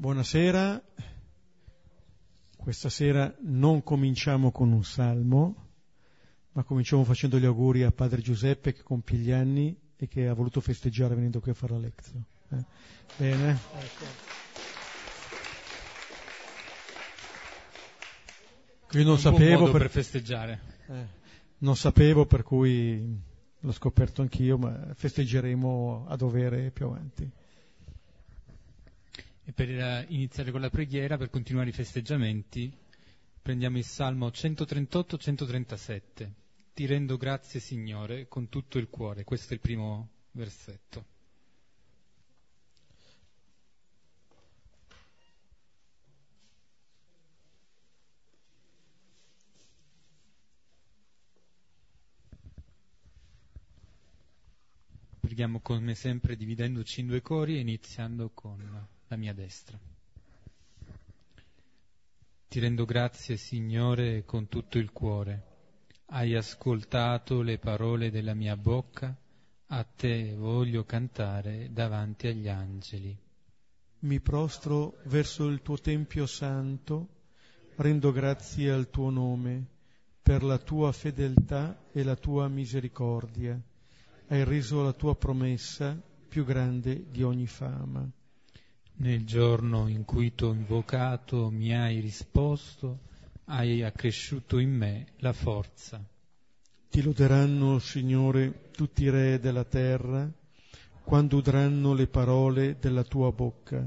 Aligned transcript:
Buonasera, 0.00 0.82
questa 2.56 2.88
sera 2.88 3.36
non 3.40 3.82
cominciamo 3.82 4.50
con 4.50 4.72
un 4.72 4.82
salmo, 4.82 5.66
ma 6.52 6.62
cominciamo 6.62 7.04
facendo 7.04 7.38
gli 7.38 7.44
auguri 7.44 7.82
a 7.82 7.90
padre 7.90 8.22
Giuseppe 8.22 8.72
che 8.72 8.82
compie 8.82 9.18
gli 9.18 9.30
anni 9.30 9.78
e 9.96 10.08
che 10.08 10.26
ha 10.26 10.32
voluto 10.32 10.62
festeggiare 10.62 11.14
venendo 11.14 11.40
qui 11.40 11.50
a 11.50 11.54
fare 11.54 11.74
la 11.74 11.80
lezione. 11.80 12.24
Eh? 12.48 12.64
Bene? 13.18 13.58
Ecco. 13.74 14.04
Io 18.96 19.04
non 19.04 19.18
sapevo 19.18 19.64
per... 19.64 19.72
per... 19.72 19.80
per 19.82 19.90
festeggiare. 19.90 20.60
Eh, 20.88 21.06
non 21.58 21.76
sapevo 21.76 22.24
per 22.24 22.42
cui 22.42 23.20
l'ho 23.58 23.72
scoperto 23.72 24.22
anch'io, 24.22 24.56
ma 24.56 24.94
festeggeremo 24.94 26.06
a 26.08 26.16
dovere 26.16 26.70
più 26.70 26.86
avanti. 26.86 27.30
E 29.50 29.52
per 29.52 29.68
eh, 29.68 30.04
iniziare 30.10 30.52
con 30.52 30.60
la 30.60 30.70
preghiera, 30.70 31.16
per 31.16 31.28
continuare 31.28 31.70
i 31.70 31.72
festeggiamenti, 31.72 32.72
prendiamo 33.42 33.78
il 33.78 33.84
Salmo 33.84 34.28
138-137. 34.28 36.30
Ti 36.72 36.86
rendo 36.86 37.16
grazie, 37.16 37.58
Signore, 37.58 38.28
con 38.28 38.48
tutto 38.48 38.78
il 38.78 38.88
cuore. 38.88 39.24
Questo 39.24 39.50
è 39.50 39.54
il 39.54 39.60
primo 39.60 40.08
versetto. 40.30 41.04
Preghiamo 55.18 55.58
come 55.58 55.96
sempre 55.96 56.36
dividendoci 56.36 57.00
in 57.00 57.08
due 57.08 57.20
cori 57.20 57.56
e 57.56 57.60
iniziando 57.60 58.30
con 58.32 58.98
la 59.10 59.16
mia 59.16 59.34
destra. 59.34 59.76
Ti 62.48 62.60
rendo 62.60 62.84
grazie, 62.84 63.36
Signore, 63.36 64.24
con 64.24 64.46
tutto 64.46 64.78
il 64.78 64.92
cuore. 64.92 65.46
Hai 66.06 66.36
ascoltato 66.36 67.42
le 67.42 67.58
parole 67.58 68.10
della 68.10 68.34
mia 68.34 68.56
bocca, 68.56 69.16
a 69.66 69.84
te 69.84 70.34
voglio 70.36 70.84
cantare 70.84 71.72
davanti 71.72 72.28
agli 72.28 72.48
angeli. 72.48 73.16
Mi 74.00 74.20
prostro 74.20 74.96
verso 75.04 75.48
il 75.48 75.60
tuo 75.60 75.76
Tempio 75.76 76.26
santo, 76.26 77.08
rendo 77.76 78.12
grazie 78.12 78.70
al 78.70 78.90
tuo 78.90 79.10
nome 79.10 79.66
per 80.22 80.44
la 80.44 80.58
tua 80.58 80.92
fedeltà 80.92 81.84
e 81.92 82.04
la 82.04 82.14
tua 82.14 82.46
misericordia. 82.46 83.60
Hai 84.28 84.44
reso 84.44 84.84
la 84.84 84.92
tua 84.92 85.16
promessa 85.16 86.00
più 86.28 86.44
grande 86.44 87.10
di 87.10 87.24
ogni 87.24 87.48
fama. 87.48 88.08
Nel 89.02 89.24
giorno 89.24 89.88
in 89.88 90.04
cui 90.04 90.34
t'ho 90.34 90.52
invocato 90.52 91.48
mi 91.48 91.74
hai 91.74 92.00
risposto, 92.00 92.98
hai 93.44 93.82
accresciuto 93.82 94.58
in 94.58 94.76
me 94.76 95.06
la 95.20 95.32
forza. 95.32 96.04
Ti 96.90 97.00
loderanno, 97.00 97.78
Signore, 97.78 98.68
tutti 98.72 99.04
i 99.04 99.08
re 99.08 99.38
della 99.38 99.64
terra, 99.64 100.30
quando 101.02 101.38
udranno 101.38 101.94
le 101.94 102.08
parole 102.08 102.76
della 102.78 103.02
tua 103.02 103.32
bocca. 103.32 103.82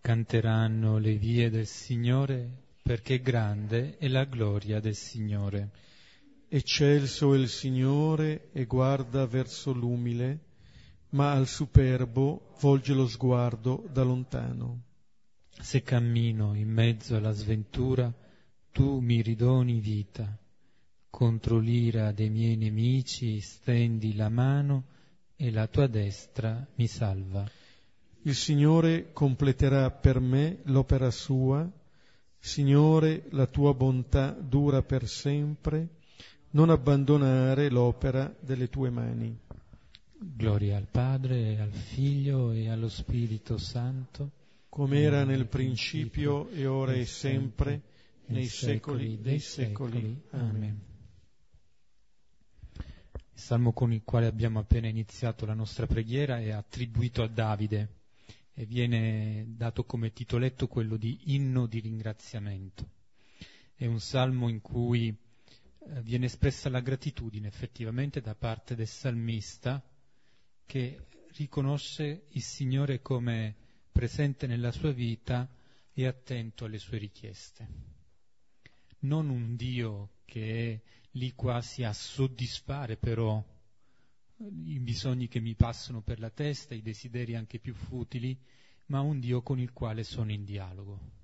Canteranno 0.00 0.98
le 0.98 1.16
vie 1.16 1.50
del 1.50 1.66
Signore, 1.66 2.48
perché 2.80 3.20
grande 3.20 3.96
è 3.98 4.06
la 4.06 4.22
gloria 4.22 4.78
del 4.78 4.94
Signore. 4.94 5.70
Eccelso 6.46 7.34
è 7.34 7.38
il 7.38 7.48
Signore 7.48 8.50
e 8.52 8.66
guarda 8.66 9.26
verso 9.26 9.72
l'umile, 9.72 10.38
ma 11.12 11.32
al 11.32 11.46
superbo 11.46 12.54
volge 12.60 12.94
lo 12.94 13.06
sguardo 13.06 13.86
da 13.92 14.02
lontano. 14.02 14.82
Se 15.50 15.82
cammino 15.82 16.54
in 16.54 16.70
mezzo 16.70 17.16
alla 17.16 17.32
sventura, 17.32 18.12
tu 18.70 18.98
mi 19.00 19.20
ridoni 19.20 19.80
vita. 19.80 20.38
Contro 21.10 21.58
l'ira 21.58 22.12
dei 22.12 22.30
miei 22.30 22.56
nemici 22.56 23.40
stendi 23.40 24.14
la 24.14 24.30
mano 24.30 24.84
e 25.36 25.50
la 25.50 25.66
tua 25.66 25.86
destra 25.86 26.66
mi 26.76 26.86
salva. 26.86 27.46
Il 28.22 28.34
Signore 28.34 29.12
completerà 29.12 29.90
per 29.90 30.20
me 30.20 30.60
l'opera 30.64 31.10
sua. 31.10 31.68
Signore, 32.38 33.26
la 33.30 33.46
tua 33.46 33.74
bontà 33.74 34.30
dura 34.30 34.82
per 34.82 35.06
sempre. 35.06 35.88
Non 36.50 36.70
abbandonare 36.70 37.68
l'opera 37.68 38.34
delle 38.40 38.68
tue 38.68 38.90
mani. 38.90 39.38
Gloria 40.24 40.76
al 40.76 40.86
Padre, 40.86 41.58
al 41.58 41.72
Figlio 41.72 42.52
e 42.52 42.68
allo 42.68 42.88
Spirito 42.88 43.58
Santo, 43.58 44.30
come 44.68 45.00
era 45.00 45.24
nel 45.24 45.46
principio 45.48 46.48
e 46.50 46.64
ora 46.66 46.92
e 46.92 47.04
sempre, 47.06 47.82
nei 48.26 48.46
secoli 48.46 49.20
dei 49.20 49.40
secoli. 49.40 50.22
Amen. 50.30 50.80
Il 52.74 53.40
salmo 53.40 53.72
con 53.72 53.92
il 53.92 54.02
quale 54.04 54.26
abbiamo 54.26 54.60
appena 54.60 54.86
iniziato 54.86 55.44
la 55.44 55.54
nostra 55.54 55.88
preghiera 55.88 56.38
è 56.38 56.50
attribuito 56.50 57.24
a 57.24 57.28
Davide 57.28 57.88
e 58.54 58.64
viene 58.64 59.46
dato 59.56 59.84
come 59.84 60.12
titoletto 60.12 60.68
quello 60.68 60.96
di 60.96 61.34
inno 61.34 61.66
di 61.66 61.80
ringraziamento. 61.80 62.88
È 63.74 63.86
un 63.86 63.98
salmo 63.98 64.48
in 64.48 64.60
cui 64.60 65.08
eh, 65.08 66.02
viene 66.02 66.26
espressa 66.26 66.68
la 66.68 66.80
gratitudine 66.80 67.48
effettivamente 67.48 68.20
da 68.20 68.36
parte 68.36 68.76
del 68.76 68.86
salmista 68.86 69.82
che 70.66 71.06
riconosce 71.34 72.26
il 72.28 72.42
Signore 72.42 73.00
come 73.00 73.54
presente 73.90 74.46
nella 74.46 74.72
sua 74.72 74.92
vita 74.92 75.48
e 75.92 76.06
attento 76.06 76.64
alle 76.64 76.78
sue 76.78 76.98
richieste. 76.98 77.68
Non 79.00 79.28
un 79.28 79.56
Dio 79.56 80.10
che 80.24 80.72
è 80.72 80.80
lì 81.12 81.32
quasi 81.34 81.84
a 81.84 81.92
soddisfare 81.92 82.96
però 82.96 83.44
i 84.64 84.80
bisogni 84.80 85.28
che 85.28 85.40
mi 85.40 85.54
passano 85.54 86.00
per 86.00 86.18
la 86.18 86.30
testa, 86.30 86.74
i 86.74 86.82
desideri 86.82 87.36
anche 87.36 87.58
più 87.58 87.74
futili, 87.74 88.36
ma 88.86 89.00
un 89.00 89.20
Dio 89.20 89.42
con 89.42 89.60
il 89.60 89.72
quale 89.72 90.04
sono 90.04 90.32
in 90.32 90.44
dialogo. 90.44 91.20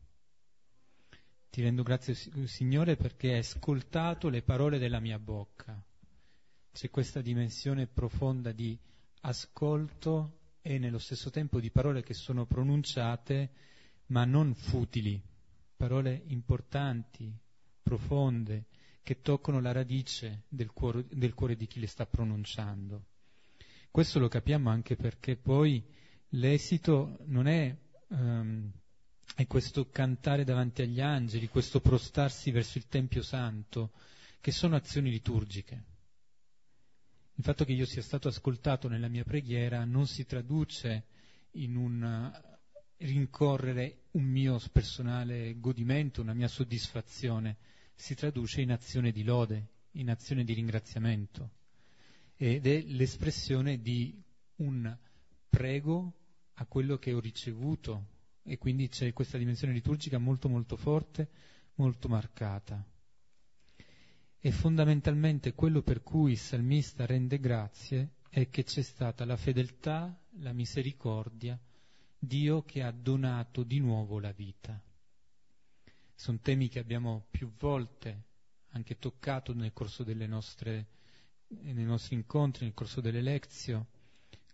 Ti 1.51 1.63
rendo 1.63 1.83
grazie, 1.83 2.15
Signore, 2.47 2.97
perché 2.97 3.33
hai 3.33 3.39
ascoltato 3.39 4.29
le 4.29 4.43
parole 4.43 4.79
della 4.79 5.01
mia 5.01 5.19
bocca. 5.19 5.83
C'è 6.73 6.91
questa 6.91 7.21
dimensione 7.21 7.87
profonda 7.87 8.53
di 8.53 8.79
ascolto 9.23 10.39
e 10.63 10.79
nello 10.79 10.99
stesso 10.99 11.31
tempo 11.31 11.61
di 11.61 11.71
parole 11.71 12.03
che 12.03 12.15
sono 12.15 12.47
pronunciate 12.47 13.51
ma 14.07 14.25
non 14.25 14.55
futili, 14.55 15.21
parole 15.77 16.23
importanti, 16.27 17.33
profonde, 17.83 18.67
che 19.03 19.21
toccano 19.23 19.61
la 19.61 19.73
radice 19.73 20.43
del 20.49 20.71
cuore, 20.73 21.07
del 21.11 21.35
cuore 21.35 21.57
di 21.57 21.67
chi 21.67 21.81
le 21.81 21.87
sta 21.87 22.05
pronunciando. 22.07 23.05
Questo 23.91 24.19
lo 24.19 24.29
capiamo 24.29 24.69
anche 24.69 24.97
perché 24.97 25.37
poi 25.37 25.83
l'esito 26.31 27.17
non 27.25 27.47
è, 27.47 27.75
um, 28.09 28.71
è 29.35 29.47
questo 29.47 29.89
cantare 29.89 30.45
davanti 30.45 30.83
agli 30.83 31.01
angeli, 31.01 31.49
questo 31.49 31.81
prostarsi 31.81 32.51
verso 32.51 32.77
il 32.77 32.87
Tempio 32.89 33.23
Santo, 33.23 33.93
che 34.41 34.53
sono 34.53 34.77
azioni 34.77 35.11
liturgiche. 35.11 35.97
Il 37.39 37.45
fatto 37.45 37.65
che 37.65 37.71
io 37.71 37.87
sia 37.87 38.03
stato 38.03 38.27
ascoltato 38.27 38.89
nella 38.89 39.07
mia 39.07 39.23
preghiera 39.23 39.85
non 39.85 40.09
si 40.09 40.27
traduce 40.27 41.05
in 41.53 41.77
un 41.77 42.03
eh, 42.03 43.07
rincorrere 43.07 44.07
un 44.13 44.25
mio 44.25 44.61
personale 44.73 45.57
godimento, 45.61 46.21
una 46.21 46.35
mia 46.35 46.49
soddisfazione, 46.49 47.59
si 47.95 48.17
traduce 48.17 48.61
in 48.61 48.73
azione 48.73 49.13
di 49.13 49.23
lode, 49.23 49.69
in 49.93 50.11
azione 50.11 50.43
di 50.43 50.53
ringraziamento. 50.53 51.51
Ed 52.35 52.67
è 52.67 52.83
l'espressione 52.83 53.81
di 53.81 54.21
un 54.57 54.99
prego 55.49 56.15
a 56.55 56.67
quello 56.67 56.99
che 56.99 57.13
ho 57.13 57.21
ricevuto. 57.21 58.17
E 58.43 58.59
quindi 58.59 58.89
c'è 58.89 59.13
questa 59.13 59.39
dimensione 59.39 59.73
liturgica 59.73 60.19
molto 60.19 60.49
molto 60.49 60.77
forte, 60.77 61.29
molto 61.75 62.09
marcata. 62.09 62.85
E 64.41 64.53
fondamentalmente 64.53 65.53
quello 65.55 65.83
per 65.83 66.03
cui 66.03 66.33
il 66.33 66.39
salmista 66.39 67.07
rende 67.07 67.41
grazie 67.41 68.13
è 68.29 68.49
che 68.49 68.63
c'è 68.63 68.83
stata 68.83 69.25
la 69.25 69.37
fedeltà, 69.37 70.17
la 70.41 70.53
misericordia, 70.53 71.59
Dio 72.17 72.63
che 72.63 72.83
ha 72.83 72.93
donato 72.93 73.65
di 73.65 73.81
nuovo 73.81 74.21
la 74.21 74.33
vita. 74.33 74.81
Sono 76.15 76.39
temi 76.41 76.69
che 76.69 76.79
abbiamo 76.79 77.27
più 77.31 77.53
volte 77.59 78.25
anche 78.71 78.99
toccato 78.99 79.55
nel 79.55 79.73
corso 79.73 80.05
nostre, 80.27 80.87
nei 81.49 81.85
nostri 81.85 82.15
incontri, 82.15 82.65
nel 82.65 82.75
corso 82.75 83.01
delle 83.01 83.23
lezioni. 83.23 83.85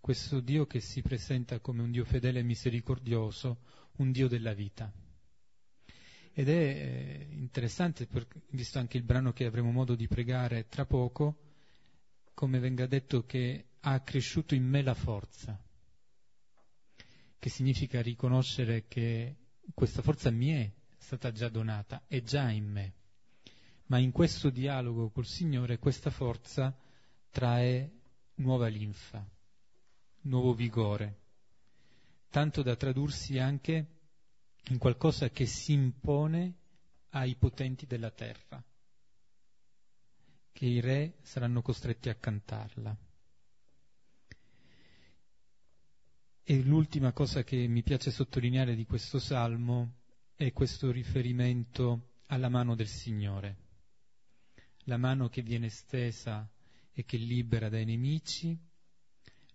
Questo 0.00 0.40
Dio 0.40 0.66
che 0.66 0.80
si 0.80 1.02
presenta 1.02 1.60
come 1.60 1.82
un 1.82 1.90
Dio 1.90 2.04
fedele 2.04 2.40
e 2.40 2.42
misericordioso, 2.42 3.58
un 3.96 4.12
Dio 4.12 4.28
della 4.28 4.52
vita. 4.52 4.92
Ed 6.36 6.48
è 6.48 6.52
eh, 6.52 7.28
interessante, 7.30 8.08
visto 8.50 8.80
anche 8.80 8.96
il 8.96 9.04
brano 9.04 9.32
che 9.32 9.44
avremo 9.44 9.70
modo 9.70 9.94
di 9.94 10.08
pregare 10.08 10.66
tra 10.66 10.84
poco, 10.84 11.38
come 12.34 12.58
venga 12.58 12.86
detto 12.86 13.24
che 13.24 13.66
ha 13.78 14.00
cresciuto 14.00 14.56
in 14.56 14.64
me 14.64 14.82
la 14.82 14.94
forza, 14.94 15.56
che 17.38 17.48
significa 17.48 18.02
riconoscere 18.02 18.88
che 18.88 19.36
questa 19.72 20.02
forza 20.02 20.28
mi 20.30 20.48
è 20.48 20.72
stata 20.98 21.30
già 21.30 21.48
donata, 21.48 22.02
è 22.08 22.20
già 22.20 22.50
in 22.50 22.68
me. 22.68 22.94
Ma 23.86 23.98
in 23.98 24.10
questo 24.10 24.50
dialogo 24.50 25.10
col 25.10 25.26
Signore 25.26 25.78
questa 25.78 26.10
forza 26.10 26.76
trae 27.30 27.92
nuova 28.36 28.66
linfa, 28.66 29.24
nuovo 30.22 30.52
vigore, 30.52 31.20
tanto 32.28 32.62
da 32.62 32.74
tradursi 32.74 33.38
anche 33.38 33.93
in 34.68 34.78
qualcosa 34.78 35.30
che 35.30 35.46
si 35.46 35.72
impone 35.72 36.54
ai 37.10 37.36
potenti 37.36 37.86
della 37.86 38.10
terra, 38.10 38.62
che 40.52 40.66
i 40.66 40.80
re 40.80 41.18
saranno 41.22 41.60
costretti 41.62 42.08
a 42.08 42.14
cantarla. 42.14 42.96
E 46.46 46.62
l'ultima 46.62 47.12
cosa 47.12 47.42
che 47.42 47.66
mi 47.66 47.82
piace 47.82 48.10
sottolineare 48.10 48.74
di 48.74 48.84
questo 48.84 49.18
salmo 49.18 50.02
è 50.34 50.52
questo 50.52 50.90
riferimento 50.90 52.14
alla 52.26 52.48
mano 52.48 52.74
del 52.74 52.88
Signore, 52.88 53.56
la 54.84 54.96
mano 54.96 55.28
che 55.28 55.42
viene 55.42 55.68
stesa 55.68 56.48
e 56.92 57.04
che 57.04 57.16
libera 57.16 57.68
dai 57.68 57.84
nemici, 57.84 58.56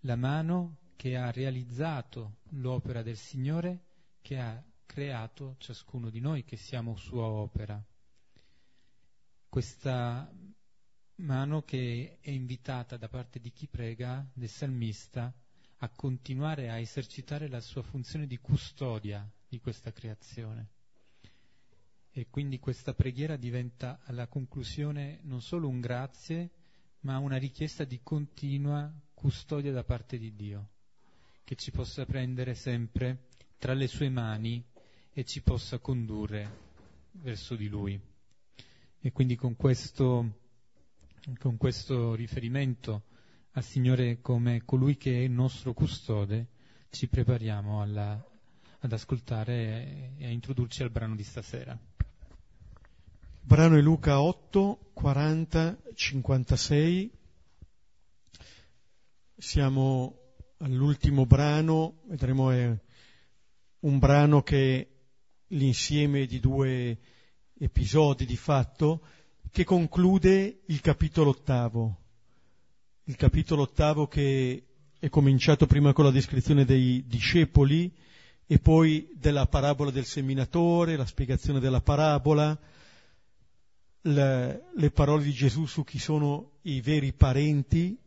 la 0.00 0.16
mano 0.16 0.78
che 0.96 1.16
ha 1.16 1.30
realizzato 1.30 2.38
l'opera 2.50 3.02
del 3.02 3.16
Signore, 3.16 3.84
che 4.20 4.38
ha 4.38 4.62
creato 4.90 5.54
ciascuno 5.58 6.10
di 6.10 6.18
noi 6.18 6.42
che 6.42 6.56
siamo 6.56 6.96
sua 6.96 7.24
opera. 7.24 7.80
Questa 9.48 10.28
mano 11.14 11.62
che 11.62 12.18
è 12.20 12.30
invitata 12.30 12.96
da 12.96 13.08
parte 13.08 13.38
di 13.38 13.52
chi 13.52 13.68
prega, 13.68 14.28
del 14.32 14.48
salmista, 14.48 15.32
a 15.82 15.88
continuare 15.90 16.70
a 16.70 16.78
esercitare 16.80 17.46
la 17.46 17.60
sua 17.60 17.82
funzione 17.82 18.26
di 18.26 18.38
custodia 18.38 19.24
di 19.48 19.60
questa 19.60 19.92
creazione. 19.92 20.70
E 22.10 22.26
quindi 22.28 22.58
questa 22.58 22.92
preghiera 22.92 23.36
diventa 23.36 24.00
alla 24.06 24.26
conclusione 24.26 25.20
non 25.22 25.40
solo 25.40 25.68
un 25.68 25.78
grazie, 25.78 26.50
ma 27.02 27.18
una 27.18 27.36
richiesta 27.36 27.84
di 27.84 28.00
continua 28.02 28.92
custodia 29.14 29.70
da 29.70 29.84
parte 29.84 30.18
di 30.18 30.34
Dio, 30.34 30.70
che 31.44 31.54
ci 31.54 31.70
possa 31.70 32.04
prendere 32.04 32.56
sempre 32.56 33.28
tra 33.56 33.72
le 33.72 33.86
sue 33.86 34.08
mani 34.08 34.64
e 35.20 35.24
ci 35.24 35.42
possa 35.42 35.78
condurre 35.80 36.68
verso 37.12 37.54
di 37.54 37.68
Lui. 37.68 38.00
E 39.00 39.12
quindi 39.12 39.36
con 39.36 39.54
questo, 39.54 40.38
con 41.38 41.58
questo 41.58 42.14
riferimento 42.14 43.02
al 43.50 43.62
Signore 43.62 44.22
come 44.22 44.64
colui 44.64 44.96
che 44.96 45.12
è 45.12 45.18
il 45.18 45.30
nostro 45.30 45.74
custode, 45.74 46.48
ci 46.88 47.06
prepariamo 47.06 47.82
alla, 47.82 48.18
ad 48.78 48.92
ascoltare 48.92 50.14
e 50.16 50.24
a 50.24 50.30
introdurci 50.30 50.82
al 50.82 50.90
brano 50.90 51.14
di 51.14 51.22
stasera. 51.22 51.78
Brano 53.42 53.76
è 53.76 53.80
Luca 53.82 54.22
8, 54.22 54.92
40, 54.94 55.82
56. 55.92 57.12
Siamo 59.36 60.18
all'ultimo 60.56 61.26
brano, 61.26 62.00
vedremo 62.06 62.50
è 62.52 62.74
un 63.80 63.98
brano 63.98 64.42
che 64.42 64.89
l'insieme 65.52 66.26
di 66.26 66.40
due 66.40 66.98
episodi 67.58 68.26
di 68.26 68.36
fatto 68.36 69.00
che 69.50 69.64
conclude 69.64 70.60
il 70.66 70.80
capitolo 70.80 71.30
ottavo. 71.30 71.96
Il 73.04 73.16
capitolo 73.16 73.62
ottavo 73.62 74.06
che 74.06 74.64
è 74.98 75.08
cominciato 75.08 75.66
prima 75.66 75.92
con 75.92 76.04
la 76.04 76.10
descrizione 76.10 76.64
dei 76.64 77.04
discepoli 77.06 77.92
e 78.46 78.58
poi 78.58 79.08
della 79.14 79.46
parabola 79.46 79.90
del 79.90 80.04
seminatore, 80.04 80.96
la 80.96 81.06
spiegazione 81.06 81.58
della 81.58 81.80
parabola, 81.80 82.56
le, 84.02 84.64
le, 84.74 84.90
parole 84.90 85.22
di 85.24 85.32
Gesù 85.32 85.66
su 85.66 85.84
chi 85.84 85.98
sono 85.98 86.52
i 86.62 86.80
veri 86.80 87.12
parenti, 87.12 87.98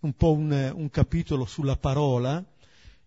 un 0.00 0.12
po' 0.14 0.32
un, 0.32 0.72
un, 0.74 0.90
capitolo 0.90 1.44
sulla 1.46 1.76
parola, 1.76 2.44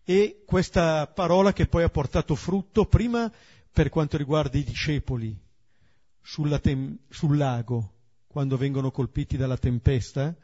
e 0.03 0.43
questa 0.45 1.07
parola 1.07 1.53
che 1.53 1.67
poi 1.67 1.83
ha 1.83 1.89
portato 1.89 2.35
frutto 2.35 2.85
prima 2.85 3.31
per 3.71 3.89
quanto 3.89 4.17
riguarda 4.17 4.57
i 4.57 4.63
discepoli 4.63 5.37
tem- 6.61 6.97
sul 7.09 7.37
lago, 7.37 7.93
quando 8.27 8.57
vengono 8.57 8.91
colpiti 8.91 9.37
dalla 9.37 9.57
tempesta, 9.57 10.35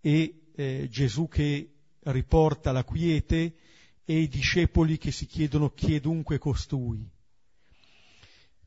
e 0.00 0.42
eh, 0.54 0.88
Gesù 0.90 1.28
che 1.28 1.70
riporta 2.04 2.72
la 2.72 2.84
quiete 2.84 3.54
e 4.04 4.20
i 4.20 4.28
discepoli 4.28 4.98
che 4.98 5.10
si 5.10 5.26
chiedono 5.26 5.70
chiedunque 5.70 6.38
costui. 6.38 7.08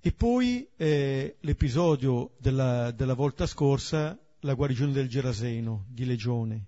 E 0.01 0.11
poi 0.11 0.67
eh, 0.75 1.37
l'episodio 1.41 2.35
della, 2.37 2.91
della, 2.91 3.13
volta 3.13 3.45
scorsa, 3.45 4.17
la 4.41 4.53
guarigione 4.53 4.93
del 4.93 5.09
Geraseno, 5.09 5.85
di 5.89 6.05
Legione, 6.05 6.65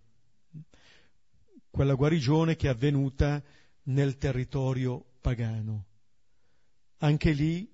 quella 1.69 1.93
guarigione 1.93 2.55
che 2.55 2.67
è 2.67 2.71
avvenuta 2.71 3.41
nel 3.83 4.17
territorio 4.17 5.03
pagano. 5.21 5.85
Anche 7.03 7.31
lì 7.31 7.67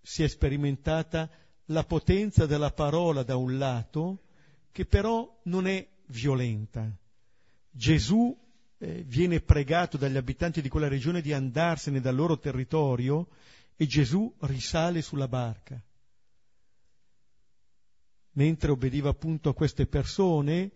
si 0.00 0.22
è 0.22 0.28
sperimentata 0.28 1.28
la 1.66 1.84
potenza 1.84 2.46
della 2.46 2.70
parola 2.70 3.22
da 3.22 3.36
un 3.36 3.58
lato, 3.58 4.24
che 4.70 4.86
però 4.86 5.40
non 5.44 5.66
è 5.66 5.86
violenta. 6.06 6.88
Gesù 7.70 8.36
eh, 8.78 9.02
viene 9.02 9.40
pregato 9.40 9.96
dagli 9.96 10.16
abitanti 10.16 10.60
di 10.60 10.68
quella 10.68 10.86
regione 10.86 11.20
di 11.20 11.32
andarsene 11.32 12.00
dal 12.00 12.14
loro 12.14 12.38
territorio 12.38 13.28
e 13.74 13.86
Gesù 13.86 14.32
risale 14.42 15.02
sulla 15.02 15.28
barca. 15.28 15.82
Mentre 18.34 18.70
obbediva 18.70 19.10
appunto 19.10 19.48
a 19.48 19.54
queste 19.54 19.86
persone, 19.86 20.70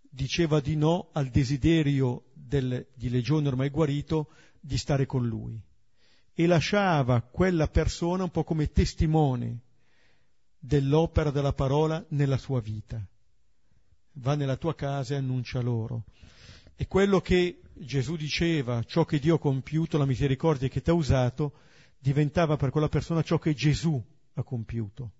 diceva 0.00 0.58
di 0.58 0.74
no 0.74 1.10
al 1.12 1.28
desiderio 1.28 2.30
del, 2.34 2.88
di 2.94 3.08
Legione 3.10 3.46
ormai 3.46 3.70
guarito 3.70 4.32
di 4.60 4.76
stare 4.76 5.06
con 5.06 5.26
lui 5.26 5.66
e 6.40 6.46
lasciava 6.46 7.20
quella 7.20 7.66
persona 7.66 8.22
un 8.22 8.30
po' 8.30 8.44
come 8.44 8.70
testimone 8.70 9.62
dell'opera 10.56 11.32
della 11.32 11.52
parola 11.52 12.04
nella 12.10 12.38
sua 12.38 12.60
vita. 12.60 13.04
Va 14.12 14.36
nella 14.36 14.56
tua 14.56 14.76
casa 14.76 15.14
e 15.14 15.16
annuncia 15.16 15.60
loro. 15.60 16.04
E 16.76 16.86
quello 16.86 17.20
che 17.20 17.62
Gesù 17.74 18.14
diceva, 18.14 18.84
ciò 18.84 19.04
che 19.04 19.18
Dio 19.18 19.34
ha 19.34 19.40
compiuto, 19.40 19.98
la 19.98 20.06
misericordia 20.06 20.68
che 20.68 20.80
ti 20.80 20.90
ha 20.90 20.92
usato, 20.92 21.54
diventava 21.98 22.56
per 22.56 22.70
quella 22.70 22.88
persona 22.88 23.24
ciò 23.24 23.40
che 23.40 23.52
Gesù 23.52 24.00
ha 24.34 24.42
compiuto. 24.44 25.10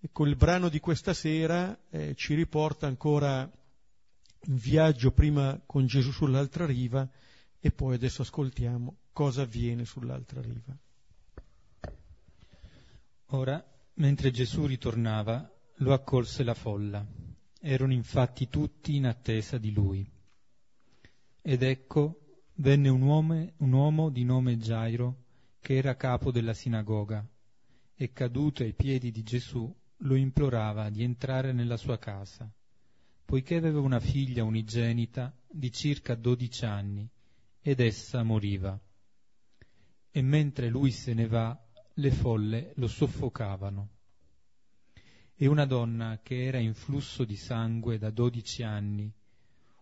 Ecco, 0.00 0.24
il 0.24 0.36
brano 0.36 0.70
di 0.70 0.80
questa 0.80 1.12
sera 1.12 1.78
eh, 1.90 2.14
ci 2.14 2.32
riporta 2.32 2.86
ancora 2.86 3.42
in 4.46 4.56
viaggio 4.56 5.12
prima 5.12 5.60
con 5.66 5.84
Gesù 5.84 6.12
sull'altra 6.12 6.64
riva 6.64 7.06
e 7.60 7.70
poi 7.70 7.96
adesso 7.96 8.22
ascoltiamo 8.22 9.00
cosa 9.14 9.42
avviene 9.42 9.84
sull'altra 9.84 10.42
riva. 10.42 10.76
Ora, 13.26 13.64
mentre 13.94 14.30
Gesù 14.32 14.66
ritornava, 14.66 15.50
lo 15.76 15.92
accolse 15.92 16.42
la 16.42 16.52
folla. 16.52 17.06
Erano 17.60 17.92
infatti 17.92 18.48
tutti 18.48 18.96
in 18.96 19.06
attesa 19.06 19.56
di 19.56 19.72
lui. 19.72 20.06
Ed 21.40 21.62
ecco 21.62 22.18
venne 22.56 22.88
un 22.88 23.02
uomo, 23.02 23.52
un 23.58 23.72
uomo 23.72 24.10
di 24.10 24.24
nome 24.24 24.56
Gairo, 24.56 25.22
che 25.60 25.76
era 25.76 25.94
capo 25.94 26.32
della 26.32 26.52
sinagoga, 26.52 27.24
e 27.94 28.12
caduto 28.12 28.64
ai 28.64 28.74
piedi 28.74 29.12
di 29.12 29.22
Gesù 29.22 29.72
lo 29.98 30.14
implorava 30.16 30.90
di 30.90 31.04
entrare 31.04 31.52
nella 31.52 31.76
sua 31.76 31.98
casa, 31.98 32.52
poiché 33.24 33.54
aveva 33.54 33.78
una 33.78 34.00
figlia 34.00 34.42
unigenita 34.42 35.32
di 35.48 35.70
circa 35.70 36.16
dodici 36.16 36.64
anni, 36.64 37.08
ed 37.62 37.78
essa 37.78 38.24
moriva. 38.24 38.78
E 40.16 40.22
mentre 40.22 40.68
lui 40.68 40.92
se 40.92 41.12
ne 41.12 41.26
va, 41.26 41.60
le 41.94 42.10
folle 42.12 42.70
lo 42.76 42.86
soffocavano. 42.86 43.88
E 45.34 45.48
una 45.48 45.66
donna 45.66 46.20
che 46.22 46.44
era 46.44 46.58
in 46.58 46.72
flusso 46.72 47.24
di 47.24 47.34
sangue 47.34 47.98
da 47.98 48.10
dodici 48.10 48.62
anni, 48.62 49.12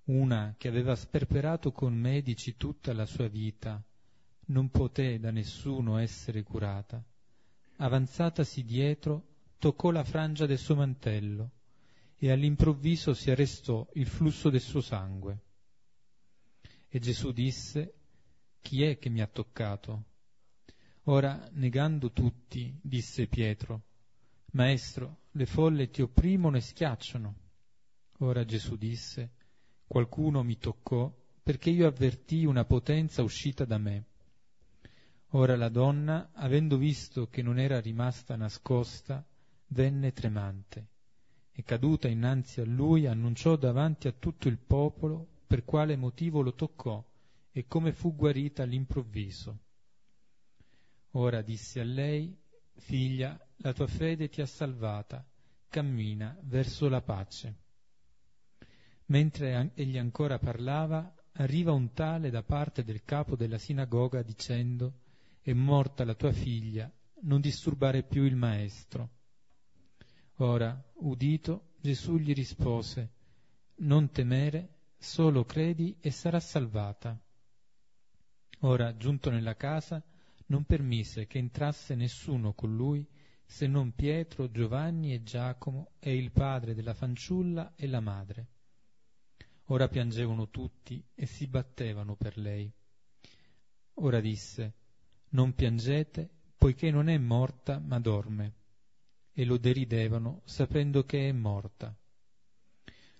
una 0.04 0.54
che 0.56 0.68
aveva 0.68 0.96
sperperato 0.96 1.70
con 1.70 1.92
medici 1.92 2.56
tutta 2.56 2.94
la 2.94 3.04
sua 3.04 3.28
vita, 3.28 3.84
non 4.46 4.70
poté 4.70 5.18
da 5.18 5.30
nessuno 5.30 5.98
essere 5.98 6.42
curata. 6.42 7.04
Avanzatasi 7.76 8.64
dietro, 8.64 9.26
toccò 9.58 9.90
la 9.90 10.02
frangia 10.02 10.46
del 10.46 10.56
suo 10.56 10.76
mantello 10.76 11.50
e 12.16 12.30
all'improvviso 12.30 13.12
si 13.12 13.30
arrestò 13.30 13.86
il 13.96 14.06
flusso 14.06 14.48
del 14.48 14.62
suo 14.62 14.80
sangue. 14.80 15.40
E 16.88 16.98
Gesù 17.00 17.32
disse, 17.32 17.96
Chi 18.62 18.82
è 18.82 18.96
che 18.96 19.10
mi 19.10 19.20
ha 19.20 19.26
toccato? 19.26 20.06
Ora, 21.06 21.48
negando 21.54 22.12
tutti, 22.12 22.78
disse 22.80 23.26
Pietro, 23.26 23.82
Maestro, 24.52 25.22
le 25.32 25.46
folle 25.46 25.90
ti 25.90 26.00
opprimono 26.00 26.56
e 26.56 26.60
schiacciano. 26.60 27.34
Ora 28.18 28.44
Gesù 28.44 28.76
disse, 28.76 29.32
Qualcuno 29.86 30.44
mi 30.44 30.58
toccò 30.58 31.12
perché 31.42 31.70
io 31.70 31.88
avvertii 31.88 32.44
una 32.44 32.64
potenza 32.64 33.22
uscita 33.22 33.64
da 33.64 33.78
me. 33.78 34.04
Ora 35.30 35.56
la 35.56 35.68
donna, 35.68 36.30
avendo 36.34 36.76
visto 36.76 37.26
che 37.26 37.42
non 37.42 37.58
era 37.58 37.80
rimasta 37.80 38.36
nascosta, 38.36 39.24
venne 39.68 40.12
tremante 40.12 40.86
e 41.50 41.62
caduta 41.64 42.08
innanzi 42.08 42.60
a 42.60 42.64
lui 42.64 43.06
annunciò 43.06 43.56
davanti 43.56 44.06
a 44.06 44.12
tutto 44.12 44.48
il 44.48 44.58
popolo 44.58 45.26
per 45.46 45.64
quale 45.64 45.96
motivo 45.96 46.40
lo 46.42 46.54
toccò 46.54 47.04
e 47.50 47.66
come 47.66 47.92
fu 47.92 48.14
guarita 48.14 48.62
all'improvviso. 48.62 49.58
Ora 51.12 51.42
disse 51.42 51.80
a 51.80 51.84
lei, 51.84 52.34
figlia, 52.76 53.38
la 53.56 53.72
tua 53.72 53.86
fede 53.86 54.28
ti 54.28 54.40
ha 54.40 54.46
salvata, 54.46 55.26
cammina 55.68 56.36
verso 56.42 56.88
la 56.88 57.02
pace. 57.02 57.60
Mentre 59.06 59.72
egli 59.74 59.98
ancora 59.98 60.38
parlava, 60.38 61.14
arriva 61.32 61.72
un 61.72 61.92
tale 61.92 62.30
da 62.30 62.42
parte 62.42 62.82
del 62.82 63.02
capo 63.02 63.36
della 63.36 63.58
sinagoga 63.58 64.22
dicendo, 64.22 65.00
è 65.42 65.52
morta 65.52 66.04
la 66.04 66.14
tua 66.14 66.32
figlia, 66.32 66.90
non 67.22 67.40
disturbare 67.40 68.02
più 68.04 68.24
il 68.24 68.36
maestro. 68.36 69.10
Ora, 70.36 70.82
udito, 70.94 71.72
Gesù 71.80 72.16
gli 72.16 72.32
rispose, 72.32 73.12
non 73.76 74.10
temere, 74.10 74.76
solo 74.96 75.44
credi 75.44 75.96
e 76.00 76.10
sarà 76.10 76.40
salvata. 76.40 77.20
Ora, 78.60 78.96
giunto 78.96 79.30
nella 79.30 79.56
casa, 79.56 80.02
non 80.52 80.64
permise 80.64 81.26
che 81.26 81.38
entrasse 81.38 81.94
nessuno 81.94 82.52
con 82.52 82.76
lui, 82.76 83.06
se 83.42 83.66
non 83.66 83.94
Pietro, 83.94 84.50
Giovanni 84.50 85.14
e 85.14 85.22
Giacomo 85.22 85.92
e 85.98 86.14
il 86.14 86.30
padre 86.30 86.74
della 86.74 86.92
fanciulla 86.92 87.72
e 87.74 87.86
la 87.86 88.00
madre. 88.00 88.46
Ora 89.66 89.88
piangevano 89.88 90.50
tutti 90.50 91.02
e 91.14 91.24
si 91.24 91.46
battevano 91.46 92.16
per 92.16 92.36
lei. 92.36 92.70
Ora 93.94 94.20
disse, 94.20 94.74
non 95.30 95.54
piangete, 95.54 96.28
poiché 96.58 96.90
non 96.90 97.08
è 97.08 97.16
morta, 97.16 97.78
ma 97.78 97.98
dorme. 97.98 98.54
E 99.32 99.46
lo 99.46 99.56
deridevano, 99.56 100.42
sapendo 100.44 101.04
che 101.04 101.30
è 101.30 101.32
morta. 101.32 101.96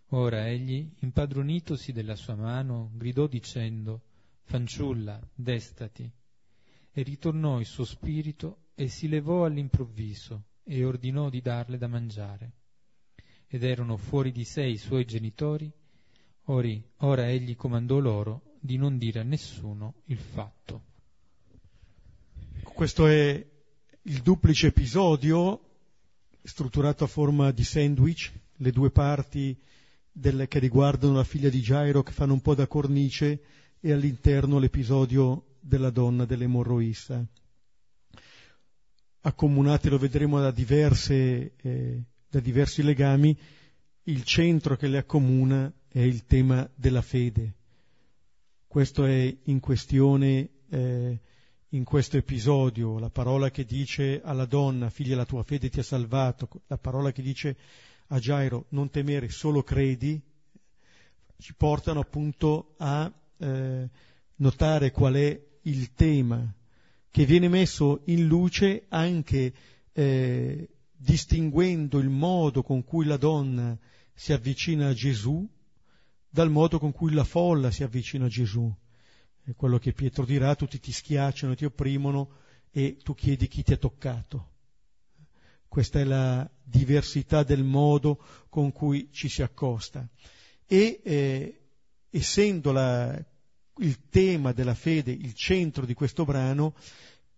Ora 0.09 0.47
egli, 0.47 0.87
impadronitosi 0.99 1.93
della 1.93 2.17
sua 2.17 2.35
mano, 2.35 2.91
gridò 2.93 3.27
dicendo, 3.27 4.03
Fanciulla, 4.43 5.19
destati. 5.35 6.11
E 6.93 7.03
ritornò 7.03 7.59
il 7.59 7.67
suo 7.67 7.85
spirito 7.85 8.67
e 8.75 8.89
si 8.89 9.09
levò 9.09 9.45
all'improvviso 9.45 10.45
e 10.65 10.85
ordinò 10.85 11.31
di 11.31 11.41
darle 11.41 11.79
da 11.79 11.87
mangiare. 11.87 12.53
Ed 13.47 13.65
erano 13.65 13.97
fuori 13.97 14.33
di 14.33 14.45
sé 14.45 14.65
i 14.65 14.77
suoi 14.77 15.05
genitori, 15.05 15.71
ori, 16.45 16.83
ora 16.99 17.29
egli 17.29 17.57
comandò 17.57 17.99
loro 17.99 18.57
di 18.61 18.77
non 18.77 18.99
dire 18.99 19.21
a 19.21 19.25
nessuno 19.25 20.03
il 20.07 20.19
fatto. 20.19 20.83
Questo 22.63 23.07
è 23.07 23.47
il 24.03 24.23
duplice 24.23 24.69
episodio 24.69 25.61
strutturato 26.43 27.05
a 27.05 27.09
forma 27.09 27.51
di 27.53 27.65
sandwich, 27.65 28.33
le 28.57 28.71
due 28.71 28.91
parti 28.91 29.57
del, 30.11 30.47
che 30.49 30.59
riguardano 30.59 31.15
la 31.15 31.25
figlia 31.25 31.49
di 31.49 31.61
Gairo 31.61 32.03
che 32.03 32.13
fanno 32.13 32.33
un 32.33 32.41
po' 32.41 32.55
da 32.55 32.67
cornice 32.67 33.41
e 33.85 33.91
all'interno 33.91 34.61
l'episodio 34.61 35.57
della 35.59 35.91
donna 35.91 36.25
dell'emorroista. 36.25 37.25
Accomunati, 39.23 39.89
lo 39.89 39.99
vedremo 39.99 40.41
da, 40.41 40.53
diverse, 40.53 41.55
eh, 41.57 42.03
da 42.29 42.39
diversi 42.39 42.85
legami, 42.85 43.37
il 44.05 44.23
centro 44.23 44.77
che 44.77 44.87
le 44.87 44.99
accomuna 44.99 45.73
è 45.89 45.99
il 45.99 46.25
tema 46.27 46.69
della 46.77 47.03
fede. 47.03 47.55
Questo 48.69 49.05
è 49.05 49.37
in 49.45 49.59
questione 49.59 50.49
eh, 50.71 51.21
in 51.71 51.83
questo 51.83 52.17
episodio, 52.17 53.01
la 53.01 53.11
parola 53.11 53.51
che 53.51 53.65
dice 53.65 54.21
alla 54.23 54.47
donna, 54.47 54.91
figlia 54.91 55.17
la 55.17 55.25
tua 55.25 55.43
fede 55.43 55.71
ti 55.71 55.81
ha 55.81 55.83
salvato, 55.83 56.49
la 56.69 56.79
parola 56.79 57.11
che 57.11 57.23
dice 57.23 57.57
a 58.09 58.19
Gairo, 58.21 58.67
non 58.69 58.91
temere, 58.91 59.29
solo 59.29 59.65
credi, 59.65 60.21
ci 61.39 61.55
portano 61.55 61.99
appunto 61.99 62.75
a 62.77 63.13
eh, 63.43 63.91
notare 64.37 64.91
qual 64.91 65.15
è 65.15 65.41
il 65.63 65.93
tema 65.95 66.55
che 67.11 67.27
viene 67.27 67.49
messo 67.49 68.03
in 68.07 68.27
luce 68.27 68.87
anche 68.89 69.53
eh, 69.93 70.69
distinguendo 70.97 71.99
il 71.99 72.09
modo 72.09 72.63
con 72.63 72.85
cui 72.85 73.05
la 73.05 73.17
donna 73.17 73.77
si 74.15 74.33
avvicina 74.33 74.89
a 74.89 74.95
Gesù 74.95 75.47
dal 76.29 76.51
modo 76.51 76.79
con 76.79 76.93
cui 76.93 77.13
la 77.13 77.25
folla 77.25 77.71
si 77.71 77.83
avvicina 77.83 78.25
a 78.25 78.29
Gesù. 78.29 78.73
È 79.45 79.55
quello 79.55 79.79
che 79.79 79.93
Pietro 79.93 80.25
dirà, 80.25 80.55
tutti 80.55 80.81
ti 80.81 80.93
schiacciano, 80.93 81.55
ti 81.55 81.67
opprimono 81.67 82.37
e 82.71 82.97
tu 83.03 83.13
chiedi 83.15 83.49
chi 83.49 83.63
ti 83.63 83.75
ha 83.75 83.77
toccato. 83.77 84.51
Questa 85.69 86.01
è 86.01 86.05
la 86.05 86.49
diversità 86.63 87.43
del 87.43 87.65
modo 87.65 88.25
con 88.49 88.73
cui 88.73 89.11
ci 89.13 89.29
si 89.29 89.43
accosta. 89.43 90.09
E 90.65 91.01
eh, 91.05 91.61
essendo 92.09 92.73
la, 92.73 93.23
il 93.79 94.09
tema 94.09 94.53
della 94.53 94.75
fede 94.75 95.13
il 95.13 95.35
centro 95.35 95.87
di 95.87 95.95
questo 95.95 96.25
brano, 96.25 96.75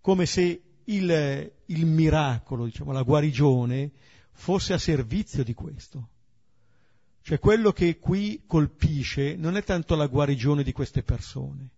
come 0.00 0.26
se 0.26 0.62
il, 0.84 1.52
il 1.66 1.86
miracolo, 1.86 2.64
diciamo, 2.64 2.92
la 2.92 3.02
guarigione, 3.02 3.90
fosse 4.32 4.72
a 4.72 4.78
servizio 4.78 5.44
di 5.44 5.54
questo. 5.54 6.08
Cioè 7.22 7.38
quello 7.38 7.72
che 7.72 7.98
qui 7.98 8.42
colpisce 8.46 9.34
non 9.36 9.56
è 9.56 9.64
tanto 9.64 9.94
la 9.94 10.06
guarigione 10.06 10.62
di 10.62 10.72
queste 10.72 11.02
persone, 11.02 11.70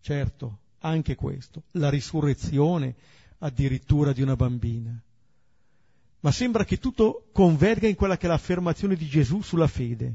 certo, 0.00 0.58
anche 0.80 1.16
questo, 1.16 1.64
la 1.72 1.90
risurrezione 1.90 2.94
addirittura 3.38 4.12
di 4.12 4.22
una 4.22 4.36
bambina, 4.36 4.96
ma 6.20 6.30
sembra 6.30 6.64
che 6.64 6.78
tutto 6.78 7.26
converga 7.32 7.88
in 7.88 7.96
quella 7.96 8.16
che 8.16 8.26
è 8.26 8.28
l'affermazione 8.28 8.94
di 8.94 9.08
Gesù 9.08 9.42
sulla 9.42 9.66
fede. 9.66 10.14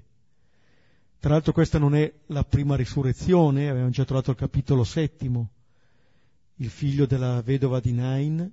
Tra 1.20 1.32
l'altro 1.32 1.52
questa 1.52 1.80
non 1.80 1.96
è 1.96 2.14
la 2.28 2.44
prima 2.44 2.76
risurrezione, 2.76 3.70
abbiamo 3.70 3.90
già 3.90 4.06
trovato 4.06 4.32
il 4.32 4.38
capitolo 4.38 4.84
settimo, 4.84 5.50
il 6.56 6.70
figlio 6.70 7.06
della 7.06 7.42
vedova 7.42 7.80
di 7.80 7.92
Nain, 7.92 8.52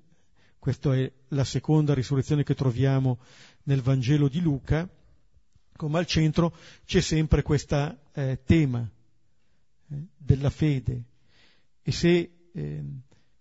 questa 0.58 0.96
è 0.96 1.12
la 1.28 1.44
seconda 1.44 1.92
risurrezione 1.92 2.42
che 2.42 2.54
troviamo 2.54 3.18
nel 3.64 3.82
Vangelo 3.82 4.28
di 4.28 4.40
Luca, 4.40 4.88
come 5.76 5.98
al 5.98 6.06
centro 6.06 6.54
c'è 6.86 7.02
sempre 7.02 7.42
questo 7.42 7.98
eh, 8.12 8.40
tema 8.44 8.80
eh, 8.80 10.06
della 10.16 10.50
fede. 10.50 11.04
E 11.82 11.92
se, 11.92 12.48
eh, 12.50 12.84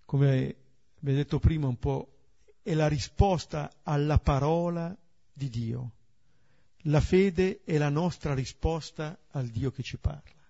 come 0.06 0.56
vi 1.00 1.12
ho 1.12 1.16
detto 1.16 1.40
prima, 1.40 1.68
un 1.68 1.78
po' 1.78 2.10
è 2.62 2.74
la 2.74 2.88
risposta 2.88 3.72
alla 3.84 4.20
parola 4.20 4.96
di 5.32 5.50
Dio. 5.50 5.92
La 6.88 7.00
fede 7.00 7.62
è 7.64 7.78
la 7.78 7.90
nostra 7.90 8.34
risposta 8.34 9.18
al 9.32 9.48
Dio 9.48 9.72
che 9.72 9.84
ci 9.84 9.98
parla. 9.98 10.42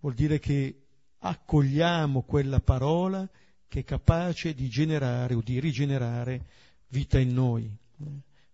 Vuol 0.00 0.14
dire 0.14 0.38
che 0.38 0.86
accogliamo 1.18 2.22
quella 2.22 2.60
parola 2.60 3.28
che 3.68 3.80
è 3.80 3.84
capace 3.84 4.54
di 4.54 4.68
generare 4.68 5.34
o 5.34 5.42
di 5.42 5.60
rigenerare 5.60 6.46
vita 6.88 7.18
in 7.18 7.32
noi. 7.32 7.76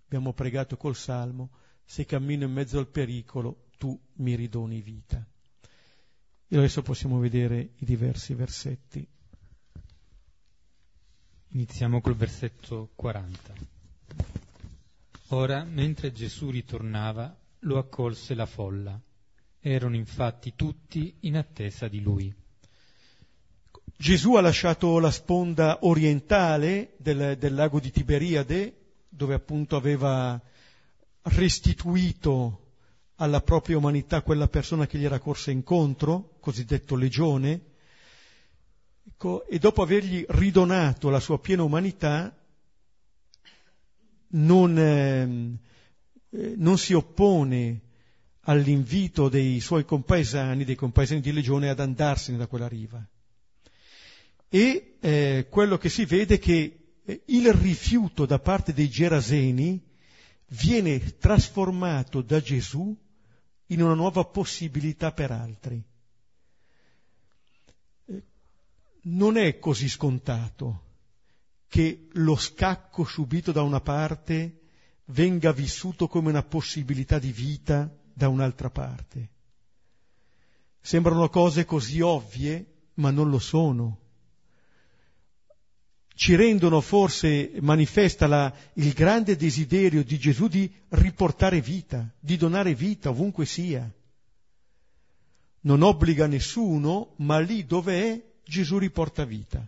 Abbiamo 0.05 0.33
pregato 0.33 0.77
col 0.77 0.97
Salmo, 0.97 1.51
se 1.85 2.05
cammino 2.05 2.45
in 2.45 2.53
mezzo 2.53 2.79
al 2.79 2.89
pericolo, 2.89 3.69
tu 3.79 3.99
mi 4.15 4.35
ridoni 4.35 4.81
vita. 4.81 5.25
E 6.49 6.57
adesso 6.57 6.83
possiamo 6.83 7.19
vedere 7.19 7.73
i 7.77 7.85
diversi 7.85 8.35
versetti. 8.35 9.07
Iniziamo 11.49 12.01
col 12.01 12.15
versetto 12.15 12.91
40. 12.95 13.82
Ora, 15.35 15.65
mentre 15.65 16.13
Gesù 16.13 16.51
ritornava, 16.51 17.35
lo 17.61 17.79
accolse 17.79 18.35
la 18.35 18.45
folla. 18.45 19.01
Erano 19.61 19.97
infatti 19.97 20.53
tutti 20.55 21.15
in 21.21 21.39
attesa 21.39 21.89
di 21.89 22.03
lui. 22.03 22.35
Gesù 23.97 24.35
ha 24.35 24.43
lasciato 24.43 24.99
la 24.99 25.11
sponda 25.11 25.79
orientale 25.83 26.93
del, 26.99 27.39
del 27.39 27.55
lago 27.55 27.81
di 27.81 27.91
Tiberiade, 27.91 28.77
dove 29.09 29.33
appunto 29.33 29.77
aveva 29.77 30.39
restituito 31.23 32.75
alla 33.17 33.41
propria 33.41 33.79
umanità 33.79 34.21
quella 34.21 34.49
persona 34.49 34.87
che 34.87 34.99
gli 34.99 35.05
era 35.05 35.19
corsa 35.19 35.51
incontro, 35.51 36.37
cosiddetto 36.41 36.95
legione, 36.95 37.71
Ecco, 39.05 39.47
e 39.47 39.59
dopo 39.59 39.83
avergli 39.83 40.25
ridonato 40.29 41.09
la 41.09 41.21
sua 41.21 41.39
piena 41.39 41.63
umanità, 41.63 42.37
non, 44.33 44.79
ehm, 44.79 45.59
eh, 46.31 46.55
non 46.57 46.79
si 46.79 46.93
oppone 46.93 47.81
all'invito 48.43 49.29
dei 49.29 49.61
suoi 49.61 49.85
compaesani, 49.85 50.65
dei 50.65 50.75
compaesani 50.75 51.21
di 51.21 51.33
Legione, 51.33 51.69
ad 51.69 51.81
andarsene 51.81 52.39
da 52.39 52.47
quella 52.47 52.69
riva. 52.69 53.05
E 54.49 54.97
eh, 55.01 55.47
quello 55.49 55.79
che 55.79 55.89
si 55.89 56.05
vede 56.05 56.35
è 56.35 56.39
che 56.39 56.97
eh, 57.05 57.23
il 57.27 57.53
rifiuto 57.53 58.27
da 58.27 58.39
parte 58.39 58.73
dei 58.73 58.89
Geraseni 58.89 59.81
viene 60.49 61.17
trasformato 61.19 62.21
da 62.21 62.41
Gesù 62.41 62.95
in 63.67 63.83
una 63.83 63.95
nuova 63.95 64.25
possibilità 64.25 65.13
per 65.13 65.31
altri. 65.31 65.83
Eh, 68.07 68.23
non 69.03 69.37
è 69.37 69.59
così 69.59 69.89
scontato 69.89 70.82
che 71.73 72.09
lo 72.13 72.37
scacco 72.37 73.03
subito 73.03 73.51
da 73.51 73.63
una 73.63 73.81
parte 73.81 74.59
venga 75.07 75.53
vissuto 75.53 76.07
come 76.07 76.29
una 76.29 76.43
possibilità 76.43 77.19
di 77.19 77.33
vita 77.33 77.91
da 78.13 78.29
un'altra 78.29 78.69
parte. 78.69 79.31
Sembrano 80.83 81.31
cose 81.31 81.65
così 81.65 82.03
ovvie, 82.03 82.91
ma 82.97 83.11
non 83.11 83.31
lo 83.31 83.39
sono. 83.39 84.01
Ci 86.15 86.35
rendono 86.35 86.83
forse, 86.83 87.53
manifesta 87.63 88.27
la, 88.27 88.55
il 88.75 88.93
grande 88.93 89.35
desiderio 89.35 90.05
di 90.05 90.19
Gesù 90.19 90.49
di 90.49 90.71
riportare 90.91 91.63
vita, 91.63 92.07
di 92.21 92.37
donare 92.37 92.75
vita 92.75 93.09
ovunque 93.09 93.47
sia. 93.47 93.91
Non 95.61 95.81
obbliga 95.81 96.27
nessuno, 96.27 97.15
ma 97.21 97.39
lì 97.39 97.65
dove 97.65 98.13
è 98.13 98.23
Gesù 98.45 98.77
riporta 98.77 99.25
vita. 99.25 99.67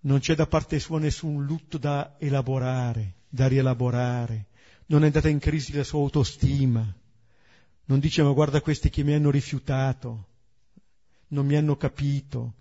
Non 0.00 0.20
c'è 0.20 0.34
da 0.34 0.46
parte 0.46 0.78
sua 0.78 0.98
nessun 0.98 1.44
lutto 1.44 1.78
da 1.78 2.16
elaborare, 2.18 3.14
da 3.28 3.48
rielaborare. 3.48 4.46
Non 4.86 5.02
è 5.02 5.06
andata 5.06 5.28
in 5.28 5.38
crisi 5.38 5.72
la 5.72 5.84
sua 5.84 6.00
autostima 6.00 6.94
non 7.88 8.00
dice 8.00 8.22
ma 8.22 8.32
guarda 8.32 8.60
questi 8.60 8.90
che 8.90 9.02
mi 9.02 9.14
hanno 9.14 9.30
rifiutato, 9.30 10.26
non 11.28 11.46
mi 11.46 11.56
hanno 11.56 11.76
capito. 11.76 12.54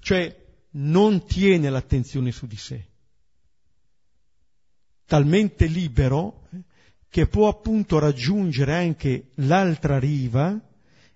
Cioè 0.00 0.36
non 0.70 1.24
tiene 1.24 1.70
l'attenzione 1.70 2.32
su 2.32 2.46
di 2.46 2.56
sé. 2.56 2.86
Talmente 5.06 5.66
libero 5.66 6.48
eh, 6.50 6.62
che 7.08 7.26
può 7.28 7.46
appunto 7.48 8.00
raggiungere 8.00 8.74
anche 8.74 9.30
l'altra 9.34 10.00
riva 10.00 10.60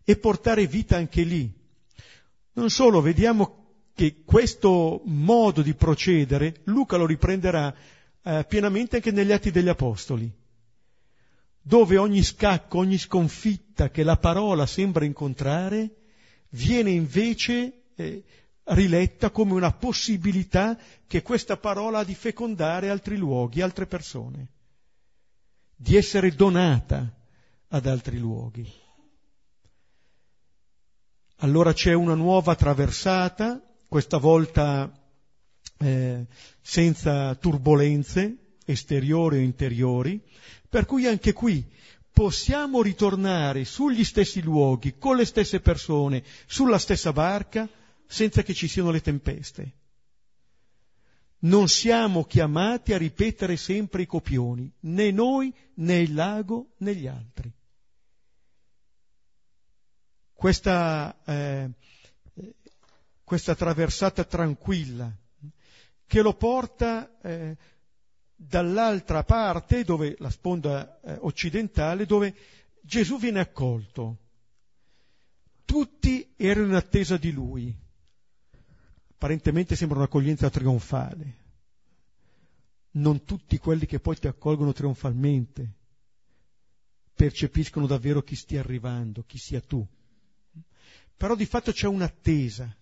e 0.04 0.16
portare 0.16 0.66
vita 0.68 0.96
anche 0.96 1.22
lì. 1.22 1.52
Non 2.52 2.70
solo, 2.70 3.00
vediamo 3.00 3.65
che 3.96 4.22
questo 4.24 5.00
modo 5.06 5.62
di 5.62 5.74
procedere 5.74 6.60
Luca 6.64 6.96
lo 6.96 7.06
riprenderà 7.06 7.74
eh, 8.22 8.44
pienamente 8.46 8.96
anche 8.96 9.10
negli 9.10 9.32
Atti 9.32 9.50
degli 9.50 9.68
Apostoli 9.68 10.32
dove 11.66 11.96
ogni 11.96 12.22
scacco, 12.22 12.78
ogni 12.78 12.96
sconfitta 12.96 13.90
che 13.90 14.04
la 14.04 14.16
parola 14.16 14.66
sembra 14.66 15.04
incontrare, 15.04 15.96
viene 16.50 16.92
invece 16.92 17.86
eh, 17.96 18.22
riletta 18.66 19.30
come 19.30 19.52
una 19.52 19.72
possibilità 19.72 20.78
che 21.08 21.22
questa 21.22 21.56
parola 21.56 21.98
ha 21.98 22.04
di 22.04 22.14
fecondare 22.14 22.88
altri 22.88 23.16
luoghi, 23.16 23.62
altre 23.62 23.86
persone, 23.86 24.46
di 25.74 25.96
essere 25.96 26.36
donata 26.36 27.12
ad 27.66 27.86
altri 27.86 28.18
luoghi. 28.18 28.72
Allora 31.38 31.72
c'è 31.72 31.94
una 31.94 32.14
nuova 32.14 32.54
traversata, 32.54 33.60
questa 33.88 34.18
volta 34.18 34.92
eh, 35.78 36.26
senza 36.60 37.34
turbulenze 37.34 38.36
esteriori 38.64 39.38
o 39.38 39.40
interiori, 39.40 40.20
per 40.68 40.86
cui 40.86 41.06
anche 41.06 41.32
qui 41.32 41.64
possiamo 42.12 42.82
ritornare 42.82 43.64
sugli 43.64 44.02
stessi 44.02 44.40
luoghi, 44.42 44.96
con 44.98 45.16
le 45.16 45.24
stesse 45.24 45.60
persone, 45.60 46.24
sulla 46.46 46.78
stessa 46.78 47.12
barca, 47.12 47.68
senza 48.06 48.42
che 48.42 48.54
ci 48.54 48.68
siano 48.68 48.90
le 48.90 49.00
tempeste. 49.00 49.72
Non 51.40 51.68
siamo 51.68 52.24
chiamati 52.24 52.94
a 52.94 52.98
ripetere 52.98 53.56
sempre 53.56 54.02
i 54.02 54.06
copioni, 54.06 54.72
né 54.80 55.10
noi, 55.10 55.52
né 55.74 56.00
il 56.00 56.14
lago, 56.14 56.72
né 56.78 56.94
gli 56.94 57.06
altri. 57.06 57.52
Questa, 60.32 61.16
eh, 61.24 61.70
questa 63.26 63.56
traversata 63.56 64.22
tranquilla 64.22 65.12
che 66.06 66.22
lo 66.22 66.34
porta 66.34 67.18
eh, 67.20 67.56
dall'altra 68.36 69.24
parte, 69.24 69.82
dove, 69.82 70.14
la 70.20 70.30
sponda 70.30 71.00
eh, 71.00 71.16
occidentale, 71.22 72.06
dove 72.06 72.32
Gesù 72.80 73.18
viene 73.18 73.40
accolto. 73.40 74.18
Tutti 75.64 76.34
erano 76.36 76.66
in 76.68 76.74
attesa 76.74 77.16
di 77.16 77.32
lui. 77.32 77.76
Apparentemente 79.10 79.74
sembra 79.74 79.98
un'accoglienza 79.98 80.48
trionfale. 80.48 81.44
Non 82.92 83.24
tutti 83.24 83.58
quelli 83.58 83.86
che 83.86 83.98
poi 83.98 84.16
ti 84.16 84.28
accolgono 84.28 84.72
trionfalmente 84.72 85.74
percepiscono 87.12 87.88
davvero 87.88 88.22
chi 88.22 88.36
stia 88.36 88.60
arrivando, 88.60 89.24
chi 89.24 89.38
sia 89.38 89.60
tu. 89.60 89.84
Però 91.16 91.34
di 91.34 91.46
fatto 91.46 91.72
c'è 91.72 91.88
un'attesa 91.88 92.75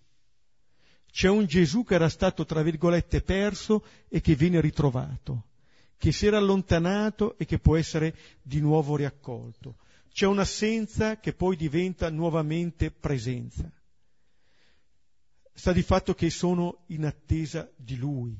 c'è 1.15 1.29
un 1.29 1.45
Gesù 1.45 1.85
che 1.85 1.93
era 1.93 2.09
stato, 2.09 2.43
tra 2.43 2.61
virgolette, 2.61 3.21
perso 3.21 3.85
e 4.09 4.19
che 4.19 4.35
viene 4.35 4.59
ritrovato, 4.59 5.45
che 5.95 6.11
si 6.11 6.25
era 6.25 6.35
allontanato 6.35 7.37
e 7.37 7.45
che 7.45 7.57
può 7.57 7.77
essere 7.77 8.13
di 8.41 8.59
nuovo 8.59 8.97
riaccolto. 8.97 9.77
C'è 10.11 10.25
un'assenza 10.25 11.17
che 11.21 11.31
poi 11.31 11.55
diventa 11.55 12.09
nuovamente 12.09 12.91
presenza. 12.91 13.71
Sta 15.53 15.71
di 15.71 15.83
fatto 15.83 16.13
che 16.13 16.29
sono 16.29 16.83
in 16.87 17.05
attesa 17.05 17.71
di 17.77 17.95
Lui. 17.95 18.37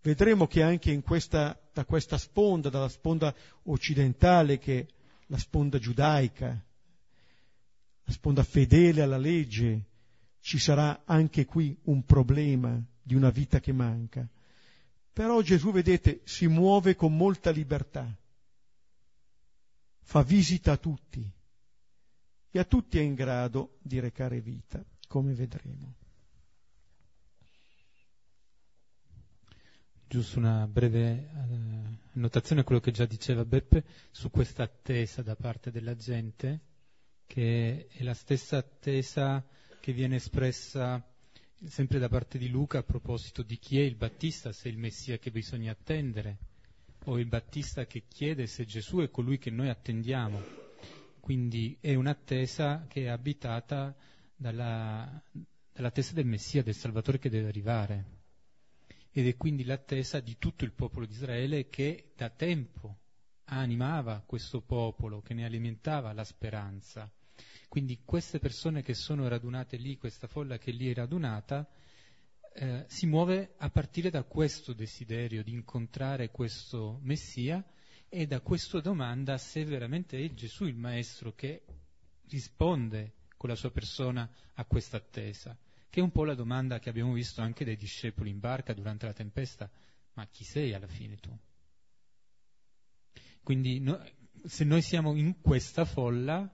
Vedremo 0.00 0.46
che 0.46 0.62
anche 0.62 0.98
questa, 1.02 1.60
da 1.70 1.84
questa 1.84 2.16
sponda, 2.16 2.70
dalla 2.70 2.88
sponda 2.88 3.34
occidentale, 3.64 4.56
che 4.56 4.78
è 4.78 4.86
la 5.26 5.36
sponda 5.36 5.78
giudaica, 5.78 6.46
la 8.04 8.12
sponda 8.12 8.42
fedele 8.42 9.02
alla 9.02 9.18
legge, 9.18 9.84
ci 10.46 10.60
sarà 10.60 11.02
anche 11.06 11.44
qui 11.44 11.76
un 11.86 12.04
problema 12.04 12.80
di 13.02 13.16
una 13.16 13.30
vita 13.30 13.58
che 13.58 13.72
manca. 13.72 14.28
Però 15.12 15.40
Gesù, 15.40 15.72
vedete, 15.72 16.20
si 16.22 16.46
muove 16.46 16.94
con 16.94 17.16
molta 17.16 17.50
libertà, 17.50 18.16
fa 20.02 20.22
visita 20.22 20.70
a 20.70 20.76
tutti 20.76 21.28
e 22.48 22.58
a 22.60 22.62
tutti 22.64 22.96
è 22.96 23.00
in 23.00 23.14
grado 23.14 23.78
di 23.82 23.98
recare 23.98 24.40
vita, 24.40 24.80
come 25.08 25.34
vedremo. 25.34 25.94
Giusto 30.06 30.38
una 30.38 30.68
breve 30.68 31.10
eh, 31.10 31.98
annotazione 32.14 32.60
a 32.60 32.64
quello 32.64 32.80
che 32.80 32.92
già 32.92 33.04
diceva 33.04 33.44
Beppe 33.44 33.82
su 34.12 34.30
questa 34.30 34.62
attesa 34.62 35.22
da 35.22 35.34
parte 35.34 35.72
della 35.72 35.96
gente, 35.96 36.60
che 37.26 37.88
è 37.88 38.04
la 38.04 38.14
stessa 38.14 38.58
attesa 38.58 39.44
che 39.86 39.92
viene 39.92 40.16
espressa 40.16 41.00
sempre 41.64 42.00
da 42.00 42.08
parte 42.08 42.38
di 42.38 42.48
Luca 42.48 42.78
a 42.78 42.82
proposito 42.82 43.44
di 43.44 43.56
chi 43.56 43.78
è 43.78 43.84
il 43.84 43.94
Battista, 43.94 44.50
se 44.50 44.68
è 44.68 44.72
il 44.72 44.78
Messia 44.78 45.16
che 45.18 45.30
bisogna 45.30 45.70
attendere, 45.70 46.38
o 47.04 47.20
il 47.20 47.26
Battista 47.26 47.86
che 47.86 48.02
chiede 48.08 48.48
se 48.48 48.64
Gesù 48.64 48.98
è 48.98 49.10
colui 49.10 49.38
che 49.38 49.50
noi 49.50 49.68
attendiamo. 49.68 50.42
Quindi 51.20 51.78
è 51.80 51.94
un'attesa 51.94 52.86
che 52.88 53.04
è 53.04 53.06
abitata 53.06 53.94
dalla, 54.34 55.22
dall'attesa 55.70 56.14
del 56.14 56.26
Messia, 56.26 56.64
del 56.64 56.74
Salvatore 56.74 57.20
che 57.20 57.30
deve 57.30 57.46
arrivare. 57.46 58.04
Ed 59.12 59.28
è 59.28 59.36
quindi 59.36 59.62
l'attesa 59.62 60.18
di 60.18 60.36
tutto 60.36 60.64
il 60.64 60.72
popolo 60.72 61.06
di 61.06 61.12
Israele 61.12 61.68
che 61.68 62.10
da 62.16 62.28
tempo 62.28 63.02
animava 63.44 64.20
questo 64.26 64.62
popolo, 64.62 65.22
che 65.22 65.32
ne 65.32 65.44
alimentava 65.44 66.12
la 66.12 66.24
speranza. 66.24 67.08
Quindi 67.68 68.00
queste 68.04 68.38
persone 68.38 68.82
che 68.82 68.94
sono 68.94 69.28
radunate 69.28 69.76
lì, 69.76 69.96
questa 69.96 70.26
folla 70.26 70.58
che 70.58 70.70
lì 70.70 70.90
è 70.90 70.94
radunata, 70.94 71.68
eh, 72.54 72.84
si 72.88 73.06
muove 73.06 73.54
a 73.58 73.68
partire 73.68 74.08
da 74.08 74.22
questo 74.22 74.72
desiderio 74.72 75.42
di 75.42 75.50
incontrare 75.50 76.30
questo 76.30 76.98
Messia 77.02 77.62
e 78.08 78.26
da 78.26 78.40
questa 78.40 78.80
domanda 78.80 79.36
se 79.36 79.64
veramente 79.64 80.18
è 80.18 80.32
Gesù 80.32 80.64
il 80.64 80.76
Maestro 80.76 81.34
che 81.34 81.64
risponde 82.28 83.12
con 83.36 83.50
la 83.50 83.56
sua 83.56 83.70
persona 83.70 84.28
a 84.54 84.64
questa 84.64 84.96
attesa, 84.96 85.56
che 85.90 86.00
è 86.00 86.02
un 86.02 86.10
po' 86.10 86.24
la 86.24 86.34
domanda 86.34 86.78
che 86.78 86.88
abbiamo 86.88 87.12
visto 87.12 87.42
anche 87.42 87.64
dai 87.64 87.76
discepoli 87.76 88.30
in 88.30 88.40
barca 88.40 88.72
durante 88.72 89.04
la 89.06 89.12
tempesta, 89.12 89.70
ma 90.14 90.26
chi 90.26 90.44
sei 90.44 90.72
alla 90.72 90.86
fine 90.86 91.16
tu? 91.16 91.36
Quindi 93.42 93.80
no, 93.80 94.02
se 94.44 94.64
noi 94.64 94.82
siamo 94.82 95.14
in 95.14 95.40
questa 95.40 95.84
folla, 95.84 96.50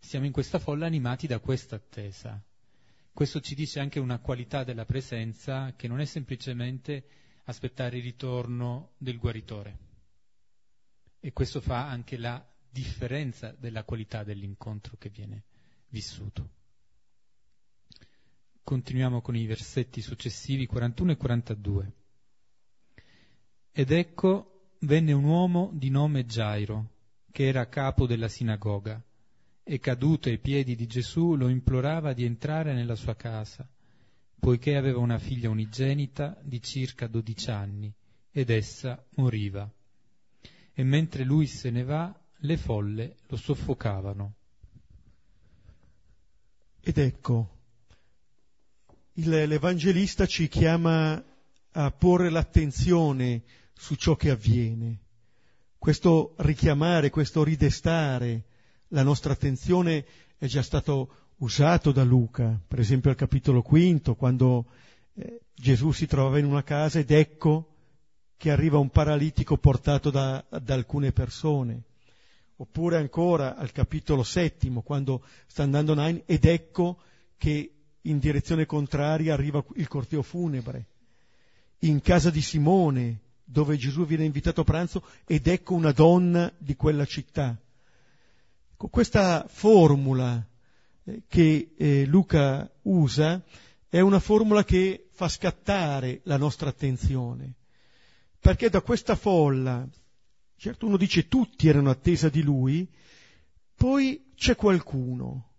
siamo 0.00 0.26
in 0.26 0.32
questa 0.32 0.58
folla 0.58 0.86
animati 0.86 1.26
da 1.26 1.38
questa 1.38 1.76
attesa. 1.76 2.42
Questo 3.12 3.40
ci 3.40 3.54
dice 3.54 3.80
anche 3.80 4.00
una 4.00 4.18
qualità 4.18 4.64
della 4.64 4.84
presenza 4.84 5.74
che 5.76 5.86
non 5.86 6.00
è 6.00 6.04
semplicemente 6.04 7.04
aspettare 7.44 7.98
il 7.98 8.02
ritorno 8.02 8.92
del 8.96 9.18
guaritore. 9.18 9.78
E 11.20 11.32
questo 11.32 11.60
fa 11.60 11.88
anche 11.88 12.16
la 12.16 12.44
differenza 12.70 13.54
della 13.58 13.84
qualità 13.84 14.24
dell'incontro 14.24 14.96
che 14.96 15.10
viene 15.10 15.44
vissuto. 15.88 16.58
Continuiamo 18.62 19.20
con 19.20 19.36
i 19.36 19.46
versetti 19.46 20.00
successivi 20.00 20.66
41 20.66 21.12
e 21.12 21.16
42. 21.16 21.92
Ed 23.72 23.90
ecco 23.90 24.74
venne 24.80 25.12
un 25.12 25.24
uomo 25.24 25.70
di 25.74 25.90
nome 25.90 26.24
Gairo 26.24 26.98
che 27.30 27.46
era 27.46 27.68
capo 27.68 28.06
della 28.06 28.28
sinagoga, 28.28 29.02
e 29.62 29.78
caduto 29.78 30.28
ai 30.28 30.38
piedi 30.38 30.74
di 30.74 30.86
Gesù 30.86 31.34
lo 31.36 31.48
implorava 31.48 32.12
di 32.12 32.24
entrare 32.24 32.72
nella 32.72 32.96
sua 32.96 33.14
casa, 33.14 33.68
poiché 34.38 34.76
aveva 34.76 34.98
una 34.98 35.18
figlia 35.18 35.50
unigenita 35.50 36.38
di 36.42 36.60
circa 36.62 37.06
dodici 37.06 37.50
anni, 37.50 37.92
ed 38.32 38.50
essa 38.50 39.04
moriva. 39.16 39.70
E 40.72 40.82
mentre 40.82 41.24
lui 41.24 41.46
se 41.46 41.70
ne 41.70 41.84
va, 41.84 42.14
le 42.42 42.56
folle 42.56 43.16
lo 43.26 43.36
soffocavano. 43.36 44.34
Ed 46.80 46.96
ecco, 46.96 47.58
il, 49.14 49.28
l'Evangelista 49.28 50.26
ci 50.26 50.48
chiama 50.48 51.22
a 51.72 51.90
porre 51.90 52.30
l'attenzione 52.30 53.42
su 53.74 53.94
ciò 53.94 54.16
che 54.16 54.30
avviene. 54.30 54.98
Questo 55.78 56.34
richiamare, 56.38 57.10
questo 57.10 57.44
ridestare 57.44 58.44
la 58.90 59.02
nostra 59.02 59.32
attenzione 59.32 60.04
è 60.38 60.46
già 60.46 60.62
stato 60.62 61.14
usato 61.38 61.92
da 61.92 62.04
Luca, 62.04 62.58
per 62.66 62.80
esempio 62.80 63.10
al 63.10 63.16
capitolo 63.16 63.62
quinto, 63.62 64.14
quando 64.14 64.66
eh, 65.14 65.40
Gesù 65.54 65.92
si 65.92 66.06
trovava 66.06 66.38
in 66.38 66.44
una 66.44 66.62
casa 66.62 66.98
ed 66.98 67.10
ecco 67.10 67.66
che 68.36 68.50
arriva 68.50 68.78
un 68.78 68.88
paralitico 68.88 69.56
portato 69.56 70.10
da, 70.10 70.44
da 70.48 70.74
alcune 70.74 71.12
persone. 71.12 71.82
Oppure 72.56 72.96
ancora 72.96 73.56
al 73.56 73.72
capitolo 73.72 74.22
settimo, 74.22 74.82
quando 74.82 75.24
sta 75.46 75.62
andando 75.62 75.94
Nain 75.94 76.22
ed 76.26 76.44
ecco 76.44 76.98
che 77.36 77.74
in 78.02 78.18
direzione 78.18 78.66
contraria 78.66 79.32
arriva 79.32 79.64
il 79.76 79.88
corteo 79.88 80.22
funebre. 80.22 80.86
In 81.80 82.00
casa 82.02 82.30
di 82.30 82.42
Simone, 82.42 83.20
dove 83.44 83.76
Gesù 83.76 84.04
viene 84.04 84.24
invitato 84.24 84.60
a 84.60 84.64
pranzo, 84.64 85.02
ed 85.24 85.46
ecco 85.46 85.74
una 85.74 85.92
donna 85.92 86.52
di 86.58 86.76
quella 86.76 87.06
città. 87.06 87.58
Con 88.80 88.88
questa 88.88 89.44
formula 89.46 90.42
eh, 91.04 91.24
che 91.28 91.74
eh, 91.76 92.06
Luca 92.06 92.66
usa 92.84 93.44
è 93.86 94.00
una 94.00 94.20
formula 94.20 94.64
che 94.64 95.10
fa 95.10 95.28
scattare 95.28 96.22
la 96.24 96.38
nostra 96.38 96.70
attenzione, 96.70 97.56
perché 98.38 98.70
da 98.70 98.80
questa 98.80 99.16
folla, 99.16 99.86
certo 100.56 100.86
uno 100.86 100.96
dice 100.96 101.28
tutti 101.28 101.68
erano 101.68 101.90
attesa 101.90 102.30
di 102.30 102.40
lui, 102.40 102.90
poi 103.74 104.30
c'è 104.34 104.56
qualcuno 104.56 105.50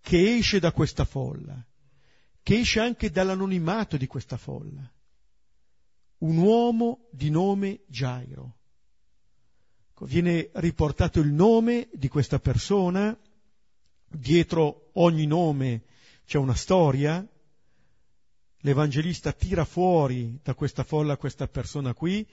che 0.00 0.36
esce 0.36 0.58
da 0.58 0.72
questa 0.72 1.04
folla, 1.04 1.62
che 2.42 2.60
esce 2.60 2.80
anche 2.80 3.10
dall'anonimato 3.10 3.98
di 3.98 4.06
questa 4.06 4.38
folla. 4.38 4.90
Un 6.20 6.38
uomo 6.38 7.08
di 7.10 7.28
nome 7.28 7.82
Gairo. 7.88 8.56
Viene 10.04 10.50
riportato 10.54 11.20
il 11.20 11.32
nome 11.32 11.88
di 11.92 12.08
questa 12.08 12.40
persona, 12.40 13.16
dietro 14.08 14.90
ogni 14.94 15.26
nome 15.26 15.82
c'è 16.26 16.38
una 16.38 16.54
storia, 16.54 17.24
l'Evangelista 18.58 19.32
tira 19.32 19.64
fuori 19.64 20.40
da 20.42 20.54
questa 20.54 20.82
folla 20.82 21.16
questa 21.16 21.46
persona 21.46 21.94
qui, 21.94 22.26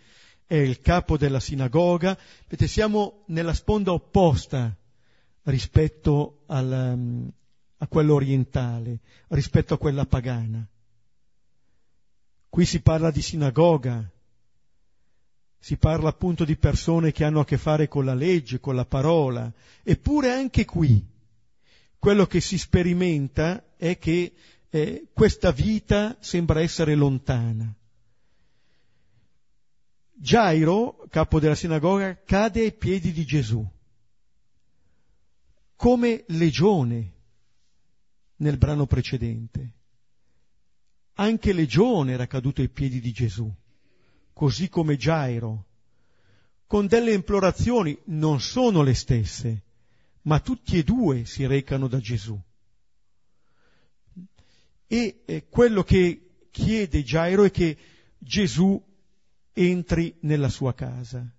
è 0.47 0.55
il 0.55 0.79
capo 0.79 1.15
della 1.15 1.39
sinagoga, 1.39 2.17
vedete 2.47 2.67
siamo 2.67 3.23
nella 3.27 3.53
sponda 3.53 3.93
opposta 3.93 4.75
rispetto 5.43 6.41
al, 6.47 7.31
a 7.77 7.87
quella 7.87 8.13
orientale 8.13 8.99
rispetto 9.27 9.75
a 9.75 9.77
quella 9.77 10.05
pagana. 10.07 10.67
Qui 12.49 12.65
si 12.65 12.81
parla 12.81 13.11
di 13.11 13.21
sinagoga, 13.21 14.09
si 15.59 15.77
parla 15.77 16.09
appunto 16.09 16.45
di 16.45 16.55
persone 16.55 17.11
che 17.11 17.23
hanno 17.23 17.41
a 17.41 17.45
che 17.45 17.57
fare 17.57 17.87
con 17.87 18.05
la 18.05 18.13
legge, 18.13 18.59
con 18.59 18.75
la 18.75 18.85
parola, 18.85 19.51
eppure 19.83 20.31
anche 20.31 20.65
qui 20.65 21.05
quello 21.99 22.25
che 22.25 22.39
si 22.39 22.57
sperimenta 22.57 23.75
è 23.75 23.97
che 23.97 24.33
eh, 24.69 25.07
questa 25.13 25.51
vita 25.51 26.15
sembra 26.19 26.61
essere 26.61 26.95
lontana. 26.95 27.73
Gairo, 30.13 31.05
capo 31.09 31.39
della 31.39 31.55
sinagoga, 31.55 32.21
cade 32.23 32.61
ai 32.61 32.73
piedi 32.73 33.11
di 33.11 33.25
Gesù, 33.25 33.65
come 35.75 36.23
legione 36.27 37.13
nel 38.37 38.57
brano 38.57 38.85
precedente. 38.85 39.73
Anche 41.13 41.53
Legione 41.53 42.13
era 42.13 42.27
caduto 42.27 42.61
ai 42.61 42.69
piedi 42.69 42.99
di 43.01 43.11
Gesù, 43.11 43.53
così 44.39 44.69
come 44.69 44.95
Gairo, 44.95 45.65
con 46.65 46.87
delle 46.87 47.11
implorazioni 47.11 47.99
non 48.05 48.39
sono 48.39 48.83
le 48.83 48.93
stesse, 48.93 49.63
ma 50.21 50.39
tutti 50.39 50.77
e 50.77 50.83
due 50.85 51.25
si 51.25 51.45
recano 51.45 51.89
da 51.89 51.99
Gesù. 51.99 52.39
E 54.87 55.23
eh, 55.25 55.49
quello 55.49 55.83
che 55.83 56.47
chiede 56.51 57.03
Gairo 57.03 57.43
è 57.43 57.51
che 57.51 57.77
Gesù 58.17 58.81
entri 59.51 60.15
nella 60.21 60.47
sua 60.47 60.73
casa, 60.73 61.29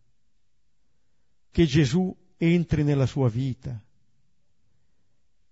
che 1.51 1.65
Gesù 1.65 2.15
entri 2.37 2.83
nella 2.85 3.07
sua 3.07 3.31
vita, 3.31 3.83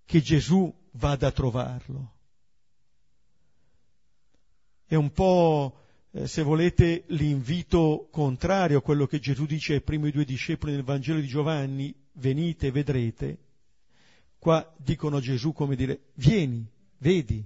che 0.05 0.21
Gesù 0.21 0.71
vada 0.91 1.25
a 1.25 1.31
trovarlo. 1.31 2.13
È 4.85 4.93
un 4.93 5.11
po', 5.11 5.78
eh, 6.11 6.27
se 6.27 6.41
volete, 6.41 7.03
l'invito 7.07 8.07
contrario 8.11 8.79
a 8.79 8.81
quello 8.81 9.05
che 9.05 9.19
Gesù 9.19 9.45
dice 9.45 9.73
ai 9.73 9.81
primi 9.81 10.11
due 10.11 10.25
discepoli 10.25 10.73
nel 10.73 10.83
Vangelo 10.83 11.19
di 11.19 11.27
Giovanni, 11.27 11.93
venite 12.13 12.71
vedrete. 12.71 13.37
Qua 14.39 14.73
dicono 14.77 15.17
a 15.17 15.21
Gesù 15.21 15.53
come 15.53 15.75
dire, 15.75 15.99
vieni, 16.15 16.65
vedi, 16.97 17.45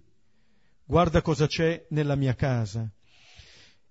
guarda 0.86 1.21
cosa 1.21 1.47
c'è 1.47 1.86
nella 1.89 2.15
mia 2.15 2.36
casa. 2.36 2.89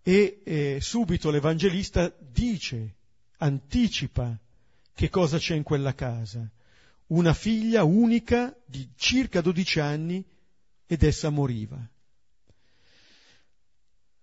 E 0.02 0.40
eh, 0.44 0.78
subito 0.80 1.30
l'Evangelista 1.30 2.12
dice, 2.18 2.94
anticipa 3.38 4.36
che 4.94 5.08
cosa 5.08 5.38
c'è 5.38 5.54
in 5.54 5.62
quella 5.62 5.94
casa 5.94 6.48
una 7.12 7.34
figlia 7.34 7.84
unica 7.84 8.56
di 8.64 8.88
circa 8.96 9.40
12 9.40 9.80
anni 9.80 10.24
ed 10.86 11.02
essa 11.02 11.28
moriva. 11.28 11.78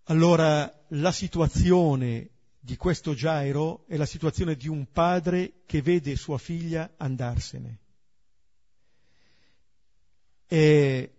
Allora 0.09 0.85
la 0.89 1.11
situazione 1.11 2.29
di 2.59 2.75
questo 2.75 3.13
Gairo 3.13 3.85
è 3.87 3.95
la 3.95 4.07
situazione 4.07 4.55
di 4.55 4.67
un 4.67 4.91
padre 4.91 5.61
che 5.67 5.83
vede 5.83 6.15
sua 6.15 6.39
figlia 6.39 6.95
andarsene. 6.97 7.77
È 10.47 11.09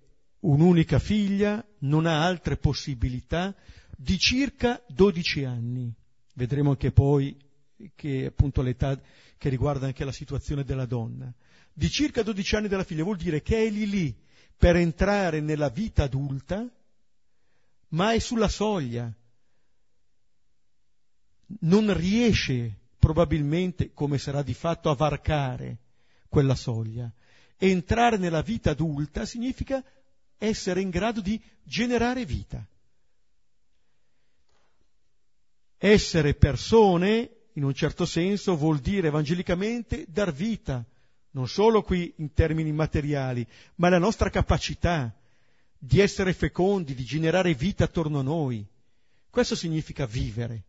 un'unica 0.41 0.99
figlia, 0.99 1.65
non 1.81 2.07
ha 2.07 2.25
altre 2.25 2.57
possibilità, 2.57 3.55
di 3.97 4.19
circa 4.19 4.83
12 4.89 5.45
anni. 5.45 5.95
Vedremo 6.35 6.71
anche 6.71 6.91
poi 6.91 7.37
che 7.95 8.27
appunto 8.27 8.61
l'età 8.61 9.01
che 9.39 9.49
riguarda 9.49 9.87
anche 9.87 10.05
la 10.05 10.13
situazione 10.13 10.65
della 10.65 10.85
donna 10.85 11.33
di 11.73 11.89
circa 11.89 12.23
12 12.23 12.57
anni 12.57 12.69
della 12.69 12.85
figlia 12.85 13.05
vuol 13.05 13.17
dire 13.17 13.41
che 13.41 13.67
è 13.67 13.71
lì 13.71 13.89
lì 13.89 14.15
per 14.57 14.77
entrare 14.77 15.41
nella 15.41 15.71
vita 15.71 16.03
adulta, 16.03 16.69
ma 17.91 18.13
è 18.13 18.19
sulla 18.19 18.49
soglia. 18.49 19.13
Non 21.61 21.97
riesce 21.97 22.79
probabilmente, 22.99 23.93
come 23.93 24.19
sarà 24.19 24.43
di 24.43 24.55
fatto, 24.55 24.91
a 24.91 24.95
varcare 24.95 25.79
quella 26.29 26.55
soglia. 26.55 27.11
Entrare 27.57 28.17
nella 28.17 28.43
vita 28.43 28.71
adulta 28.71 29.25
significa 29.25 29.83
essere 30.39 30.81
in 30.81 30.91
grado 30.91 31.21
di 31.21 31.41
generare 31.63 32.25
vita. 32.25 32.65
Essere 35.77 36.35
persone, 36.35 37.31
in 37.55 37.65
un 37.65 37.75
certo 37.75 38.05
senso, 38.07 38.57
vuol 38.57 38.79
dire 38.79 39.09
evangelicamente 39.09 40.07
dar 40.09 40.33
vita, 40.33 40.85
non 41.33 41.49
solo 41.49 41.83
qui 41.83 42.13
in 42.19 42.33
termini 42.33 42.71
materiali, 42.73 43.47
ma 43.77 43.89
la 43.89 43.99
nostra 43.99 44.31
capacità 44.31 45.15
di 45.83 45.99
essere 46.01 46.35
fecondi, 46.35 46.95
di 46.95 47.05
generare 47.05 47.55
vita 47.55 47.85
attorno 47.85 48.19
a 48.19 48.23
noi. 48.23 48.65
Questo 49.31 49.55
significa 49.55 50.05
vivere, 50.05 50.65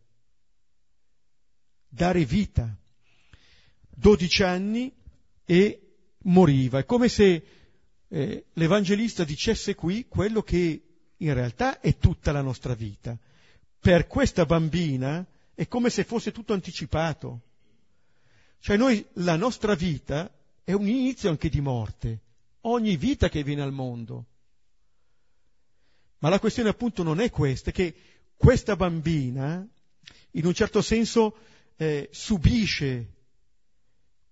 dare 1.86 2.24
vita. 2.24 2.74
12 3.94 4.42
anni 4.42 4.92
e 5.44 5.80
moriva. 6.22 6.78
È 6.78 6.86
come 6.86 7.08
se 7.08 7.44
eh, 8.08 8.44
l'Evangelista 8.54 9.22
dicesse 9.22 9.74
qui 9.74 10.06
quello 10.08 10.42
che 10.42 10.82
in 11.16 11.34
realtà 11.34 11.78
è 11.78 11.98
tutta 11.98 12.32
la 12.32 12.40
nostra 12.40 12.74
vita. 12.74 13.16
Per 13.78 14.06
questa 14.06 14.46
bambina 14.46 15.26
è 15.54 15.68
come 15.68 15.90
se 15.90 16.04
fosse 16.04 16.32
tutto 16.32 16.54
anticipato. 16.54 17.40
Cioè 18.60 18.78
noi 18.78 19.04
la 19.14 19.36
nostra 19.36 19.74
vita 19.74 20.32
è 20.64 20.72
un 20.72 20.88
inizio 20.88 21.28
anche 21.28 21.50
di 21.50 21.60
morte, 21.60 22.20
ogni 22.62 22.96
vita 22.96 23.28
che 23.28 23.42
viene 23.42 23.62
al 23.62 23.72
mondo. 23.72 24.26
Ma 26.22 26.28
la 26.28 26.38
questione 26.38 26.68
appunto 26.68 27.02
non 27.02 27.20
è 27.20 27.30
questa, 27.30 27.70
è 27.70 27.72
che 27.72 27.94
questa 28.36 28.76
bambina 28.76 29.66
in 30.32 30.46
un 30.46 30.54
certo 30.54 30.80
senso 30.80 31.36
eh, 31.76 32.08
subisce 32.12 33.12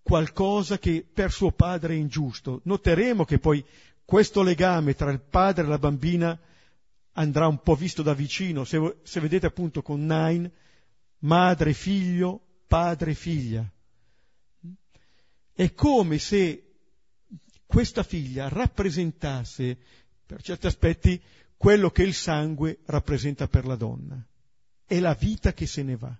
qualcosa 0.00 0.78
che 0.78 1.04
per 1.12 1.32
suo 1.32 1.50
padre 1.50 1.94
è 1.94 1.96
ingiusto. 1.96 2.60
Noteremo 2.62 3.24
che 3.24 3.40
poi 3.40 3.64
questo 4.04 4.42
legame 4.42 4.94
tra 4.94 5.10
il 5.10 5.20
padre 5.20 5.64
e 5.64 5.66
la 5.66 5.78
bambina 5.78 6.38
andrà 7.14 7.48
un 7.48 7.60
po' 7.60 7.74
visto 7.74 8.02
da 8.02 8.14
vicino. 8.14 8.62
Se, 8.62 8.98
se 9.02 9.18
vedete 9.18 9.46
appunto 9.46 9.82
con 9.82 10.06
Nine, 10.06 10.48
madre, 11.18 11.72
figlio, 11.72 12.40
padre, 12.68 13.14
figlia. 13.14 13.68
È 15.52 15.74
come 15.74 16.18
se 16.18 16.66
questa 17.66 18.04
figlia 18.04 18.48
rappresentasse, 18.48 19.76
per 20.24 20.40
certi 20.40 20.68
aspetti, 20.68 21.20
quello 21.60 21.90
che 21.90 22.04
il 22.04 22.14
sangue 22.14 22.78
rappresenta 22.86 23.46
per 23.46 23.66
la 23.66 23.76
donna. 23.76 24.26
È 24.82 24.98
la 24.98 25.12
vita 25.12 25.52
che 25.52 25.66
se 25.66 25.82
ne 25.82 25.94
va. 25.94 26.18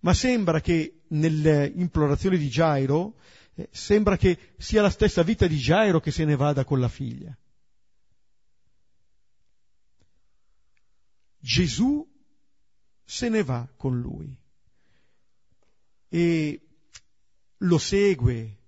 Ma 0.00 0.12
sembra 0.12 0.60
che 0.60 1.04
nell'implorazione 1.06 2.36
di 2.36 2.50
Gairo, 2.50 3.16
eh, 3.54 3.70
sembra 3.72 4.18
che 4.18 4.52
sia 4.58 4.82
la 4.82 4.90
stessa 4.90 5.22
vita 5.22 5.46
di 5.46 5.58
Gairo 5.58 5.98
che 5.98 6.10
se 6.10 6.26
ne 6.26 6.36
vada 6.36 6.66
con 6.66 6.78
la 6.78 6.88
figlia. 6.88 7.34
Gesù 11.38 12.06
se 13.02 13.28
ne 13.30 13.42
va 13.42 13.66
con 13.78 13.98
lui 13.98 14.36
e 16.08 16.60
lo 17.56 17.78
segue. 17.78 18.58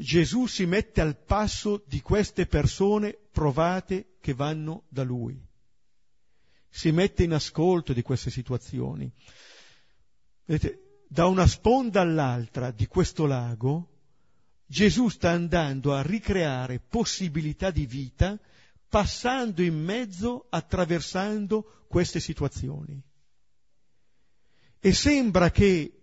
Gesù 0.00 0.46
si 0.46 0.64
mette 0.64 1.00
al 1.00 1.16
passo 1.16 1.82
di 1.88 2.00
queste 2.00 2.46
persone 2.46 3.18
provate 3.32 4.14
che 4.20 4.32
vanno 4.32 4.84
da 4.88 5.02
lui. 5.02 5.44
Si 6.68 6.92
mette 6.92 7.24
in 7.24 7.32
ascolto 7.32 7.92
di 7.92 8.02
queste 8.02 8.30
situazioni. 8.30 9.10
Vedete, 10.44 11.02
da 11.08 11.26
una 11.26 11.48
sponda 11.48 12.00
all'altra 12.00 12.70
di 12.70 12.86
questo 12.86 13.26
lago, 13.26 13.88
Gesù 14.66 15.08
sta 15.08 15.30
andando 15.30 15.92
a 15.92 16.02
ricreare 16.02 16.78
possibilità 16.78 17.72
di 17.72 17.84
vita 17.84 18.38
passando 18.88 19.62
in 19.62 19.82
mezzo, 19.82 20.46
attraversando 20.48 21.86
queste 21.88 22.20
situazioni. 22.20 23.02
E 24.78 24.92
sembra 24.92 25.50
che 25.50 25.97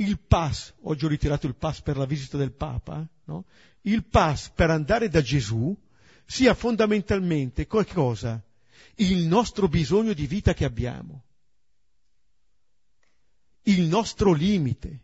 il 0.00 0.18
pass, 0.18 0.74
oggi 0.82 1.04
ho 1.04 1.08
ritirato 1.08 1.46
il 1.46 1.54
pass 1.54 1.80
per 1.82 1.96
la 1.96 2.06
visita 2.06 2.36
del 2.36 2.52
Papa, 2.52 3.06
no? 3.24 3.44
il 3.82 4.04
pass 4.04 4.48
per 4.48 4.70
andare 4.70 5.08
da 5.08 5.20
Gesù 5.20 5.76
sia 6.24 6.54
fondamentalmente 6.54 7.66
qualcosa, 7.66 8.42
il 8.96 9.26
nostro 9.26 9.68
bisogno 9.68 10.12
di 10.12 10.26
vita 10.26 10.54
che 10.54 10.64
abbiamo, 10.64 11.24
il 13.62 13.82
nostro 13.82 14.32
limite. 14.32 15.00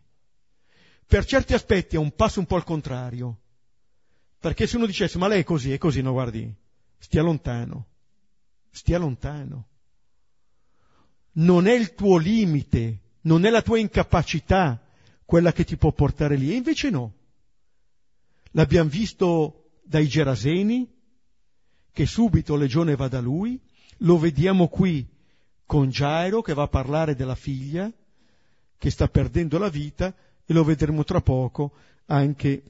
Per 1.05 1.25
certi 1.25 1.53
aspetti 1.53 1.95
è 1.95 1.99
un 1.99 2.13
passo 2.15 2.39
un 2.39 2.45
po' 2.45 2.55
al 2.55 2.63
contrario, 2.63 3.41
perché 4.39 4.67
se 4.67 4.77
uno 4.77 4.85
dicesse 4.85 5.17
ma 5.17 5.27
lei 5.27 5.41
è 5.41 5.43
così, 5.43 5.71
è 5.71 5.77
così, 5.77 6.01
no 6.01 6.11
guardi, 6.11 6.51
stia 6.97 7.21
lontano, 7.21 7.85
stia 8.71 8.97
lontano. 8.97 9.67
Non 11.33 11.67
è 11.67 11.73
il 11.73 11.93
tuo 11.93 12.17
limite, 12.17 13.01
non 13.21 13.45
è 13.45 13.49
la 13.51 13.61
tua 13.61 13.77
incapacità 13.77 14.81
quella 15.27 15.51
che 15.51 15.65
ti 15.65 15.75
può 15.75 15.91
portare 15.91 16.37
lì, 16.37 16.53
e 16.53 16.55
invece 16.55 16.89
no. 16.89 17.13
L'abbiamo 18.51 18.89
visto 18.89 19.71
dai 19.83 20.07
Geraseni, 20.07 20.89
che 21.91 22.05
subito 22.05 22.55
Legione 22.55 22.95
va 22.95 23.09
da 23.09 23.19
lui, 23.19 23.59
lo 23.97 24.17
vediamo 24.17 24.69
qui 24.69 25.05
con 25.65 25.89
Gairo 25.89 26.41
che 26.41 26.53
va 26.53 26.63
a 26.63 26.69
parlare 26.69 27.13
della 27.13 27.35
figlia 27.35 27.91
che 28.77 28.89
sta 28.89 29.09
perdendo 29.09 29.57
la 29.57 29.67
vita 29.67 30.15
e 30.45 30.53
lo 30.53 30.63
vedremo 30.63 31.03
tra 31.03 31.19
poco 31.19 31.73
anche 32.05 32.63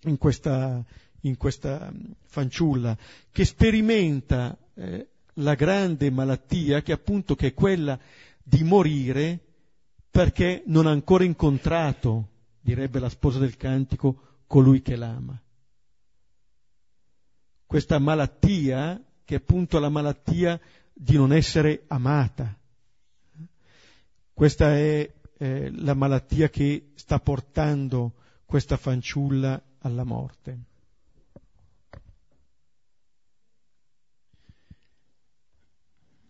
in 0.00 0.18
questa, 0.18 0.82
in 1.20 1.36
questa 1.36 1.92
mm, 1.92 2.10
fanciulla 2.24 2.98
che 3.30 3.44
sperimenta 3.44 4.58
eh, 4.74 5.08
la 5.34 5.54
grande 5.54 6.10
malattia 6.10 6.82
che 6.82 6.90
appunto 6.90 7.36
che 7.36 7.48
è 7.48 7.54
quella 7.54 7.96
di 8.42 8.64
morire 8.64 9.53
perché 10.14 10.62
non 10.66 10.86
ha 10.86 10.92
ancora 10.92 11.24
incontrato, 11.24 12.28
direbbe 12.60 13.00
la 13.00 13.08
sposa 13.08 13.40
del 13.40 13.56
cantico, 13.56 14.42
colui 14.46 14.80
che 14.80 14.94
l'ama. 14.94 15.36
Questa 17.66 17.98
malattia 17.98 19.02
che 19.24 19.34
è 19.34 19.38
appunto 19.38 19.80
la 19.80 19.88
malattia 19.88 20.60
di 20.92 21.16
non 21.16 21.32
essere 21.32 21.82
amata. 21.88 22.56
Questa 24.32 24.76
è 24.76 25.12
eh, 25.36 25.70
la 25.72 25.94
malattia 25.94 26.48
che 26.48 26.92
sta 26.94 27.18
portando 27.18 28.12
questa 28.44 28.76
fanciulla 28.76 29.60
alla 29.80 30.04
morte. 30.04 30.58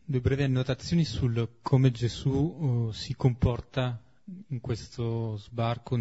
Due 0.06 0.20
brevi 0.20 0.42
annotazioni 0.42 1.02
sul 1.02 1.60
come 1.62 1.90
Gesù 1.90 2.30
uh, 2.30 2.92
si 2.92 3.14
comporta 3.16 3.98
in 4.48 4.60
questo 4.60 5.38
sbarco 5.38 5.96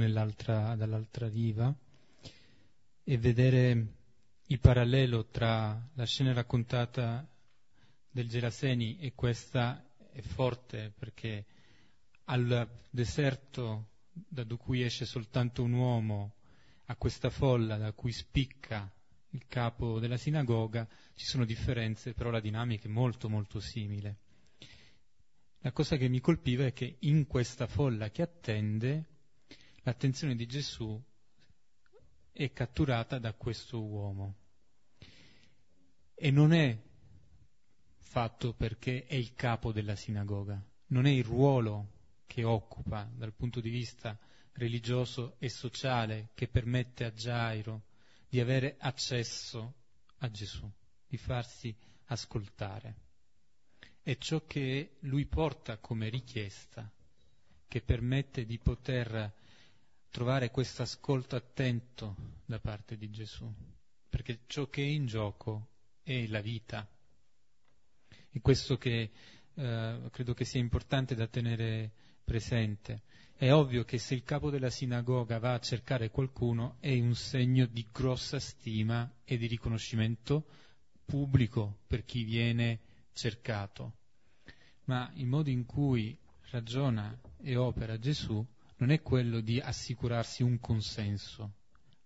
dall'altra 0.75 1.29
riva 1.29 1.73
e 3.01 3.17
vedere 3.17 3.87
il 4.47 4.59
parallelo 4.59 5.27
tra 5.27 5.81
la 5.93 6.05
scena 6.05 6.33
raccontata 6.33 7.25
del 8.11 8.27
Geraseni 8.27 8.99
e 8.99 9.13
questa 9.15 9.81
è 10.11 10.19
forte 10.19 10.91
perché 10.99 11.45
al 12.25 12.67
deserto 12.89 13.87
da 14.11 14.45
cui 14.57 14.81
esce 14.81 15.05
soltanto 15.05 15.63
un 15.63 15.71
uomo 15.71 16.33
a 16.87 16.95
questa 16.97 17.29
folla 17.29 17.77
da 17.77 17.93
cui 17.93 18.11
spicca 18.11 18.91
il 19.33 19.45
capo 19.47 19.99
della 19.99 20.17
sinagoga, 20.17 20.87
ci 21.15 21.25
sono 21.25 21.45
differenze, 21.45 22.13
però 22.13 22.29
la 22.29 22.39
dinamica 22.39 22.87
è 22.87 22.91
molto 22.91 23.29
molto 23.29 23.59
simile. 23.59 24.17
La 25.59 25.71
cosa 25.71 25.95
che 25.95 26.07
mi 26.07 26.19
colpiva 26.19 26.65
è 26.65 26.73
che 26.73 26.97
in 26.99 27.25
questa 27.25 27.67
folla 27.67 28.09
che 28.09 28.21
attende, 28.21 29.05
l'attenzione 29.83 30.35
di 30.35 30.45
Gesù 30.45 31.01
è 32.31 32.51
catturata 32.51 33.17
da 33.17 33.33
questo 33.33 33.81
uomo. 33.81 34.35
E 36.13 36.31
non 36.31 36.53
è 36.53 36.79
fatto 37.99 38.53
perché 38.53 39.05
è 39.05 39.15
il 39.15 39.33
capo 39.33 39.71
della 39.71 39.95
sinagoga, 39.95 40.63
non 40.87 41.05
è 41.05 41.09
il 41.09 41.23
ruolo 41.23 41.91
che 42.27 42.43
occupa 42.43 43.09
dal 43.11 43.33
punto 43.33 43.59
di 43.59 43.69
vista 43.69 44.17
religioso 44.53 45.35
e 45.39 45.49
sociale 45.49 46.29
che 46.35 46.47
permette 46.47 47.05
a 47.05 47.09
Gairo 47.09 47.85
di 48.33 48.39
avere 48.39 48.77
accesso 48.79 49.75
a 50.17 50.31
Gesù, 50.31 50.67
di 51.05 51.17
farsi 51.17 51.71
ascoltare. 52.05 52.95
È 54.01 54.17
ciò 54.17 54.43
che 54.47 54.95
lui 55.01 55.27
porta 55.27 55.77
come 55.77 56.09
richiesta, 56.09 56.91
che 57.67 57.81
permette 57.83 58.45
di 58.45 58.57
poter 58.57 59.31
trovare 60.09 60.49
questo 60.49 60.81
ascolto 60.81 61.35
attento 61.35 62.15
da 62.43 62.57
parte 62.57 62.97
di 62.97 63.11
Gesù, 63.11 63.47
perché 64.09 64.39
ciò 64.47 64.67
che 64.67 64.81
è 64.81 64.87
in 64.87 65.05
gioco 65.05 65.67
è 66.01 66.25
la 66.25 66.41
vita. 66.41 66.89
E 68.31 68.41
questo 68.41 68.79
che 68.79 69.11
eh, 69.53 70.09
credo 70.09 70.33
che 70.33 70.45
sia 70.45 70.59
importante 70.59 71.13
da 71.13 71.27
tenere 71.27 71.91
presente. 72.23 73.03
È 73.35 73.51
ovvio 73.51 73.83
che 73.83 73.97
se 73.97 74.13
il 74.13 74.23
capo 74.23 74.49
della 74.49 74.69
sinagoga 74.69 75.39
va 75.39 75.53
a 75.53 75.59
cercare 75.59 76.09
qualcuno 76.09 76.77
è 76.79 76.97
un 76.99 77.15
segno 77.15 77.65
di 77.65 77.87
grossa 77.91 78.39
stima 78.39 79.11
e 79.25 79.37
di 79.37 79.47
riconoscimento 79.47 80.45
pubblico 81.03 81.79
per 81.87 82.05
chi 82.05 82.23
viene 82.23 82.79
cercato. 83.11 83.97
Ma 84.85 85.11
il 85.15 85.25
modo 85.25 85.49
in 85.49 85.65
cui 85.65 86.17
ragiona 86.51 87.19
e 87.41 87.55
opera 87.55 87.97
Gesù 87.97 88.45
non 88.77 88.91
è 88.91 89.01
quello 89.01 89.41
di 89.41 89.59
assicurarsi 89.59 90.43
un 90.43 90.59
consenso 90.59 91.53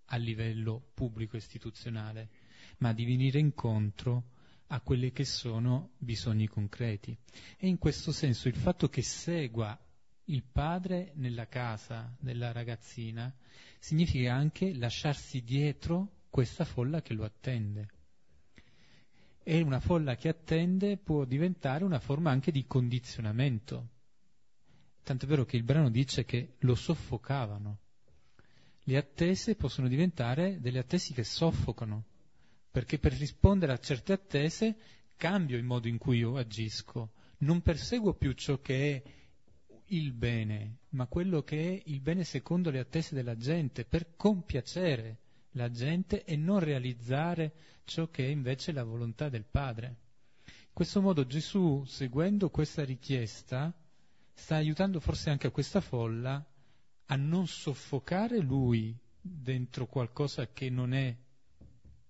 a 0.06 0.18
livello 0.18 0.90
pubblico 0.94 1.36
istituzionale, 1.36 2.30
ma 2.78 2.94
di 2.94 3.06
venire 3.06 3.40
incontro 3.40 4.32
a 4.68 4.82
quelli 4.82 5.12
che 5.12 5.26
sono 5.26 5.92
bisogni 5.98 6.48
concreti. 6.48 7.18
E 7.58 7.68
in 7.68 7.78
questo 7.78 8.12
senso 8.12 8.48
il 8.48 8.56
fatto 8.56 8.90
che 8.90 9.02
segua 9.02 9.78
il 10.30 10.44
padre 10.44 11.12
nella 11.16 11.48
casa 11.48 12.14
della 12.20 12.52
ragazzina 12.52 13.34
significa 13.80 14.34
anche 14.34 14.74
lasciarsi 14.74 15.42
dietro 15.44 16.26
questa 16.30 16.66
folla 16.66 17.02
che 17.02 17.14
lo 17.14 17.24
attende. 17.24 17.90
E 19.42 19.62
una 19.62 19.80
folla 19.80 20.16
che 20.16 20.28
attende 20.28 20.98
può 20.98 21.24
diventare 21.24 21.86
una 21.86 22.00
forma 22.00 22.32
anche 22.32 22.52
di 22.52 22.66
condizionamento. 22.66 23.90
Tanto 25.04 25.24
è 25.24 25.28
vero 25.28 25.46
che 25.46 25.56
il 25.56 25.64
brano 25.64 25.90
dice 25.90 26.26
che 26.26 26.56
lo 26.60 26.76
soffocavano. 26.76 27.80
Le 28.84 28.98
attese 28.98 29.56
possono 29.56 29.88
diventare 29.88 30.60
delle 30.60 30.80
attese 30.80 31.14
che 31.14 31.24
soffocano, 31.24 32.04
perché 32.70 33.00
per 33.00 33.14
rispondere 33.14 33.72
a 33.72 33.80
certe 33.80 34.12
attese 34.12 34.76
cambio 35.16 35.56
il 35.56 35.64
modo 35.64 35.88
in 35.88 35.98
cui 35.98 36.18
io 36.18 36.36
agisco, 36.36 37.14
non 37.40 37.62
perseguo 37.62 38.14
più 38.14 38.34
ciò 38.34 38.60
che 38.60 38.96
è 38.96 39.12
il 39.88 40.12
bene, 40.14 40.78
ma 40.90 41.08
quello 41.08 41.44
che 41.44 41.60
è 41.60 41.82
il 41.86 42.02
bene 42.02 42.24
secondo 42.24 42.70
le 42.70 42.80
attese 42.80 43.16
della 43.16 43.38
gente, 43.38 43.86
per 43.86 44.16
compiacere 44.16 45.18
la 45.52 45.70
gente 45.72 46.24
e 46.24 46.36
non 46.36 46.60
realizzare 46.60 47.54
ciò 47.86 48.10
che 48.10 48.26
è 48.26 48.30
invece 48.30 48.72
la 48.72 48.84
volontà 48.84 49.30
del 49.30 49.46
Padre. 49.46 49.88
In 50.46 50.74
questo 50.74 51.02
modo 51.02 51.26
Gesù, 51.26 51.84
seguendo 51.86 52.50
questa 52.50 52.84
richiesta, 52.84 53.74
sta 54.34 54.56
aiutando 54.56 55.00
forse 55.00 55.30
anche 55.30 55.50
questa 55.50 55.82
folla 55.82 56.46
a 57.06 57.16
non 57.16 57.48
soffocare 57.48 58.40
lui 58.40 58.96
dentro 59.20 59.88
qualcosa 59.88 60.48
che 60.52 60.70
non 60.70 60.94
è 60.94 61.16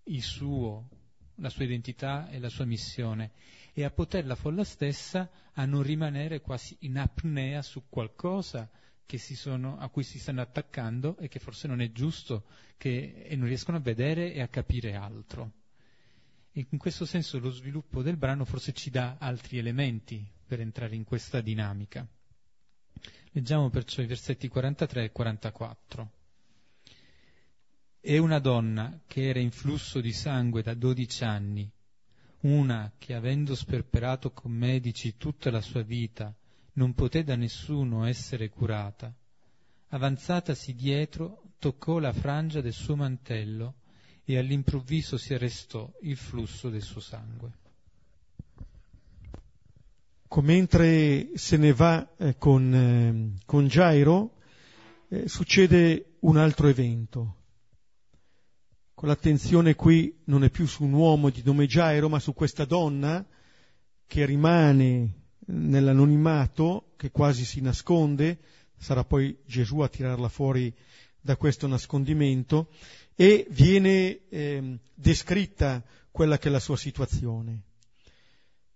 il 0.04 0.22
suo, 0.22 0.90
la 1.36 1.50
sua 1.50 1.64
identità 1.64 2.30
e 2.30 2.40
la 2.40 2.50
sua 2.50 2.66
missione, 2.66 3.32
e 3.78 3.84
a 3.84 3.92
poter 3.92 4.26
la 4.26 4.34
folla 4.34 4.64
stessa 4.64 5.30
a 5.54 5.66
non 5.66 5.84
rimanere 5.84 6.42
quasi 6.42 6.76
in 6.80 6.98
apnea 6.98 7.62
su 7.62 7.84
qualcosa 7.88 8.68
sono, 9.16 9.78
a 9.78 9.88
cui 9.90 10.02
si 10.02 10.18
stanno 10.18 10.42
attaccando 10.42 11.16
e 11.20 11.28
che 11.28 11.38
forse 11.38 11.68
non 11.68 11.80
è 11.80 11.92
giusto 11.92 12.46
che, 12.76 13.24
e 13.28 13.36
non 13.36 13.46
riescono 13.46 13.78
a 13.78 13.80
vedere 13.80 14.34
e 14.34 14.42
a 14.42 14.48
capire 14.48 14.96
altro. 14.96 15.52
E 16.54 16.66
in 16.68 16.80
questo 16.80 17.06
senso 17.06 17.38
lo 17.38 17.52
sviluppo 17.52 18.02
del 18.02 18.18
brano 18.18 18.46
forse 18.46 18.74
ci 18.74 18.90
dà 18.90 19.18
altri 19.20 19.60
elementi 19.60 20.28
per 20.48 20.60
entrare 20.60 20.96
in 20.96 21.04
questa 21.04 21.40
dinamica. 21.40 22.04
Leggiamo 23.34 23.70
perciò 23.70 24.02
i 24.02 24.08
versetti 24.08 24.48
43 24.48 25.04
e 25.04 25.12
44. 25.12 26.12
E 28.02 28.18
una 28.18 28.40
donna 28.40 29.02
che 29.06 29.30
era 29.30 29.40
in 29.40 29.52
flusso 29.52 30.02
di 30.02 30.14
sangue 30.14 30.64
da 30.64 30.74
dodici 30.74 31.24
anni, 31.24 31.72
una 32.48 32.94
che 32.98 33.14
avendo 33.14 33.56
sperperato 33.56 34.32
con 34.32 34.52
medici 34.52 35.18
tutta 35.18 35.52
la 35.52 35.62
sua 35.62 35.82
vita, 35.82 36.34
non 36.74 36.94
poté 36.94 37.24
da 37.24 37.36
nessuno 37.36 38.06
essere 38.06 38.50
curata, 38.50 39.14
avanzatasi 39.90 40.74
dietro, 40.74 41.44
toccò 41.60 42.00
la 42.00 42.14
frangia 42.14 42.62
del 42.62 42.74
suo 42.74 42.96
mantello 42.96 43.76
e 44.24 44.38
all'improvviso 44.38 45.18
si 45.18 45.34
arrestò 45.34 45.92
il 46.02 46.18
flusso 46.18 46.70
del 46.70 46.82
suo 46.82 47.02
sangue. 47.02 47.52
Mentre 50.40 51.32
se 51.36 51.58
ne 51.58 51.74
va 51.74 52.16
eh, 52.18 52.38
con, 52.38 52.74
eh, 52.74 53.40
con 53.46 53.66
Gairo, 53.66 54.36
eh, 55.08 55.28
succede 55.28 56.18
un 56.20 56.38
altro 56.38 56.68
evento. 56.68 57.37
Con 58.98 59.10
l'attenzione 59.10 59.76
qui 59.76 60.22
non 60.24 60.44
è 60.44 60.50
più 60.50 60.66
su 60.66 60.84
un 60.84 60.94
uomo 60.94 61.30
di 61.30 61.44
nome 61.46 61.68
Gairo, 61.68 62.10
ma 62.10 62.18
su 62.18 62.34
questa 62.34 62.66
donna 62.66 63.24
che 64.08 64.26
rimane 64.26 65.26
nell'anonimato, 65.46 66.94
che 66.98 67.12
quasi 67.12 67.46
si 67.46 67.62
nasconde, 67.62 68.40
sarà 68.76 69.04
poi 69.04 69.38
Gesù 69.46 69.82
a 69.82 69.88
tirarla 69.88 70.30
fuori 70.30 70.76
da 71.22 71.36
questo 71.36 71.68
nascondimento, 71.68 72.70
e 73.14 73.46
viene 73.52 74.28
eh, 74.30 74.80
descritta 74.96 75.84
quella 76.10 76.40
che 76.40 76.48
è 76.48 76.52
la 76.52 76.60
sua 76.60 76.76
situazione. 76.76 77.66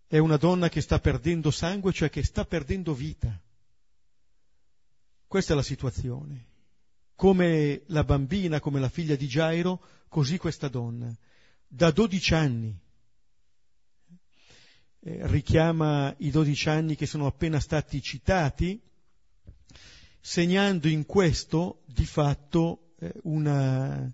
È 0.05 0.19
una 0.19 0.37
donna 0.37 0.69
che 0.69 0.81
sta 0.81 0.99
perdendo 0.99 1.49
sangue, 1.49 1.93
cioè 1.93 2.11
che 2.11 2.23
sta 2.23 2.45
perdendo 2.45 2.93
vita. 2.93 3.41
Questa 5.25 5.53
è 5.53 5.55
la 5.55 5.63
situazione. 5.63 6.49
Come 7.21 7.83
la 7.89 8.03
bambina, 8.03 8.59
come 8.59 8.79
la 8.79 8.89
figlia 8.89 9.15
di 9.15 9.27
Gairo, 9.27 9.79
così 10.07 10.39
questa 10.39 10.69
donna. 10.69 11.15
Da 11.67 11.91
dodici 11.91 12.33
anni 12.33 12.75
eh, 15.01 15.27
richiama 15.27 16.15
i 16.17 16.31
dodici 16.31 16.67
anni 16.67 16.95
che 16.95 17.05
sono 17.05 17.27
appena 17.27 17.59
stati 17.59 18.01
citati, 18.01 18.81
segnando 20.19 20.87
in 20.87 21.05
questo 21.05 21.83
di 21.85 22.07
fatto 22.07 22.93
eh, 22.97 23.13
una, 23.21 24.11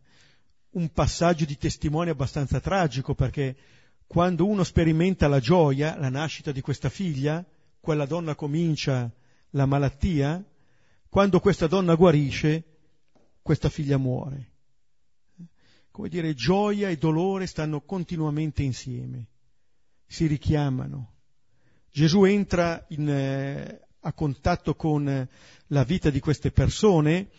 un 0.72 0.92
passaggio 0.92 1.46
di 1.46 1.58
testimone 1.58 2.10
abbastanza 2.10 2.60
tragico, 2.60 3.16
perché 3.16 3.56
quando 4.06 4.46
uno 4.46 4.66
sperimenta 4.66 5.30
la 5.30 5.40
gioia, 5.40 5.98
la 5.98 6.10
nascita 6.10 6.52
di 6.52 6.60
questa 6.60 6.90
figlia, 6.90 7.42
quella 7.80 8.06
donna 8.06 8.36
comincia 8.36 9.10
la 9.52 9.66
malattia, 9.66 10.44
quando 11.08 11.40
questa 11.40 11.68
donna 11.68 11.96
guarisce, 11.96 12.76
questa 13.48 13.70
figlia 13.70 13.96
muore. 13.96 14.52
Come 15.90 16.10
dire, 16.10 16.34
gioia 16.34 16.90
e 16.90 16.98
dolore 16.98 17.48
stanno 17.48 17.80
continuamente 17.80 18.62
insieme 18.62 19.28
si 20.06 20.26
richiamano. 20.26 21.14
Gesù 21.90 22.26
entra 22.26 22.86
in, 22.90 23.08
eh, 23.10 23.88
a 24.02 24.12
contatto 24.12 24.76
con 24.76 25.08
eh, 25.08 25.30
la 25.68 25.86
vita 25.86 26.10
di 26.10 26.20
queste 26.20 26.52
persone 26.52 27.30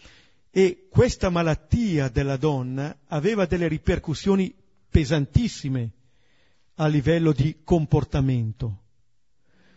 e 0.50 0.86
questa 0.88 1.28
malattia 1.28 2.08
della 2.08 2.38
donna 2.38 3.00
aveva 3.08 3.44
delle 3.44 3.68
ripercussioni 3.68 4.54
pesantissime 4.88 5.90
a 6.76 6.86
livello 6.86 7.32
di 7.32 7.58
comportamento. 7.64 8.84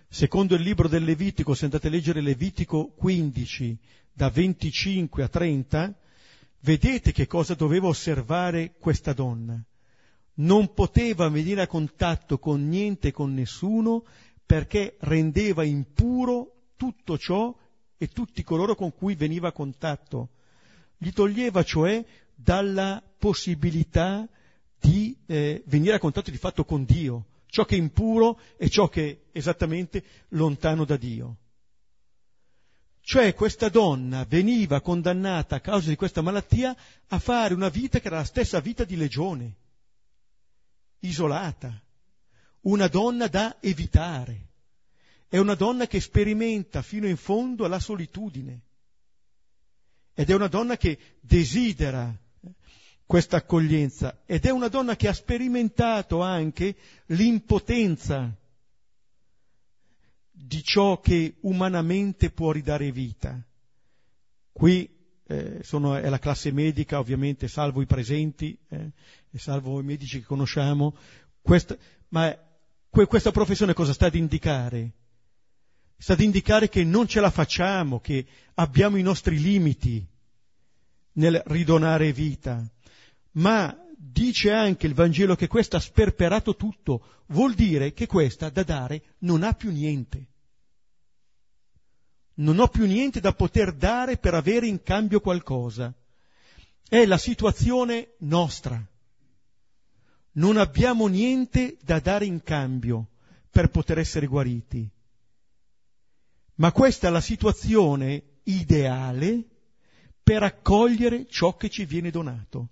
Secondo 0.07 0.55
il 0.55 0.61
libro 0.61 0.87
del 0.87 1.03
Levitico, 1.03 1.55
se 1.55 1.65
andate 1.65 1.87
a 1.87 1.89
leggere 1.89 2.21
Levitico 2.21 2.87
15, 2.95 3.77
da 4.13 4.29
25 4.29 5.23
a 5.23 5.27
30, 5.27 6.00
vedete 6.61 7.11
che 7.11 7.27
cosa 7.27 7.53
doveva 7.53 7.87
osservare 7.87 8.73
questa 8.79 9.13
donna 9.13 9.63
non 10.41 10.73
poteva 10.73 11.27
venire 11.29 11.61
a 11.61 11.67
contatto 11.67 12.39
con 12.39 12.67
niente 12.67 13.09
e 13.09 13.11
con 13.11 13.33
nessuno 13.33 14.05
perché 14.45 14.95
rendeva 15.01 15.63
impuro 15.63 16.69
tutto 16.75 17.17
ciò 17.17 17.55
e 17.97 18.07
tutti 18.07 18.43
coloro 18.43 18.75
con 18.75 18.93
cui 18.93 19.15
veniva 19.15 19.49
a 19.49 19.53
contatto. 19.53 20.29
Gli 20.97 21.11
toglieva 21.11 21.63
cioè 21.63 22.03
dalla 22.33 23.03
possibilità 23.17 24.27
di 24.79 25.15
eh, 25.27 25.61
venire 25.67 25.95
a 25.95 25.99
contatto 25.99 26.31
di 26.31 26.37
fatto 26.37 26.65
con 26.65 26.83
Dio, 26.85 27.25
ciò 27.45 27.65
che 27.65 27.75
è 27.75 27.79
impuro 27.79 28.39
e 28.57 28.69
ciò 28.69 28.87
che 28.87 29.09
è 29.31 29.37
esattamente 29.37 30.03
lontano 30.29 30.85
da 30.85 30.97
Dio. 30.97 31.37
Cioè 33.11 33.33
questa 33.33 33.67
donna 33.67 34.23
veniva 34.23 34.79
condannata 34.79 35.57
a 35.57 35.59
causa 35.59 35.89
di 35.89 35.97
questa 35.97 36.21
malattia 36.21 36.73
a 37.07 37.19
fare 37.19 37.53
una 37.53 37.67
vita 37.67 37.99
che 37.99 38.07
era 38.07 38.15
la 38.15 38.23
stessa 38.23 38.61
vita 38.61 38.85
di 38.85 38.95
legione 38.95 39.55
isolata, 40.99 41.77
una 42.61 42.87
donna 42.87 43.27
da 43.27 43.57
evitare, 43.59 44.51
è 45.27 45.37
una 45.37 45.55
donna 45.55 45.87
che 45.87 45.99
sperimenta 45.99 46.81
fino 46.81 47.05
in 47.05 47.17
fondo 47.17 47.67
la 47.67 47.79
solitudine. 47.79 48.61
Ed 50.13 50.29
è 50.29 50.33
una 50.33 50.47
donna 50.47 50.77
che 50.77 50.97
desidera 51.19 52.17
questa 53.05 53.35
accoglienza. 53.35 54.21
Ed 54.25 54.45
è 54.45 54.51
una 54.51 54.69
donna 54.69 54.95
che 54.95 55.09
ha 55.09 55.13
sperimentato 55.13 56.21
anche 56.21 56.77
l'impotenza 57.07 58.37
di 60.43 60.63
ciò 60.63 60.99
che 60.99 61.35
umanamente 61.41 62.31
può 62.31 62.51
ridare 62.51 62.91
vita. 62.91 63.39
Qui 64.51 64.89
eh, 65.27 65.59
sono, 65.63 65.95
è 65.95 66.09
la 66.09 66.19
classe 66.19 66.51
medica, 66.51 66.99
ovviamente, 66.99 67.47
salvo 67.47 67.81
i 67.81 67.85
presenti, 67.85 68.57
eh, 68.69 68.91
e 69.29 69.39
salvo 69.39 69.79
i 69.79 69.83
medici 69.83 70.19
che 70.19 70.25
conosciamo, 70.25 70.95
questa, 71.41 71.77
ma 72.09 72.35
que, 72.89 73.05
questa 73.05 73.31
professione 73.31 73.73
cosa 73.73 73.93
sta 73.93 74.07
ad 74.07 74.15
indicare? 74.15 74.91
Sta 75.97 76.13
ad 76.13 76.21
indicare 76.21 76.67
che 76.67 76.83
non 76.83 77.07
ce 77.07 77.21
la 77.21 77.29
facciamo, 77.29 77.99
che 77.99 78.25
abbiamo 78.55 78.97
i 78.97 79.03
nostri 79.03 79.39
limiti 79.39 80.05
nel 81.13 81.41
ridonare 81.45 82.11
vita, 82.11 82.67
ma 83.33 83.77
dice 83.95 84.51
anche 84.51 84.87
il 84.87 84.95
Vangelo 84.95 85.35
che 85.35 85.47
questa 85.47 85.77
ha 85.77 85.81
sperperato 85.81 86.55
tutto, 86.55 87.23
vuol 87.27 87.53
dire 87.53 87.93
che 87.93 88.07
questa 88.07 88.49
da 88.49 88.63
dare 88.63 89.03
non 89.19 89.43
ha 89.43 89.53
più 89.53 89.71
niente 89.71 90.30
non 92.41 92.59
ho 92.59 92.67
più 92.67 92.85
niente 92.85 93.19
da 93.19 93.33
poter 93.33 93.73
dare 93.73 94.17
per 94.17 94.33
avere 94.33 94.67
in 94.67 94.81
cambio 94.81 95.19
qualcosa. 95.19 95.93
È 96.87 97.05
la 97.05 97.17
situazione 97.17 98.15
nostra. 98.19 98.83
Non 100.33 100.57
abbiamo 100.57 101.07
niente 101.07 101.77
da 101.83 101.99
dare 101.99 102.25
in 102.25 102.41
cambio 102.41 103.09
per 103.49 103.69
poter 103.69 103.99
essere 103.99 104.25
guariti. 104.25 104.89
Ma 106.55 106.71
questa 106.71 107.07
è 107.07 107.11
la 107.11 107.21
situazione 107.21 108.23
ideale 108.43 109.43
per 110.23 110.43
accogliere 110.43 111.27
ciò 111.27 111.55
che 111.57 111.69
ci 111.69 111.85
viene 111.85 112.09
donato. 112.09 112.69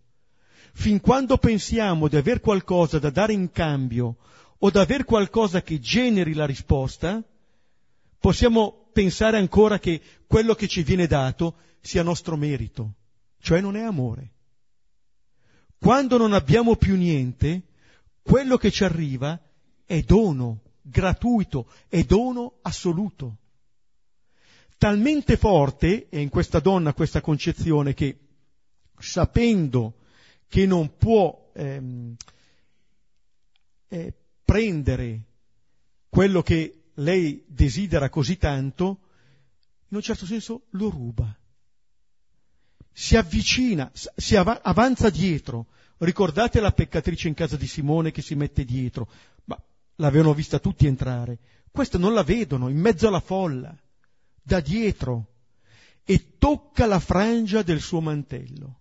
Fin 0.73 0.99
quando 0.99 1.37
pensiamo 1.37 2.07
di 2.07 2.15
aver 2.15 2.39
qualcosa 2.39 2.99
da 2.99 3.09
dare 3.09 3.33
in 3.33 3.51
cambio 3.51 4.17
o 4.57 4.69
da 4.69 4.81
aver 4.81 5.03
qualcosa 5.03 5.61
che 5.61 5.79
generi 5.79 6.33
la 6.33 6.45
risposta, 6.45 7.23
possiamo 8.19 8.78
pensare 8.91 9.37
ancora 9.37 9.79
che 9.79 10.01
quello 10.27 10.55
che 10.55 10.67
ci 10.67 10.83
viene 10.83 11.07
dato 11.07 11.55
sia 11.81 12.03
nostro 12.03 12.35
merito, 12.35 12.93
cioè 13.39 13.61
non 13.61 13.75
è 13.75 13.81
amore. 13.81 14.31
Quando 15.77 16.17
non 16.17 16.33
abbiamo 16.33 16.75
più 16.75 16.95
niente, 16.95 17.63
quello 18.21 18.57
che 18.57 18.69
ci 18.69 18.83
arriva 18.83 19.39
è 19.85 20.01
dono 20.01 20.61
gratuito, 20.81 21.71
è 21.87 22.03
dono 22.03 22.59
assoluto. 22.61 23.37
talmente 24.77 25.35
forte 25.35 26.07
è 26.09 26.17
in 26.17 26.29
questa 26.29 26.59
donna 26.59 26.93
questa 26.93 27.19
concezione 27.19 27.93
che 27.93 28.17
sapendo 28.97 29.95
che 30.47 30.65
non 30.65 30.95
può 30.95 31.51
ehm, 31.53 32.15
eh, 33.89 34.13
prendere 34.45 35.21
quello 36.07 36.41
che 36.41 36.78
lei 36.99 37.43
desidera 37.47 38.09
così 38.09 38.37
tanto, 38.37 38.99
in 39.89 39.97
un 39.97 40.01
certo 40.01 40.25
senso 40.25 40.67
lo 40.71 40.89
ruba. 40.89 41.37
Si 42.91 43.15
avvicina, 43.15 43.91
si 43.93 44.35
av- 44.35 44.59
avanza 44.63 45.09
dietro. 45.09 45.67
Ricordate 45.97 46.59
la 46.59 46.71
peccatrice 46.71 47.27
in 47.27 47.33
casa 47.33 47.57
di 47.57 47.67
Simone 47.67 48.11
che 48.11 48.21
si 48.21 48.35
mette 48.35 48.63
dietro, 48.63 49.09
ma 49.45 49.61
l'avevano 49.95 50.33
vista 50.33 50.59
tutti 50.59 50.85
entrare. 50.85 51.39
Questa 51.71 51.97
non 51.97 52.13
la 52.13 52.23
vedono, 52.23 52.69
in 52.69 52.77
mezzo 52.77 53.07
alla 53.07 53.19
folla, 53.19 53.75
da 54.41 54.59
dietro, 54.59 55.33
e 56.03 56.37
tocca 56.37 56.85
la 56.85 56.99
frangia 56.99 57.61
del 57.61 57.81
suo 57.81 58.01
mantello. 58.01 58.79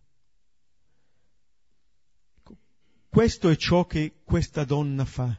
Questo 3.09 3.49
è 3.49 3.57
ciò 3.57 3.87
che 3.87 4.21
questa 4.25 4.65
donna 4.65 5.05
fa. 5.05 5.37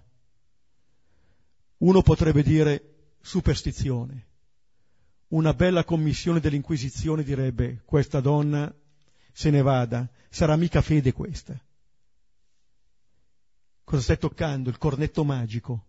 Uno 1.80 2.02
potrebbe 2.02 2.44
dire 2.44 3.14
superstizione. 3.22 4.28
Una 5.30 5.54
bella 5.54 5.84
commissione 5.84 6.40
dell'Inquisizione 6.40 7.24
direbbe 7.24 7.82
questa 7.86 8.20
donna 8.20 8.74
se 9.32 9.50
ne 9.50 9.62
vada, 9.62 10.10
sarà 10.30 10.56
mica 10.56 10.82
fede 10.82 11.14
questa. 11.14 11.58
Cosa 13.84 14.02
stai 14.02 14.18
toccando? 14.18 14.70
Il 14.70 14.78
cornetto 14.78 15.24
magico. 15.24 15.86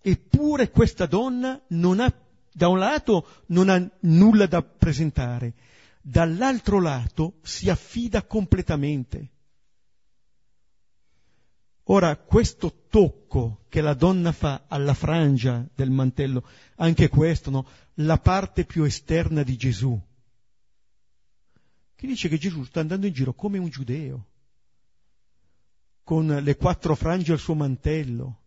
Eppure 0.00 0.70
questa 0.70 1.06
donna 1.06 1.60
non 1.68 2.00
ha, 2.00 2.10
da 2.52 2.68
un 2.68 2.78
lato 2.78 3.44
non 3.48 3.68
ha 3.68 3.90
nulla 4.00 4.46
da 4.46 4.62
presentare, 4.62 5.54
dall'altro 6.00 6.80
lato 6.80 7.38
si 7.42 7.68
affida 7.68 8.22
completamente. 8.22 9.32
Ora, 11.90 12.16
questo 12.16 12.84
tocco 12.88 13.64
che 13.68 13.80
la 13.80 13.94
donna 13.94 14.32
fa 14.32 14.64
alla 14.68 14.92
frangia 14.92 15.66
del 15.74 15.90
mantello, 15.90 16.46
anche 16.76 17.08
questo, 17.08 17.50
no? 17.50 17.66
La 17.94 18.18
parte 18.18 18.64
più 18.66 18.82
esterna 18.84 19.42
di 19.42 19.56
Gesù. 19.56 19.98
Chi 21.96 22.06
dice 22.06 22.28
che 22.28 22.36
Gesù 22.36 22.62
sta 22.64 22.80
andando 22.80 23.06
in 23.06 23.12
giro 23.14 23.32
come 23.32 23.56
un 23.56 23.70
giudeo, 23.70 24.26
con 26.02 26.26
le 26.26 26.56
quattro 26.56 26.94
frange 26.94 27.32
al 27.32 27.38
suo 27.38 27.54
mantello. 27.54 28.40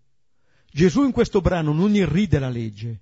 Gesù 0.72 1.04
in 1.04 1.12
questo 1.12 1.42
brano 1.42 1.74
non 1.74 1.96
irride 1.96 2.38
la 2.38 2.50
legge, 2.50 3.02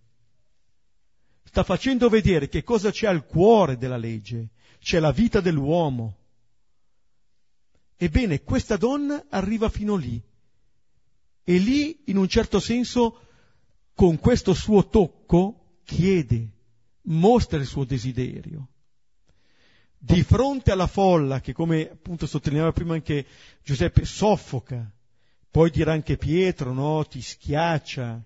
sta 1.44 1.64
facendo 1.64 2.08
vedere 2.08 2.48
che 2.48 2.64
cosa 2.64 2.92
c'è 2.92 3.08
al 3.08 3.26
cuore 3.26 3.78
della 3.78 3.98
legge, 3.98 4.52
c'è 4.80 5.00
la 5.00 5.12
vita 5.12 5.42
dell'uomo. 5.42 6.16
Ebbene, 7.98 8.42
questa 8.44 8.78
donna 8.78 9.26
arriva 9.30 9.68
fino 9.68 9.96
lì, 9.96 10.24
e 11.50 11.58
lì, 11.58 12.04
in 12.06 12.18
un 12.18 12.28
certo 12.28 12.60
senso, 12.60 13.22
con 13.96 14.20
questo 14.20 14.54
suo 14.54 14.88
tocco, 14.88 15.80
chiede, 15.84 16.48
mostra 17.06 17.58
il 17.58 17.66
suo 17.66 17.86
desiderio. 17.86 18.68
Di 19.98 20.22
fronte 20.22 20.70
alla 20.70 20.86
folla, 20.86 21.42
che 21.42 21.52
come 21.54 21.90
appunto 21.90 22.28
sottolineava 22.28 22.72
prima 22.72 22.94
anche 22.94 23.26
Giuseppe, 23.64 24.06
soffoca, 24.06 24.96
poi 25.50 25.72
dirà 25.72 25.92
anche 25.92 26.18
Pietro, 26.18 26.72
no, 26.72 27.04
ti 27.08 27.20
schiaccia, 27.20 28.24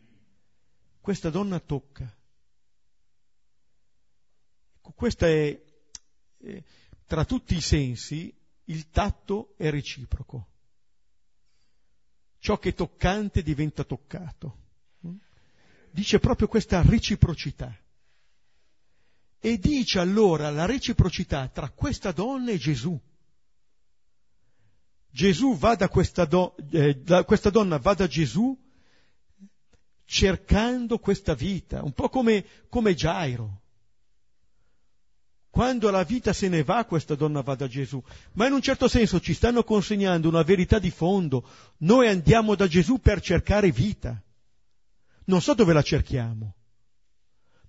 questa 0.99 1.29
donna 1.29 1.61
tocca. 1.61 2.13
Ecco, 4.75 4.91
questo 4.91 5.23
è, 5.23 5.63
eh, 6.39 6.63
tra 7.05 7.23
tutti 7.23 7.55
i 7.55 7.61
sensi, 7.61 8.35
il 8.65 8.89
tatto 8.89 9.53
è 9.55 9.69
reciproco 9.69 10.47
ciò 12.43 12.59
che 12.59 12.69
è 12.69 12.73
toccante 12.73 13.41
diventa 13.41 13.85
toccato. 13.85 14.57
Dice 15.89 16.19
proprio 16.19 16.49
questa 16.49 16.81
reciprocità. 16.81 17.73
E 19.39 19.57
dice 19.57 19.99
allora 19.99 20.49
la 20.49 20.65
reciprocità 20.65 21.47
tra 21.47 21.69
questa 21.69 22.11
donna 22.11 22.51
e 22.51 22.57
Gesù. 22.57 22.99
Gesù 25.09 25.55
va 25.55 25.75
da 25.75 25.87
questa, 25.87 26.25
do, 26.25 26.57
eh, 26.71 26.95
da, 26.95 27.23
questa 27.23 27.49
donna 27.49 27.77
va 27.77 27.93
da 27.93 28.07
Gesù 28.07 28.59
cercando 30.03 30.99
questa 30.99 31.35
vita, 31.35 31.81
un 31.81 31.93
po' 31.93 32.09
come, 32.09 32.45
come 32.67 32.93
Gairo. 32.93 33.61
Quando 35.53 35.91
la 35.91 36.01
vita 36.01 36.33
se 36.33 36.49
ne 36.49 36.63
va, 36.63 36.83
questa 36.83 37.13
donna 37.13 37.41
va 37.41 37.53
da 37.53 37.67
Gesù. 37.67 38.01
Ma 38.31 38.47
in 38.47 38.53
un 38.53 38.61
certo 38.63 38.87
senso 38.87 39.19
ci 39.19 39.35
stanno 39.35 39.63
consegnando 39.63 40.27
una 40.27 40.41
verità 40.41 40.79
di 40.79 40.89
fondo. 40.89 41.47
Noi 41.81 42.07
andiamo 42.07 42.55
da 42.55 42.65
Gesù 42.67 42.97
per 42.97 43.21
cercare 43.21 43.69
vita. 43.69 44.19
Non 45.25 45.43
so 45.43 45.53
dove 45.53 45.71
la 45.71 45.83
cerchiamo. 45.83 46.55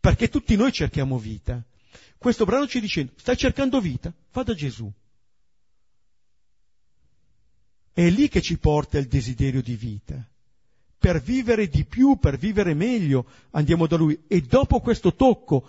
Perché 0.01 0.31
tutti 0.31 0.57
noi 0.57 0.73
cerchiamo 0.73 1.19
vita. 1.19 1.63
Questo 2.17 2.47
brano 2.47 2.67
ci 2.67 2.81
dice, 2.81 3.11
stai 3.17 3.37
cercando 3.37 3.83
vita? 3.83 4.11
Va 4.33 4.43
da 4.43 4.55
Gesù. 4.55 4.91
È 7.93 8.09
lì 8.09 8.29
che 8.31 8.41
ci 8.41 8.57
porta 8.57 8.97
il 8.97 9.09
desiderio 9.09 9.61
di 9.61 9.77
vita. 9.77 10.27
Per 10.99 11.21
vivere 11.21 11.69
di 11.69 11.85
più, 11.85 12.17
per 12.17 12.39
vivere 12.39 12.73
meglio, 12.73 13.27
andiamo 13.51 13.87
da 13.87 13.97
Lui. 13.97 14.25
E 14.27 14.41
dopo 14.41 14.81
questo 14.81 15.13
tocco, 15.13 15.69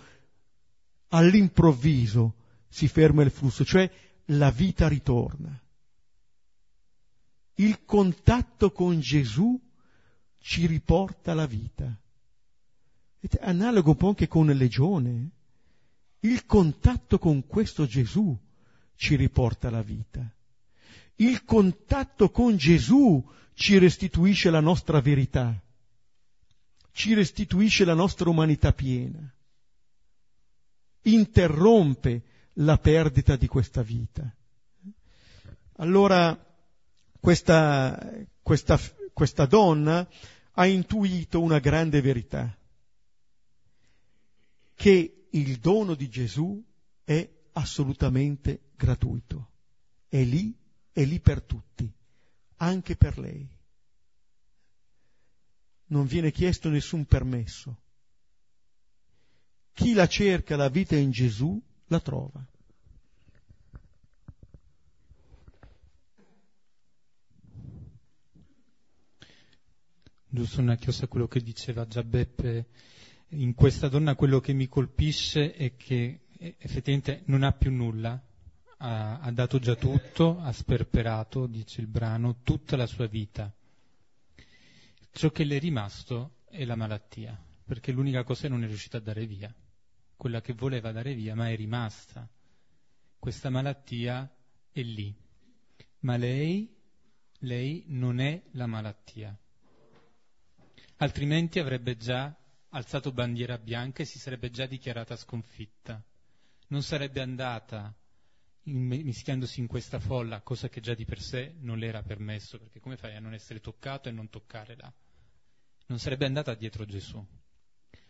all'improvviso 1.16 2.34
si 2.68 2.88
ferma 2.88 3.22
il 3.22 3.30
flusso, 3.30 3.64
cioè 3.64 3.90
la 4.26 4.50
vita 4.50 4.86
ritorna. 4.86 5.58
Il 7.54 7.84
contatto 7.86 8.70
con 8.70 9.00
Gesù 9.00 9.58
ci 10.38 10.66
riporta 10.66 11.32
la 11.32 11.46
vita. 11.46 11.84
È 13.18 13.28
analogo 13.40 13.90
un 13.90 13.96
po' 13.96 14.08
anche 14.08 14.28
con 14.28 14.46
legione. 14.46 15.30
Il 16.20 16.44
contatto 16.44 17.18
con 17.18 17.46
questo 17.46 17.86
Gesù 17.86 18.38
ci 18.94 19.16
riporta 19.16 19.70
la 19.70 19.82
vita. 19.82 20.30
Il 21.16 21.44
contatto 21.44 22.30
con 22.30 22.56
Gesù 22.56 23.26
ci 23.54 23.78
restituisce 23.78 24.50
la 24.50 24.60
nostra 24.60 25.00
verità, 25.00 25.58
ci 26.92 27.14
restituisce 27.14 27.86
la 27.86 27.94
nostra 27.94 28.28
umanità 28.28 28.74
piena 28.74 29.30
interrompe 31.06 32.22
la 32.54 32.78
perdita 32.78 33.36
di 33.36 33.46
questa 33.46 33.82
vita. 33.82 34.34
Allora 35.78 36.38
questa, 37.20 38.26
questa, 38.42 38.78
questa 39.12 39.46
donna 39.46 40.08
ha 40.52 40.66
intuito 40.66 41.42
una 41.42 41.58
grande 41.58 42.00
verità, 42.00 42.56
che 44.74 45.26
il 45.30 45.58
dono 45.58 45.94
di 45.94 46.08
Gesù 46.08 46.62
è 47.04 47.28
assolutamente 47.52 48.70
gratuito, 48.74 49.50
è 50.08 50.22
lì, 50.22 50.54
è 50.92 51.04
lì 51.04 51.20
per 51.20 51.42
tutti, 51.42 51.90
anche 52.56 52.96
per 52.96 53.18
lei. 53.18 53.46
Non 55.88 56.06
viene 56.06 56.32
chiesto 56.32 56.68
nessun 56.68 57.04
permesso 57.04 57.84
chi 59.76 59.92
la 59.92 60.08
cerca 60.08 60.56
la 60.56 60.70
vita 60.70 60.96
in 60.96 61.10
Gesù 61.10 61.62
la 61.88 62.00
trova. 62.00 62.42
Giusto 70.28 70.62
una 70.62 70.76
chiosa 70.76 71.04
a 71.04 71.08
quello 71.08 71.28
che 71.28 71.42
diceva 71.42 71.86
già 71.86 72.02
Beppe, 72.02 72.68
in 73.28 73.54
questa 73.54 73.88
donna 73.88 74.14
quello 74.14 74.40
che 74.40 74.54
mi 74.54 74.66
colpisce 74.66 75.52
è 75.52 75.76
che 75.76 76.20
effettivamente 76.38 77.22
non 77.26 77.42
ha 77.42 77.52
più 77.52 77.70
nulla, 77.70 78.18
ha, 78.78 79.18
ha 79.18 79.30
dato 79.30 79.58
già 79.58 79.74
tutto, 79.74 80.40
ha 80.40 80.52
sperperato, 80.52 81.46
dice 81.46 81.82
il 81.82 81.86
brano, 81.86 82.38
tutta 82.42 82.76
la 82.76 82.86
sua 82.86 83.06
vita. 83.06 83.54
Ciò 85.12 85.30
che 85.30 85.44
le 85.44 85.56
è 85.56 85.60
rimasto 85.60 86.36
è 86.48 86.64
la 86.64 86.76
malattia, 86.76 87.38
perché 87.62 87.92
l'unica 87.92 88.24
cosa 88.24 88.42
che 88.42 88.48
non 88.48 88.64
è 88.64 88.66
riuscita 88.66 88.96
a 88.96 89.00
dare 89.00 89.26
via 89.26 89.54
quella 90.16 90.40
che 90.40 90.54
voleva 90.54 90.92
dare 90.92 91.14
via, 91.14 91.34
ma 91.34 91.50
è 91.50 91.56
rimasta. 91.56 92.28
Questa 93.18 93.50
malattia 93.50 94.30
è 94.70 94.80
lì. 94.80 95.14
Ma 96.00 96.16
lei, 96.16 96.74
lei 97.40 97.84
non 97.88 98.20
è 98.20 98.42
la 98.52 98.66
malattia. 98.66 99.36
Altrimenti 100.96 101.58
avrebbe 101.58 101.96
già 101.96 102.34
alzato 102.70 103.12
bandiera 103.12 103.58
bianca 103.58 104.02
e 104.02 104.06
si 104.06 104.18
sarebbe 104.18 104.50
già 104.50 104.66
dichiarata 104.66 105.16
sconfitta. 105.16 106.02
Non 106.68 106.82
sarebbe 106.82 107.20
andata 107.20 107.94
mischiandosi 108.62 109.60
in 109.60 109.66
questa 109.68 110.00
folla, 110.00 110.40
cosa 110.40 110.68
che 110.68 110.80
già 110.80 110.94
di 110.94 111.04
per 111.04 111.20
sé 111.20 111.54
non 111.60 111.78
le 111.78 111.86
era 111.86 112.02
permesso, 112.02 112.58
perché 112.58 112.80
come 112.80 112.96
fai 112.96 113.14
a 113.14 113.20
non 113.20 113.34
essere 113.34 113.60
toccato 113.60 114.08
e 114.08 114.12
non 114.12 114.28
toccare 114.28 114.76
là? 114.76 114.92
Non 115.86 115.98
sarebbe 115.98 116.26
andata 116.26 116.54
dietro 116.54 116.84
Gesù 116.84 117.24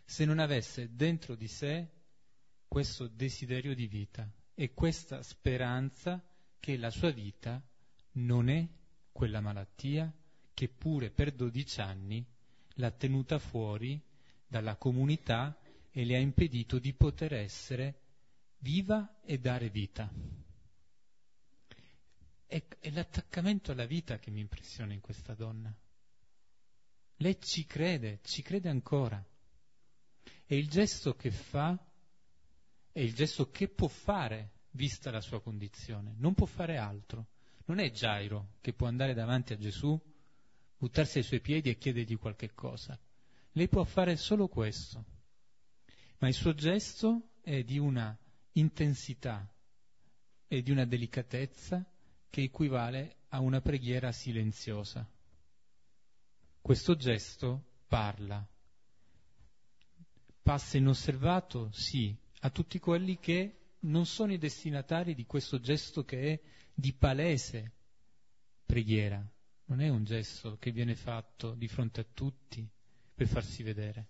se 0.07 0.25
non 0.25 0.39
avesse 0.39 0.95
dentro 0.95 1.35
di 1.35 1.49
sé 1.49 1.91
questo 2.69 3.09
desiderio 3.09 3.75
di 3.75 3.89
vita 3.89 4.31
e 4.55 4.73
questa 4.73 5.23
speranza 5.23 6.25
che 6.61 6.77
la 6.77 6.91
sua 6.91 7.11
vita 7.11 7.61
non 8.13 8.49
è 8.49 8.67
quella 9.11 9.41
malattia 9.41 10.11
che 10.55 10.69
pure 10.69 11.11
per 11.11 11.33
12 11.33 11.81
anni 11.81 12.25
l'ha 12.75 12.91
tenuta 12.93 13.39
fuori 13.39 14.01
dalla 14.47 14.77
comunità 14.77 15.59
e 15.91 16.05
le 16.05 16.17
ha 16.17 16.21
impedito 16.21 16.79
di 16.79 16.93
poter 16.93 17.35
essere 17.35 18.01
viva 18.59 19.21
e 19.23 19.39
dare 19.39 19.71
vita. 19.71 20.11
È, 22.47 22.63
l'attaccamento 22.91 23.73
alla 23.73 23.87
vita 23.87 24.19
che 24.19 24.31
mi 24.31 24.41
impressiona 24.41 24.93
in 24.93 25.01
questa 25.01 25.35
donna. 25.35 25.75
Lei 27.17 27.41
ci 27.41 27.67
crede, 27.67 28.21
ci 28.23 28.43
crede 28.43 28.69
ancora. 28.69 29.23
E 30.47 30.57
il 30.57 30.69
gesto 30.69 31.15
che 31.15 31.31
fa 31.31 31.77
è 32.93 33.01
il 33.01 33.15
gesto 33.15 33.51
che 33.51 33.69
può 33.69 33.89
fare, 33.89 34.53
vista 34.71 35.11
la 35.11 35.21
sua 35.21 35.43
condizione. 35.43 36.15
Non 36.19 36.35
può 36.35 36.47
fare 36.47 36.77
altro. 36.79 37.27
Non 37.67 37.81
è 37.81 37.91
Gairo 37.91 38.55
che 38.61 38.73
può 38.73 38.87
andare 38.87 39.13
davanti 39.13 39.53
a 39.53 39.57
Gesù, 39.57 40.01
buttarsi 40.79 41.19
ai 41.19 41.25
suoi 41.25 41.41
piedi 41.41 41.69
e 41.69 41.79
chiedergli 41.79 42.17
qualche 42.17 42.55
cosa. 42.55 42.99
Lei 43.53 43.69
può 43.69 43.83
fare 43.85 44.17
solo 44.17 44.47
questo. 44.47 45.05
Ma 46.19 46.29
il 46.29 46.35
suo 46.35 46.55
gesto 46.55 47.31
è 47.41 47.63
di 47.65 47.79
una 47.79 48.17
intensità 48.53 49.53
e 50.47 50.63
di 50.63 50.71
una 50.71 50.85
delicatezza 50.85 51.85
che 52.31 52.43
equivale 52.43 53.17
a 53.29 53.41
una 53.41 53.61
preghiera 53.61 54.13
silenziosa. 54.13 55.07
Questo 56.61 56.97
gesto 56.97 57.65
parla. 57.87 58.47
Passa 60.47 60.77
inosservato, 60.77 61.73
sì, 61.73 62.17
a 62.43 62.51
tutti 62.51 62.79
quelli 62.79 63.19
che 63.19 63.73
non 63.81 64.07
sono 64.07 64.33
i 64.33 64.39
destinatari 64.39 65.17
di 65.17 65.27
questo 65.27 65.59
gesto 65.59 66.05
che 66.05 66.35
è 66.35 66.41
di 66.73 66.93
palese 66.93 67.73
preghiera. 68.65 69.29
Non 69.65 69.81
è 69.81 69.89
un 69.89 70.05
gesto 70.05 70.57
che 70.61 70.71
viene 70.71 70.95
fatto 70.95 71.57
di 71.57 71.67
fronte 71.67 72.03
a 72.03 72.07
tutti 72.15 72.65
per 73.13 73.27
farsi 73.27 73.65
vedere. 73.65 74.07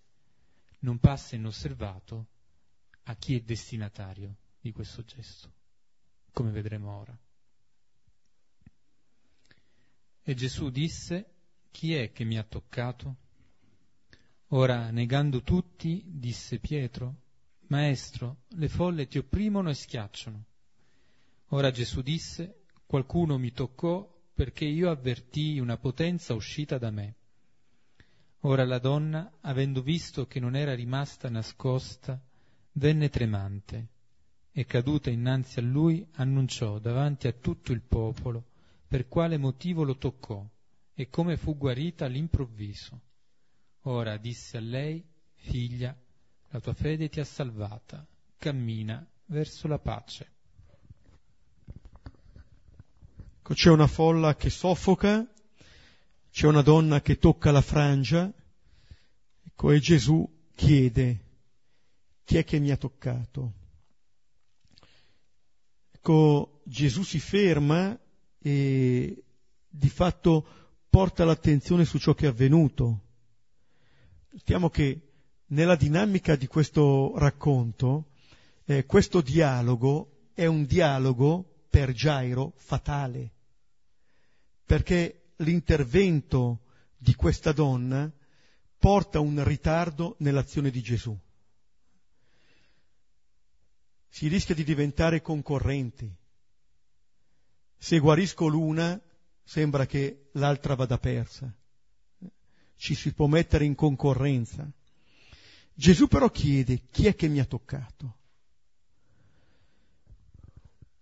Non 0.80 0.98
passa 0.98 1.36
inosservato 1.36 2.26
a 3.04 3.16
chi 3.16 3.36
è 3.36 3.40
destinatario 3.40 4.36
di 4.60 4.72
questo 4.72 5.04
gesto, 5.04 5.50
come 6.32 6.50
vedremo 6.50 6.98
ora. 6.98 7.18
E 10.22 10.34
Gesù 10.34 10.68
disse, 10.68 11.30
chi 11.70 11.94
è 11.94 12.12
che 12.12 12.24
mi 12.24 12.36
ha 12.36 12.44
toccato? 12.44 13.24
Ora, 14.50 14.90
negando 14.92 15.42
tutti, 15.42 16.04
disse 16.06 16.60
Pietro, 16.60 17.14
Maestro, 17.68 18.42
le 18.50 18.68
folle 18.68 19.08
ti 19.08 19.18
opprimono 19.18 19.70
e 19.70 19.74
schiacciano. 19.74 20.44
Ora 21.48 21.72
Gesù 21.72 22.00
disse, 22.00 22.62
qualcuno 22.86 23.38
mi 23.38 23.50
toccò 23.50 24.08
perché 24.32 24.64
io 24.64 24.88
avvertii 24.88 25.58
una 25.58 25.76
potenza 25.76 26.34
uscita 26.34 26.78
da 26.78 26.90
me. 26.90 27.14
Ora 28.40 28.64
la 28.64 28.78
donna, 28.78 29.38
avendo 29.40 29.82
visto 29.82 30.28
che 30.28 30.38
non 30.38 30.54
era 30.54 30.74
rimasta 30.74 31.28
nascosta, 31.28 32.22
venne 32.72 33.08
tremante 33.08 33.88
e 34.52 34.64
caduta 34.64 35.10
innanzi 35.10 35.58
a 35.58 35.62
lui 35.62 36.06
annunciò 36.12 36.78
davanti 36.78 37.26
a 37.26 37.32
tutto 37.32 37.72
il 37.72 37.82
popolo 37.82 38.44
per 38.86 39.08
quale 39.08 39.38
motivo 39.38 39.82
lo 39.82 39.96
toccò 39.96 40.46
e 40.94 41.08
come 41.08 41.36
fu 41.36 41.56
guarita 41.56 42.04
all'improvviso. 42.04 43.00
Ora 43.88 44.16
disse 44.16 44.56
a 44.56 44.60
lei, 44.60 45.00
figlia, 45.34 45.96
la 46.48 46.58
tua 46.58 46.74
fede 46.74 47.08
ti 47.08 47.20
ha 47.20 47.24
salvata, 47.24 48.04
cammina 48.36 49.06
verso 49.26 49.68
la 49.68 49.78
pace. 49.78 50.32
Ecco, 53.38 53.54
c'è 53.54 53.70
una 53.70 53.86
folla 53.86 54.34
che 54.34 54.50
soffoca, 54.50 55.24
c'è 56.32 56.48
una 56.48 56.62
donna 56.62 57.00
che 57.00 57.18
tocca 57.18 57.52
la 57.52 57.60
frangia, 57.60 58.28
ecco, 59.44 59.70
e 59.70 59.78
Gesù 59.78 60.28
chiede, 60.56 61.24
chi 62.24 62.38
è 62.38 62.44
che 62.44 62.58
mi 62.58 62.72
ha 62.72 62.76
toccato? 62.76 63.52
Ecco, 65.92 66.60
Gesù 66.64 67.04
si 67.04 67.20
ferma 67.20 67.96
e 68.40 69.24
di 69.68 69.88
fatto 69.88 70.46
porta 70.90 71.24
l'attenzione 71.24 71.84
su 71.84 71.98
ciò 71.98 72.14
che 72.14 72.26
è 72.26 72.30
avvenuto. 72.30 73.02
Notiamo 74.36 74.68
che 74.68 75.00
nella 75.46 75.76
dinamica 75.76 76.36
di 76.36 76.46
questo 76.46 77.16
racconto, 77.16 78.10
eh, 78.66 78.84
questo 78.84 79.22
dialogo 79.22 80.28
è 80.34 80.44
un 80.44 80.66
dialogo 80.66 81.64
per 81.70 81.92
Gairo 81.92 82.52
fatale, 82.56 83.32
perché 84.66 85.30
l'intervento 85.36 86.60
di 86.98 87.14
questa 87.14 87.52
donna 87.52 88.12
porta 88.76 89.20
un 89.20 89.42
ritardo 89.42 90.16
nell'azione 90.18 90.70
di 90.70 90.82
Gesù. 90.82 91.18
Si 94.06 94.28
rischia 94.28 94.54
di 94.54 94.64
diventare 94.64 95.22
concorrenti. 95.22 96.14
Se 97.78 97.98
guarisco 97.98 98.48
l'una, 98.48 99.00
sembra 99.42 99.86
che 99.86 100.28
l'altra 100.32 100.74
vada 100.74 100.98
persa. 100.98 101.50
Ci 102.76 102.94
si 102.94 103.12
può 103.12 103.26
mettere 103.26 103.64
in 103.64 103.74
concorrenza. 103.74 104.70
Gesù 105.74 106.08
però 106.08 106.30
chiede 106.30 106.82
chi 106.90 107.06
è 107.06 107.14
che 107.14 107.28
mi 107.28 107.38
ha 107.38 107.44
toccato. 107.44 108.16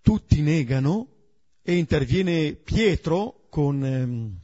Tutti 0.01 0.41
negano 0.41 1.09
e 1.63 1.77
interviene 1.77 2.55
Pietro 2.55 3.47
con 3.49 3.85
ehm, 3.85 4.39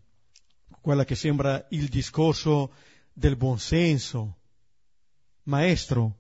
quella 0.81 1.05
che 1.05 1.15
sembra 1.15 1.67
il 1.71 1.89
discorso 1.89 2.73
del 3.13 3.37
buonsenso. 3.37 4.37
Maestro, 5.45 6.17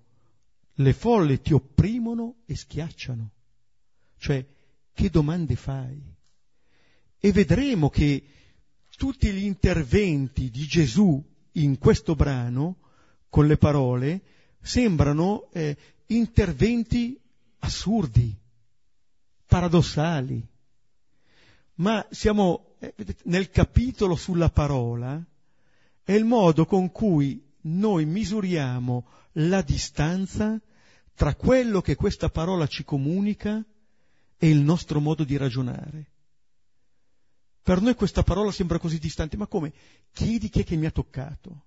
le 0.75 0.93
folle 0.93 1.41
ti 1.41 1.53
opprimono 1.53 2.43
e 2.47 2.57
schiacciano. 2.57 3.31
Cioè, 4.19 4.47
che 4.93 5.09
domande 5.09 5.57
fai? 5.57 6.03
E 7.19 7.33
vedremo 7.33 7.89
che 7.89 8.25
tutti 9.01 9.33
gli 9.33 9.45
interventi 9.45 10.51
di 10.51 10.67
Gesù 10.67 11.25
in 11.53 11.79
questo 11.79 12.15
brano 12.15 12.77
con 13.31 13.47
le 13.47 13.57
parole 13.57 14.21
sembrano 14.61 15.49
eh, 15.55 15.75
interventi 16.09 17.19
assurdi, 17.61 18.37
paradossali. 19.47 20.47
Ma 21.77 22.07
siamo 22.11 22.75
eh, 22.79 22.95
nel 23.23 23.49
capitolo 23.49 24.17
sulla 24.17 24.51
parola, 24.51 25.19
è 26.05 26.13
il 26.13 26.27
modo 26.27 26.67
con 26.67 26.93
cui 26.93 27.43
noi 27.63 28.05
misuriamo 28.05 29.07
la 29.33 29.63
distanza 29.63 30.61
tra 31.15 31.35
quello 31.37 31.81
che 31.81 31.95
questa 31.95 32.29
parola 32.29 32.67
ci 32.67 32.85
comunica 32.85 33.65
e 34.37 34.51
il 34.51 34.59
nostro 34.59 35.01
modo 35.01 35.25
di 35.25 35.39
ragionare. 35.39 36.10
Per 37.71 37.81
noi 37.81 37.95
questa 37.95 38.25
parola 38.25 38.51
sembra 38.51 38.81
così 38.81 38.99
distante, 38.99 39.37
ma 39.37 39.47
come? 39.47 39.73
Chiedi 40.11 40.49
chi 40.49 40.63
è 40.63 40.65
che 40.65 40.75
mi 40.75 40.87
ha 40.87 40.91
toccato 40.91 41.67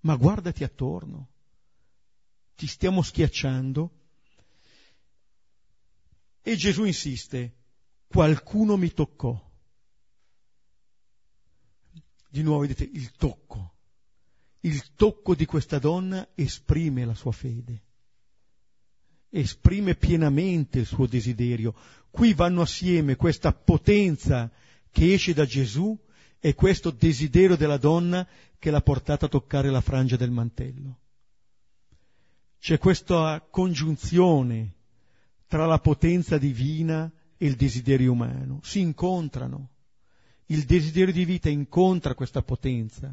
ma 0.00 0.16
guardati 0.16 0.64
attorno, 0.64 1.28
ti 2.54 2.66
stiamo 2.66 3.02
schiacciando. 3.02 3.90
E 6.40 6.56
Gesù 6.56 6.84
insiste, 6.84 7.56
qualcuno 8.06 8.78
mi 8.78 8.94
toccò. 8.94 9.38
Di 12.30 12.42
nuovo 12.42 12.60
vedete 12.60 12.84
il 12.84 13.12
tocco. 13.12 13.74
Il 14.60 14.94
tocco 14.94 15.34
di 15.34 15.44
questa 15.44 15.78
donna 15.78 16.30
esprime 16.34 17.04
la 17.04 17.14
sua 17.14 17.32
fede, 17.32 17.82
esprime 19.28 19.96
pienamente 19.96 20.78
il 20.78 20.86
suo 20.86 21.06
desiderio. 21.06 21.74
Qui 22.10 22.32
vanno 22.32 22.62
assieme 22.62 23.16
questa 23.16 23.52
potenza 23.52 24.50
che 24.94 25.12
esce 25.12 25.34
da 25.34 25.44
Gesù 25.44 25.98
e 26.38 26.54
questo 26.54 26.92
desiderio 26.92 27.56
della 27.56 27.78
donna 27.78 28.24
che 28.60 28.70
l'ha 28.70 28.80
portata 28.80 29.26
a 29.26 29.28
toccare 29.28 29.68
la 29.68 29.80
frangia 29.80 30.14
del 30.14 30.30
mantello. 30.30 31.00
C'è 32.60 32.78
questa 32.78 33.44
congiunzione 33.50 34.74
tra 35.48 35.66
la 35.66 35.80
potenza 35.80 36.38
divina 36.38 37.12
e 37.36 37.46
il 37.46 37.56
desiderio 37.56 38.12
umano, 38.12 38.60
si 38.62 38.78
incontrano. 38.78 39.70
Il 40.46 40.62
desiderio 40.62 41.12
di 41.12 41.24
vita 41.24 41.48
incontra 41.48 42.14
questa 42.14 42.42
potenza. 42.42 43.12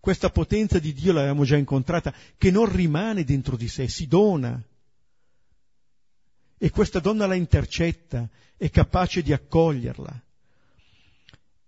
Questa 0.00 0.30
potenza 0.30 0.78
di 0.78 0.94
Dio 0.94 1.12
l'avevamo 1.12 1.44
già 1.44 1.58
incontrata, 1.58 2.14
che 2.38 2.50
non 2.50 2.74
rimane 2.74 3.22
dentro 3.22 3.54
di 3.54 3.68
sé, 3.68 3.86
si 3.86 4.06
dona. 4.06 4.58
E 6.56 6.70
questa 6.70 7.00
donna 7.00 7.26
la 7.26 7.34
intercetta, 7.34 8.26
è 8.56 8.70
capace 8.70 9.20
di 9.20 9.34
accoglierla. 9.34 10.22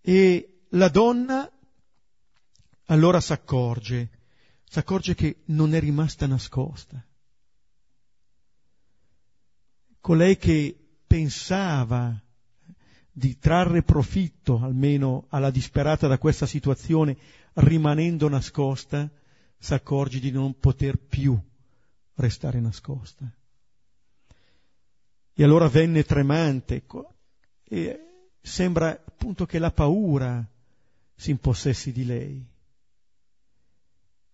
E 0.01 0.62
la 0.70 0.88
donna 0.88 1.51
allora 2.86 3.20
s'accorge, 3.20 4.11
si 4.64 4.78
accorge 4.78 5.14
che 5.14 5.42
non 5.46 5.74
è 5.74 5.80
rimasta 5.80 6.26
nascosta. 6.26 7.05
Colei 10.01 10.36
che 10.36 10.76
pensava 11.07 12.20
di 13.12 13.38
trarre 13.38 13.82
profitto 13.82 14.59
almeno 14.61 15.26
alla 15.28 15.51
disperata 15.51 16.07
da 16.07 16.18
questa 16.18 16.46
situazione 16.46 17.16
rimanendo 17.55 18.28
nascosta, 18.28 19.11
si 19.59 19.74
accorge 19.74 20.18
di 20.20 20.30
non 20.30 20.59
poter 20.59 20.96
più 20.96 21.38
restare 22.14 22.61
nascosta. 22.61 23.30
E 25.32 25.44
allora 25.44 25.68
venne 25.68 26.03
tremante 26.03 26.84
e 27.64 28.10
sembra 28.41 28.91
appunto 28.91 29.47
che 29.47 29.59
la 29.59 29.70
paura 29.70 30.45
si 31.14 31.30
impossessi 31.30 31.93
di 31.93 32.05
lei. 32.05 32.49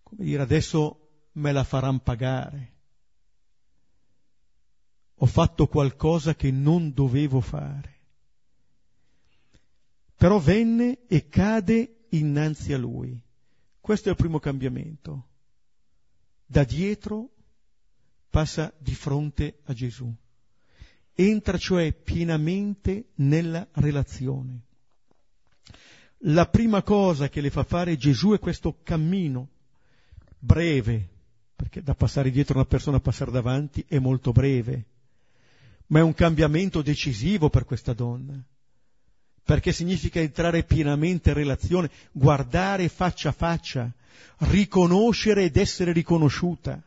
Come 0.03 0.23
dire, 0.23 0.41
adesso 0.41 1.27
me 1.33 1.51
la 1.51 1.63
faranno 1.63 1.99
pagare. 1.99 2.75
Ho 5.15 5.25
fatto 5.25 5.67
qualcosa 5.67 6.35
che 6.35 6.51
non 6.51 6.93
dovevo 6.93 7.41
fare. 7.41 7.95
Però 10.15 10.39
venne 10.39 11.05
e 11.07 11.27
cade 11.27 12.05
innanzi 12.09 12.73
a 12.73 12.77
lui. 12.77 13.21
Questo 13.79 14.07
è 14.07 14.11
il 14.11 14.17
primo 14.17 14.39
cambiamento. 14.39 15.27
Da 16.45 16.63
dietro 16.63 17.29
passa 18.29 18.73
di 18.77 18.95
fronte 18.95 19.59
a 19.65 19.73
Gesù. 19.73 20.13
Entra 21.19 21.57
cioè 21.57 21.93
pienamente 21.93 23.07
nella 23.15 23.67
relazione. 23.71 24.61
La 26.21 26.47
prima 26.47 26.83
cosa 26.83 27.27
che 27.27 27.41
le 27.41 27.49
fa 27.49 27.63
fare 27.63 27.97
Gesù 27.97 28.33
è 28.33 28.39
questo 28.39 28.81
cammino 28.83 29.49
breve, 30.37 31.09
perché 31.55 31.81
da 31.81 31.95
passare 31.95 32.29
dietro 32.29 32.53
una 32.53 32.65
persona 32.65 32.97
a 32.97 32.99
passare 32.99 33.31
davanti 33.31 33.83
è 33.87 33.97
molto 33.97 34.31
breve, 34.31 34.85
ma 35.87 35.99
è 35.99 36.03
un 36.03 36.13
cambiamento 36.13 36.83
decisivo 36.83 37.49
per 37.49 37.65
questa 37.65 37.93
donna, 37.93 38.39
perché 39.43 39.71
significa 39.71 40.19
entrare 40.19 40.65
pienamente 40.65 41.29
in 41.29 41.35
relazione, 41.35 41.89
guardare 42.11 42.89
faccia 42.89 43.29
a 43.29 43.31
faccia, 43.31 43.91
riconoscere 44.37 45.45
ed 45.45 45.57
essere 45.57 45.93
riconosciuta 45.93 46.79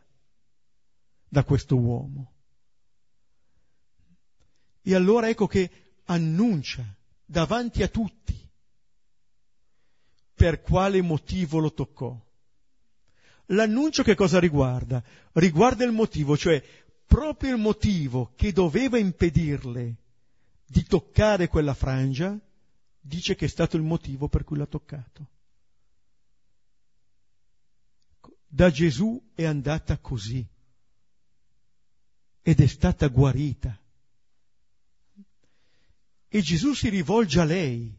da 1.27 1.43
questo 1.43 1.77
uomo. 1.77 2.31
E 4.81 4.95
allora 4.95 5.29
ecco 5.29 5.47
che 5.47 5.69
annuncia 6.05 6.83
davanti 7.25 7.83
a 7.83 7.87
tutti 7.87 8.37
per 10.33 10.61
quale 10.61 11.01
motivo 11.01 11.59
lo 11.59 11.71
toccò. 11.71 12.19
L'annuncio 13.47 14.01
che 14.01 14.15
cosa 14.15 14.39
riguarda? 14.39 15.03
Riguarda 15.33 15.83
il 15.83 15.91
motivo, 15.91 16.35
cioè 16.35 16.63
proprio 17.05 17.53
il 17.53 17.61
motivo 17.61 18.33
che 18.35 18.51
doveva 18.51 18.97
impedirle 18.97 19.95
di 20.65 20.83
toccare 20.83 21.47
quella 21.47 21.73
frangia, 21.73 22.39
dice 22.99 23.35
che 23.35 23.45
è 23.45 23.49
stato 23.49 23.75
il 23.75 23.83
motivo 23.83 24.29
per 24.29 24.43
cui 24.43 24.57
l'ha 24.57 24.65
toccato. 24.65 25.27
Da 28.47 28.69
Gesù 28.69 29.31
è 29.35 29.45
andata 29.45 29.97
così 29.97 30.45
ed 32.41 32.59
è 32.59 32.67
stata 32.67 33.07
guarita. 33.07 33.80
E 36.33 36.41
Gesù 36.41 36.73
si 36.73 36.87
rivolge 36.87 37.41
a 37.41 37.43
lei, 37.43 37.93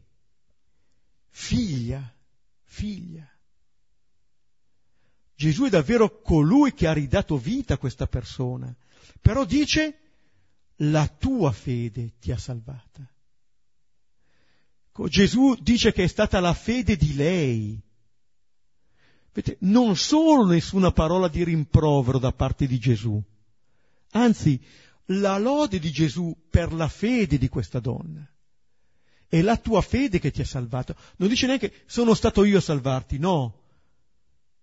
figlia, 1.29 2.01
figlia. 2.63 3.29
Gesù 5.35 5.65
è 5.65 5.69
davvero 5.69 6.19
colui 6.19 6.73
che 6.73 6.87
ha 6.87 6.93
ridato 6.93 7.37
vita 7.37 7.75
a 7.75 7.77
questa 7.77 8.07
persona, 8.07 8.75
però 9.21 9.45
dice 9.45 9.99
la 10.77 11.07
tua 11.07 11.51
fede 11.51 12.13
ti 12.19 12.31
ha 12.31 12.37
salvata. 12.39 13.07
Gesù 15.09 15.55
dice 15.61 15.91
che 15.91 16.05
è 16.05 16.07
stata 16.07 16.39
la 16.39 16.55
fede 16.55 16.95
di 16.95 17.13
lei. 17.13 17.79
Non 19.59 19.95
solo 19.95 20.47
nessuna 20.47 20.91
parola 20.91 21.27
di 21.27 21.43
rimprovero 21.43 22.17
da 22.17 22.31
parte 22.31 22.65
di 22.65 22.79
Gesù, 22.79 23.21
anzi 24.11 24.59
la 25.07 25.37
lode 25.37 25.79
di 25.79 25.91
Gesù 25.91 26.35
per 26.49 26.71
la 26.71 26.87
fede 26.87 27.37
di 27.37 27.49
questa 27.49 27.79
donna. 27.79 28.27
È 29.27 29.41
la 29.41 29.57
tua 29.57 29.81
fede 29.81 30.19
che 30.19 30.31
ti 30.31 30.41
ha 30.41 30.45
salvato. 30.45 30.95
Non 31.17 31.27
dice 31.27 31.47
neanche 31.47 31.83
sono 31.85 32.13
stato 32.13 32.43
io 32.43 32.59
a 32.59 32.61
salvarti, 32.61 33.17
no. 33.17 33.61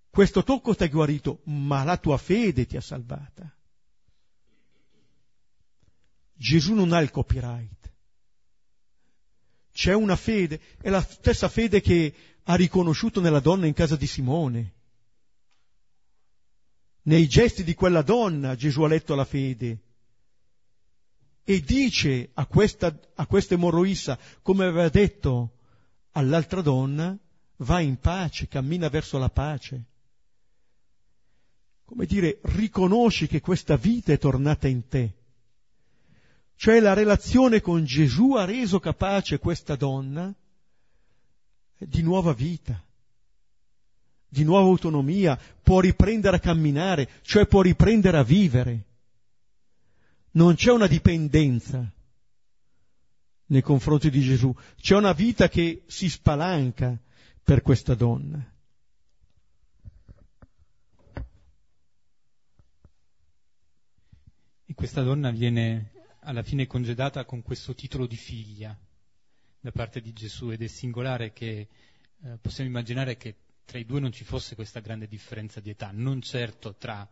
Questo 0.08 0.42
tocco 0.42 0.74
ti 0.74 0.84
ha 0.84 0.88
guarito, 0.88 1.40
ma 1.44 1.84
la 1.84 1.96
tua 1.96 2.16
fede 2.16 2.66
ti 2.66 2.76
ha 2.76 2.80
salvata. 2.80 3.52
Gesù 6.34 6.74
non 6.74 6.92
ha 6.92 7.00
il 7.00 7.10
copyright. 7.10 7.92
C'è 9.72 9.92
una 9.92 10.16
fede, 10.16 10.60
è 10.80 10.88
la 10.88 11.02
stessa 11.02 11.48
fede 11.48 11.80
che 11.80 12.14
ha 12.44 12.54
riconosciuto 12.54 13.20
nella 13.20 13.40
donna 13.40 13.66
in 13.66 13.72
casa 13.74 13.96
di 13.96 14.06
Simone. 14.06 14.74
Nei 17.02 17.26
gesti 17.28 17.62
di 17.62 17.74
quella 17.74 18.02
donna 18.02 18.54
Gesù 18.54 18.82
ha 18.82 18.88
letto 18.88 19.14
la 19.14 19.24
fede 19.24 19.89
e 21.44 21.60
dice 21.60 22.30
a 22.34 22.46
questa, 22.46 22.96
a 23.14 23.26
questa 23.26 23.54
emorroissa, 23.54 24.18
come 24.42 24.64
aveva 24.64 24.88
detto 24.88 25.56
all'altra 26.12 26.60
donna, 26.60 27.16
va 27.56 27.80
in 27.80 27.98
pace, 27.98 28.48
cammina 28.48 28.88
verso 28.88 29.18
la 29.18 29.28
pace. 29.28 29.84
Come 31.84 32.06
dire, 32.06 32.38
riconosci 32.42 33.26
che 33.26 33.40
questa 33.40 33.76
vita 33.76 34.12
è 34.12 34.18
tornata 34.18 34.68
in 34.68 34.86
te. 34.86 35.14
Cioè 36.54 36.78
la 36.78 36.92
relazione 36.92 37.60
con 37.60 37.84
Gesù 37.84 38.34
ha 38.34 38.44
reso 38.44 38.78
capace 38.78 39.38
questa 39.38 39.76
donna 39.76 40.32
di 41.78 42.02
nuova 42.02 42.32
vita, 42.34 42.80
di 44.28 44.44
nuova 44.44 44.68
autonomia, 44.68 45.40
può 45.62 45.80
riprendere 45.80 46.36
a 46.36 46.40
camminare, 46.40 47.08
cioè 47.22 47.46
può 47.46 47.62
riprendere 47.62 48.18
a 48.18 48.22
vivere 48.22 48.84
non 50.32 50.54
c'è 50.54 50.70
una 50.70 50.86
dipendenza 50.86 51.90
nei 53.46 53.62
confronti 53.62 54.10
di 54.10 54.20
Gesù, 54.20 54.54
c'è 54.76 54.96
una 54.96 55.12
vita 55.12 55.48
che 55.48 55.82
si 55.86 56.08
spalanca 56.08 56.96
per 57.42 57.62
questa 57.62 57.94
donna. 57.94 58.44
E 64.66 64.74
questa 64.74 65.02
donna 65.02 65.30
viene 65.30 65.90
alla 66.20 66.42
fine 66.44 66.66
congedata 66.66 67.24
con 67.24 67.42
questo 67.42 67.74
titolo 67.74 68.06
di 68.06 68.16
figlia 68.16 68.78
da 69.58 69.72
parte 69.72 70.00
di 70.00 70.12
Gesù 70.12 70.50
ed 70.50 70.62
è 70.62 70.66
singolare 70.68 71.32
che 71.32 71.68
eh, 72.22 72.38
possiamo 72.40 72.70
immaginare 72.70 73.16
che 73.16 73.36
tra 73.64 73.78
i 73.78 73.84
due 73.84 74.00
non 74.00 74.12
ci 74.12 74.24
fosse 74.24 74.54
questa 74.54 74.80
grande 74.80 75.06
differenza 75.06 75.60
di 75.60 75.70
età, 75.70 75.90
non 75.92 76.20
certo 76.22 76.74
tra 76.76 77.08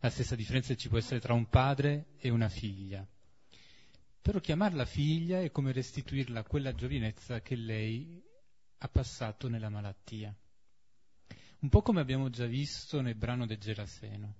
la 0.00 0.10
stessa 0.10 0.36
differenza 0.36 0.74
ci 0.76 0.88
può 0.88 0.98
essere 0.98 1.20
tra 1.20 1.32
un 1.34 1.48
padre 1.48 2.14
e 2.18 2.30
una 2.30 2.48
figlia. 2.48 3.06
Però 4.20 4.38
chiamarla 4.38 4.84
figlia 4.84 5.40
è 5.40 5.50
come 5.50 5.72
restituirla 5.72 6.40
a 6.40 6.44
quella 6.44 6.74
giovinezza 6.74 7.40
che 7.40 7.56
lei 7.56 8.22
ha 8.78 8.88
passato 8.88 9.48
nella 9.48 9.70
malattia. 9.70 10.34
Un 11.60 11.68
po' 11.68 11.82
come 11.82 12.00
abbiamo 12.00 12.30
già 12.30 12.46
visto 12.46 13.00
nel 13.00 13.16
brano 13.16 13.46
del 13.46 13.58
Geraseno. 13.58 14.34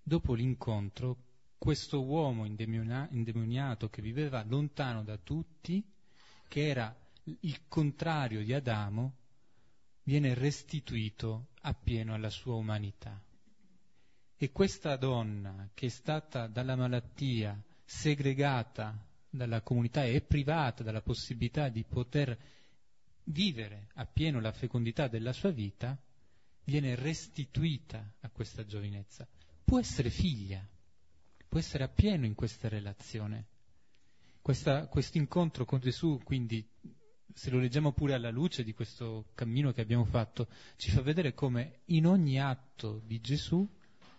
Dopo 0.00 0.34
l'incontro, 0.34 1.16
questo 1.58 2.04
uomo 2.04 2.44
indemoniato 2.44 3.88
che 3.88 4.02
viveva 4.02 4.44
lontano 4.44 5.02
da 5.02 5.16
tutti, 5.16 5.84
che 6.46 6.66
era 6.66 6.94
il 7.24 7.66
contrario 7.66 8.44
di 8.44 8.52
Adamo, 8.52 9.16
viene 10.04 10.34
restituito 10.34 11.48
appieno 11.62 12.14
alla 12.14 12.30
sua 12.30 12.54
umanità. 12.54 13.20
E 14.42 14.50
questa 14.50 14.96
donna 14.96 15.70
che 15.72 15.86
è 15.86 15.88
stata 15.88 16.48
dalla 16.48 16.74
malattia 16.74 17.56
segregata 17.84 19.06
dalla 19.30 19.60
comunità 19.60 20.02
e 20.02 20.20
privata 20.20 20.82
dalla 20.82 21.00
possibilità 21.00 21.68
di 21.68 21.84
poter 21.84 22.36
vivere 23.26 23.90
appieno 23.94 24.40
la 24.40 24.50
fecondità 24.50 25.06
della 25.06 25.32
sua 25.32 25.52
vita, 25.52 25.96
viene 26.64 26.96
restituita 26.96 28.14
a 28.18 28.30
questa 28.30 28.66
giovinezza. 28.66 29.28
Può 29.62 29.78
essere 29.78 30.10
figlia, 30.10 30.68
può 31.46 31.60
essere 31.60 31.84
appieno 31.84 32.26
in 32.26 32.34
questa 32.34 32.68
relazione. 32.68 33.46
Questo 34.40 34.88
incontro 35.18 35.64
con 35.64 35.78
Gesù, 35.78 36.20
quindi, 36.24 36.68
se 37.32 37.48
lo 37.48 37.60
leggiamo 37.60 37.92
pure 37.92 38.14
alla 38.14 38.30
luce 38.32 38.64
di 38.64 38.74
questo 38.74 39.26
cammino 39.36 39.70
che 39.70 39.82
abbiamo 39.82 40.04
fatto, 40.04 40.48
ci 40.74 40.90
fa 40.90 41.00
vedere 41.00 41.32
come 41.32 41.82
in 41.84 42.08
ogni 42.08 42.40
atto 42.40 43.00
di 43.04 43.20
Gesù 43.20 43.64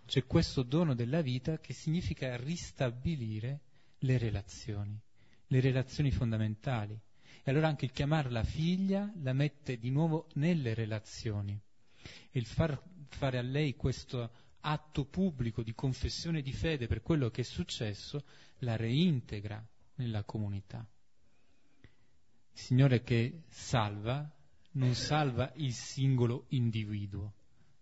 c'è 0.05 0.25
questo 0.25 0.63
dono 0.63 0.93
della 0.93 1.21
vita 1.21 1.59
che 1.59 1.73
significa 1.73 2.35
ristabilire 2.35 3.61
le 3.99 4.17
relazioni, 4.17 4.99
le 5.47 5.59
relazioni 5.59 6.11
fondamentali. 6.11 6.99
E 7.45 7.51
allora 7.51 7.67
anche 7.67 7.85
il 7.85 7.91
chiamarla 7.91 8.43
figlia 8.43 9.11
la 9.21 9.33
mette 9.33 9.77
di 9.77 9.89
nuovo 9.89 10.27
nelle 10.35 10.73
relazioni. 10.73 11.59
E 12.31 12.39
il 12.39 12.45
far 12.45 12.81
fare 13.09 13.37
a 13.37 13.41
lei 13.41 13.75
questo 13.75 14.31
atto 14.61 15.05
pubblico 15.05 15.61
di 15.61 15.73
confessione 15.73 16.41
di 16.41 16.53
fede 16.53 16.87
per 16.87 17.01
quello 17.01 17.29
che 17.29 17.41
è 17.41 17.45
successo, 17.45 18.23
la 18.59 18.75
reintegra 18.75 19.65
nella 19.95 20.23
comunità. 20.23 20.85
Il 22.53 22.59
Signore 22.59 23.03
che 23.03 23.43
salva 23.49 24.29
non 24.71 24.93
salva 24.95 25.51
il 25.55 25.73
singolo 25.73 26.45
individuo, 26.49 27.33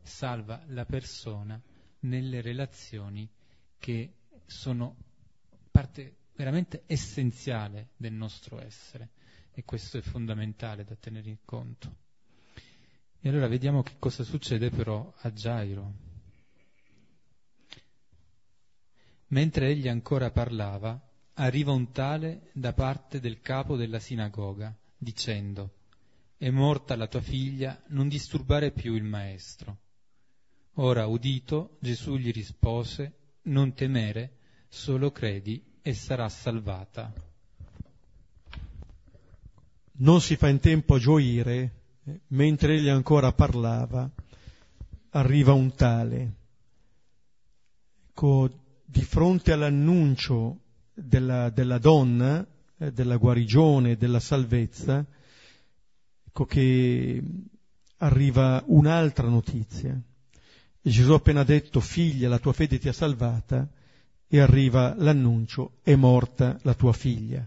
salva 0.02 0.64
la 0.68 0.86
persona 0.86 1.62
nelle 2.02 2.42
relazioni 2.42 3.30
che 3.78 4.14
sono 4.46 4.96
parte 5.72 6.16
veramente 6.36 6.84
essenziale 6.86 7.90
del 7.98 8.14
nostro 8.14 8.62
essere 8.62 9.10
e 9.54 9.64
questo 9.64 9.98
è 9.98 10.02
fondamentale 10.02 10.84
da 10.84 10.96
tenere 10.96 11.30
in 11.30 11.38
conto. 11.44 11.96
E 13.20 13.30
allora 13.30 13.48
vediamo 13.48 13.84
che 13.84 13.96
cosa 14.00 14.24
succede 14.24 14.70
però 14.70 15.14
a 15.22 15.30
Gairo. 15.30 15.94
Mentre 19.28 19.68
egli 19.68 19.88
ancora 19.88 20.32
parlava, 20.32 21.00
arriva 21.36 21.72
un 21.72 21.92
tale 21.92 22.50
da 22.54 22.74
parte 22.74 23.20
del 23.20 23.40
capo 23.42 23.76
della 23.76 24.00
sinagoga, 24.00 24.76
dicendo, 24.98 25.76
è 26.38 26.50
morta 26.50 26.96
la 26.96 27.08
tua 27.08 27.22
figlia, 27.22 27.82
non 27.90 28.08
disturbare 28.08 28.72
più 28.72 28.96
il 28.96 29.04
maestro. 29.04 29.78
Ora, 30.76 31.06
udito, 31.06 31.78
Gesù 31.80 32.16
gli 32.16 32.32
rispose, 32.32 33.14
non 33.44 33.74
temere, 33.74 34.38
solo 34.70 35.12
credi 35.12 35.62
e 35.82 35.94
sarà 35.94 36.30
salvata. 36.30 37.14
Non 39.94 40.22
si 40.22 40.38
fa 40.38 40.48
in 40.48 40.60
tempo 40.60 40.96
a 40.96 41.00
gioire, 41.00 41.72
eh, 42.06 42.22
mentre 42.28 42.76
egli 42.76 42.88
ancora 42.88 43.34
parlava, 43.34 44.10
arriva 45.10 45.52
un 45.52 45.76
tale. 45.76 46.34
Ecco, 48.10 48.50
di 48.86 49.04
fronte 49.04 49.52
all'annuncio 49.52 50.60
della, 50.94 51.50
della 51.50 51.80
donna, 51.80 52.48
eh, 52.78 52.92
della 52.94 53.18
guarigione, 53.18 53.98
della 53.98 54.20
salvezza, 54.22 55.06
ecco 56.26 56.46
che 56.46 57.22
arriva 57.98 58.64
un'altra 58.68 59.28
notizia. 59.28 60.02
E 60.82 60.90
Gesù 60.90 61.12
ha 61.12 61.16
appena 61.16 61.44
detto, 61.44 61.80
figlia, 61.80 62.30
la 62.30 62.40
tua 62.40 62.54
fede 62.54 62.80
ti 62.80 62.88
ha 62.88 62.94
salvata, 62.94 63.70
e 64.34 64.40
arriva 64.40 64.96
l'annuncio, 64.98 65.80
è 65.84 65.94
morta 65.96 66.58
la 66.62 66.74
tua 66.74 66.94
figlia. 66.94 67.46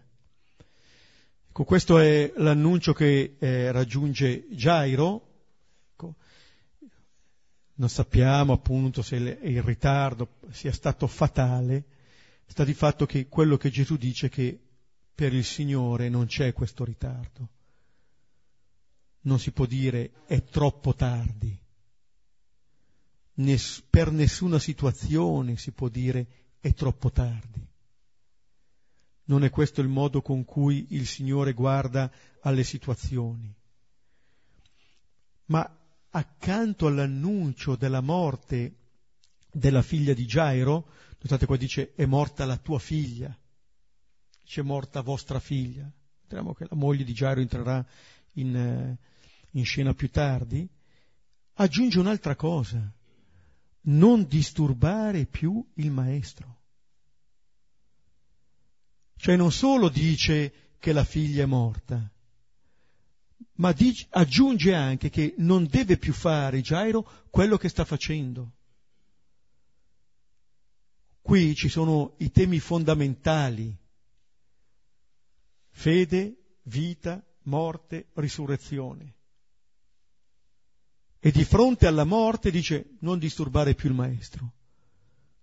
Ecco, 1.49 1.65
questo 1.65 1.99
è 1.99 2.31
l'annuncio 2.37 2.93
che 2.93 3.37
eh, 3.39 3.73
raggiunge 3.73 4.47
Gairo. 4.51 5.29
Ecco, 5.93 6.17
non 7.77 7.89
sappiamo 7.89 8.53
appunto 8.53 9.01
se 9.01 9.17
il 9.17 9.63
ritardo 9.63 10.41
sia 10.51 10.73
stato 10.73 11.07
fatale, 11.07 11.85
sta 12.45 12.65
di 12.65 12.75
fatto 12.75 13.07
che 13.07 13.29
quello 13.29 13.57
che 13.57 13.71
Gesù 13.71 13.97
dice 13.97 14.27
è 14.27 14.31
che 14.31 14.61
per 15.15 15.33
il 15.33 15.45
Signore 15.45 16.11
non 16.11 16.27
c'è 16.27 16.53
questo 16.53 16.85
ritardo. 16.85 17.49
Non 19.23 19.39
si 19.39 19.53
può 19.53 19.65
dire 19.65 20.11
è 20.27 20.45
troppo 20.45 20.95
tardi. 20.95 21.64
Ness- 23.35 23.83
per 23.89 24.13
nessuna 24.13 24.59
situazione 24.59 25.57
si 25.57 25.73
può 25.73 25.89
dire 25.89 26.27
è 26.61 26.73
troppo 26.73 27.11
tardi. 27.11 27.67
Non 29.27 29.43
è 29.43 29.51
questo 29.51 29.81
il 29.81 29.89
modo 29.89 30.21
con 30.23 30.45
cui 30.45 30.89
il 30.91 31.07
Signore 31.07 31.53
guarda 31.53 32.11
alle 32.41 32.63
situazioni. 32.63 33.53
Ma 35.47 35.79
accanto 36.11 36.87
all'annuncio 36.87 37.75
della 37.77 38.01
morte 38.01 38.77
della 39.51 39.83
figlia 39.83 40.15
di 40.15 40.27
Gairo, 40.27 40.89
notate 41.21 41.47
qua 41.47 41.57
dice 41.57 41.95
è 41.95 42.05
morta 42.07 42.45
la 42.45 42.57
tua 42.57 42.79
figlia, 42.79 43.37
dice 44.43 44.61
è 44.61 44.65
morta 44.65 45.01
vostra 45.01 45.41
figlia. 45.41 45.91
Vedremo 46.23 46.53
che 46.55 46.67
la 46.69 46.77
moglie 46.77 47.05
di 47.05 47.13
Gairo 47.13 47.41
entrerà 47.41 47.85
in, 48.33 48.57
eh, 48.57 48.99
in 49.51 49.65
scena 49.65 49.95
più 49.95 50.11
tardi. 50.11 50.69
Aggiunge 51.55 51.99
un'altra 51.99 52.35
cosa, 52.35 52.93
non 53.85 54.27
disturbare 54.27 55.27
più 55.27 55.65
il 55.75 55.91
maestro. 55.91 56.63
Cioè 59.17 59.37
non 59.37 59.53
solo 59.53 59.89
dice 59.89 60.75
che 60.79 60.93
la 60.93 61.05
figlia 61.05 61.45
è 61.45 61.47
morta, 61.47 62.11
ma 63.57 63.73
dice, 63.73 64.07
aggiunge 64.11 64.75
anche 64.75 65.11
che 65.11 65.35
non 65.39 65.67
deve 65.67 65.97
più 65.97 66.13
fare 66.13 66.61
Gairo 66.61 67.27
quello 67.31 67.57
che 67.57 67.69
sta 67.69 67.85
facendo. 67.85 68.53
Qui 71.21 71.55
ci 71.55 71.69
sono 71.69 72.15
i 72.19 72.31
temi 72.31 72.59
fondamentali, 72.59 73.75
fede, 75.71 76.59
vita, 76.65 77.25
morte, 77.45 78.09
risurrezione. 78.15 79.15
E 81.27 81.31
di 81.31 81.43
fronte 81.43 81.87
alla 81.87 82.05
morte 82.05 82.51
dice 82.51 82.97
non 82.99 83.19
disturbare 83.19 83.75
più 83.75 83.89
il 83.89 83.95
maestro. 83.95 84.53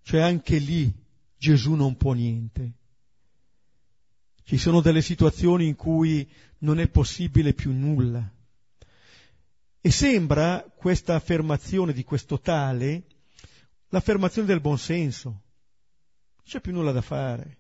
Cioè 0.04 0.22
anche 0.22 0.60
lì 0.60 0.94
Gesù 1.36 1.74
non 1.74 1.98
può 1.98 2.14
niente. 2.14 2.74
Ci 4.44 4.60
sono 4.60 4.82
delle 4.82 5.02
situazioni 5.02 5.66
in 5.66 5.76
cui 5.76 6.32
non 6.60 6.80
è 6.80 6.88
possibile 6.88 7.56
più 7.56 7.72
nulla. 7.72 8.32
E 9.82 9.90
sembra 9.90 10.72
questa 10.78 11.16
affermazione 11.16 11.94
di 11.94 12.04
questo 12.04 12.40
tale 12.40 13.08
l'affermazione 13.88 14.48
del 14.48 14.62
buonsenso. 14.62 15.30
Non 15.30 16.44
c'è 16.44 16.62
più 16.62 16.74
nulla 16.74 16.92
da 16.92 17.02
fare. 17.02 17.58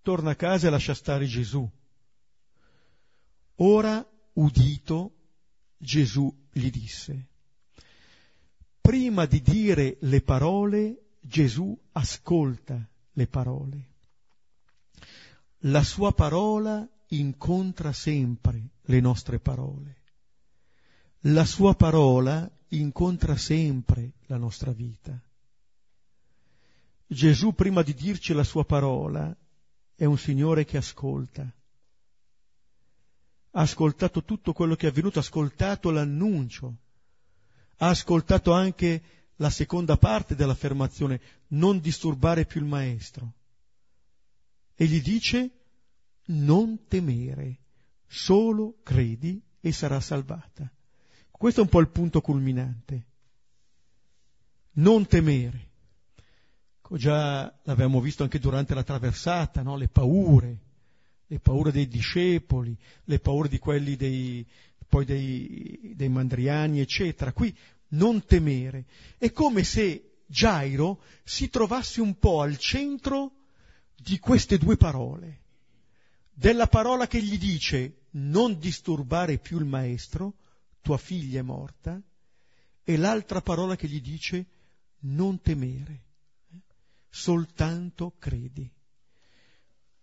Torna 0.00 0.30
a 0.30 0.36
casa 0.36 0.68
e 0.68 0.70
lascia 0.70 0.94
stare 0.94 1.26
Gesù. 1.26 1.70
Ora, 3.56 4.10
udito, 4.32 5.13
Gesù 5.84 6.34
gli 6.50 6.70
disse. 6.70 7.26
Prima 8.80 9.26
di 9.26 9.42
dire 9.42 9.98
le 10.00 10.22
parole, 10.22 11.16
Gesù 11.20 11.78
ascolta 11.92 12.88
le 13.12 13.26
parole. 13.26 13.88
La 15.66 15.82
sua 15.82 16.12
parola 16.12 16.88
incontra 17.08 17.92
sempre 17.92 18.70
le 18.80 19.00
nostre 19.00 19.38
parole. 19.38 19.96
La 21.26 21.44
sua 21.44 21.74
parola 21.74 22.50
incontra 22.68 23.36
sempre 23.36 24.12
la 24.26 24.38
nostra 24.38 24.72
vita. 24.72 25.18
Gesù, 27.06 27.52
prima 27.52 27.82
di 27.82 27.92
dirci 27.92 28.32
la 28.32 28.44
sua 28.44 28.64
parola, 28.64 29.36
è 29.94 30.04
un 30.06 30.16
Signore 30.16 30.64
che 30.64 30.78
ascolta 30.78 31.46
ha 33.56 33.60
ascoltato 33.60 34.24
tutto 34.24 34.52
quello 34.52 34.74
che 34.74 34.86
è 34.86 34.90
avvenuto, 34.90 35.18
ha 35.18 35.22
ascoltato 35.22 35.90
l'annuncio, 35.90 36.76
ha 37.78 37.88
ascoltato 37.88 38.52
anche 38.52 39.02
la 39.36 39.50
seconda 39.50 39.96
parte 39.96 40.34
dell'affermazione, 40.34 41.20
non 41.48 41.78
disturbare 41.78 42.46
più 42.46 42.60
il 42.60 42.66
maestro. 42.66 43.32
E 44.74 44.86
gli 44.86 45.00
dice, 45.00 45.50
non 46.26 46.86
temere, 46.88 47.58
solo 48.06 48.78
credi 48.82 49.40
e 49.60 49.72
sarà 49.72 50.00
salvata. 50.00 50.68
Questo 51.30 51.60
è 51.60 51.62
un 51.62 51.70
po' 51.70 51.80
il 51.80 51.88
punto 51.88 52.20
culminante. 52.20 53.06
Non 54.72 55.06
temere. 55.06 55.70
Già 56.90 57.52
l'abbiamo 57.62 58.00
visto 58.00 58.24
anche 58.24 58.38
durante 58.40 58.74
la 58.74 58.82
traversata, 58.82 59.62
no? 59.62 59.76
le 59.76 59.88
paure, 59.88 60.63
le 61.26 61.38
paure 61.38 61.72
dei 61.72 61.88
discepoli, 61.88 62.76
le 63.04 63.18
paure 63.18 63.48
di 63.48 63.58
quelli 63.58 63.96
dei, 63.96 64.46
poi 64.88 65.04
dei, 65.04 65.92
dei 65.94 66.08
mandriani, 66.08 66.80
eccetera. 66.80 67.32
Qui 67.32 67.56
non 67.88 68.24
temere. 68.24 68.86
È 69.18 69.32
come 69.32 69.64
se 69.64 70.18
Gairo 70.26 71.02
si 71.22 71.48
trovasse 71.48 72.00
un 72.00 72.18
po' 72.18 72.40
al 72.40 72.58
centro 72.58 73.32
di 73.96 74.18
queste 74.18 74.58
due 74.58 74.76
parole. 74.76 75.42
Della 76.32 76.66
parola 76.66 77.06
che 77.06 77.22
gli 77.22 77.38
dice 77.38 78.02
non 78.12 78.58
disturbare 78.58 79.38
più 79.38 79.58
il 79.58 79.64
maestro, 79.64 80.34
tua 80.82 80.98
figlia 80.98 81.40
è 81.40 81.42
morta, 81.42 82.00
e 82.82 82.96
l'altra 82.96 83.40
parola 83.40 83.76
che 83.76 83.88
gli 83.88 84.00
dice 84.00 84.46
non 85.00 85.40
temere, 85.40 86.02
soltanto 87.08 88.14
credi 88.18 88.70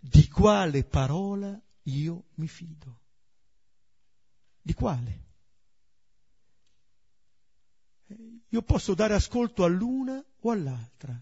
di 0.04 0.28
quale 0.28 0.84
parola 0.84 1.58
io 1.84 2.24
mi 2.36 2.48
fido. 2.48 3.00
Di 4.60 4.74
quale? 4.74 5.20
Io 8.50 8.62
posso 8.64 8.96
dare 8.96 9.14
ascolto 9.14 9.64
all'una 9.64 10.24
o 10.40 10.52
all'altra. 10.52 11.20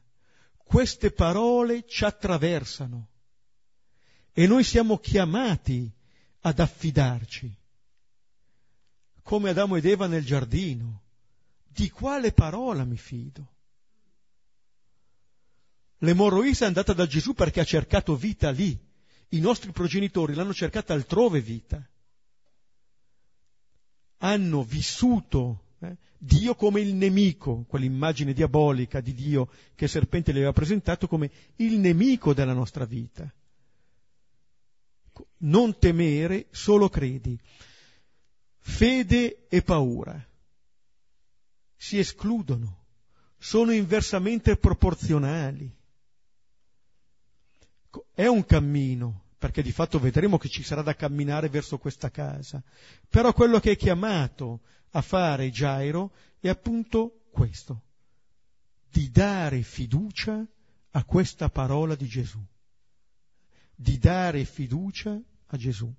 Queste 0.55 1.11
parole 1.11 1.85
ci 1.85 2.05
attraversano 2.05 3.09
e 4.31 4.47
noi 4.47 4.63
siamo 4.63 4.97
chiamati 4.97 5.91
ad 6.41 6.59
affidarci, 6.59 7.53
come 9.21 9.49
Adamo 9.49 9.75
ed 9.75 9.85
Eva 9.85 10.07
nel 10.07 10.25
giardino. 10.25 11.03
di 11.71 11.89
quale 11.91 12.33
parola 12.33 12.83
mi 12.83 12.97
fido? 12.97 13.58
L'emorroisa 15.99 16.65
è 16.65 16.67
andata 16.67 16.93
da 16.93 17.05
Gesù 17.05 17.33
perché 17.33 17.59
ha 17.59 17.65
cercato 17.65 18.15
vita 18.15 18.49
lì. 18.49 18.77
I 19.29 19.39
nostri 19.39 19.71
progenitori 19.71 20.33
l'hanno 20.33 20.53
cercata 20.53 20.93
altrove 20.93 21.41
vita. 21.41 21.85
Hanno 24.17 24.63
vissuto 24.63 25.75
eh, 25.79 25.97
Dio 26.17 26.55
come 26.55 26.81
il 26.81 26.95
nemico, 26.95 27.65
quell'immagine 27.67 28.33
diabolica 28.33 29.01
di 29.01 29.13
Dio 29.13 29.49
che 29.75 29.85
il 29.85 29.89
serpente 29.89 30.31
le 30.31 30.39
aveva 30.39 30.53
presentato 30.53 31.07
come 31.07 31.31
il 31.57 31.79
nemico 31.79 32.33
della 32.33 32.53
nostra 32.53 32.85
vita. 32.85 33.31
Non 35.37 35.77
temere, 35.77 36.47
solo 36.51 36.89
credi. 36.89 37.39
Fede 38.59 39.47
e 39.47 39.61
paura 39.61 40.27
si 41.81 41.97
escludono, 41.97 42.87
sono 43.37 43.71
inversamente 43.71 44.57
proporzionali. 44.57 45.73
È 48.13 48.25
un 48.27 48.45
cammino, 48.45 49.23
perché 49.37 49.61
di 49.61 49.71
fatto 49.71 49.99
vedremo 49.99 50.37
che 50.37 50.49
ci 50.49 50.63
sarà 50.63 50.81
da 50.81 50.95
camminare 50.95 51.49
verso 51.49 51.77
questa 51.77 52.11
casa, 52.11 52.61
però 53.07 53.33
quello 53.33 53.59
che 53.59 53.71
è 53.71 53.75
chiamato 53.77 54.61
a 54.91 55.01
fare 55.01 55.49
Gairo 55.49 56.11
è 56.39 56.49
appunto 56.49 57.21
questo, 57.31 57.81
di 58.89 59.09
dare 59.09 59.61
fiducia 59.61 60.45
a 60.91 61.03
questa 61.03 61.49
parola 61.49 61.95
di 61.95 62.07
Gesù, 62.07 62.43
di 63.73 63.97
dare 63.97 64.43
fiducia 64.45 65.19
a 65.47 65.57
Gesù. 65.57 65.91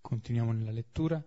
Continuiamo 0.00 0.52
nella 0.52 0.72
lettura. 0.72 1.22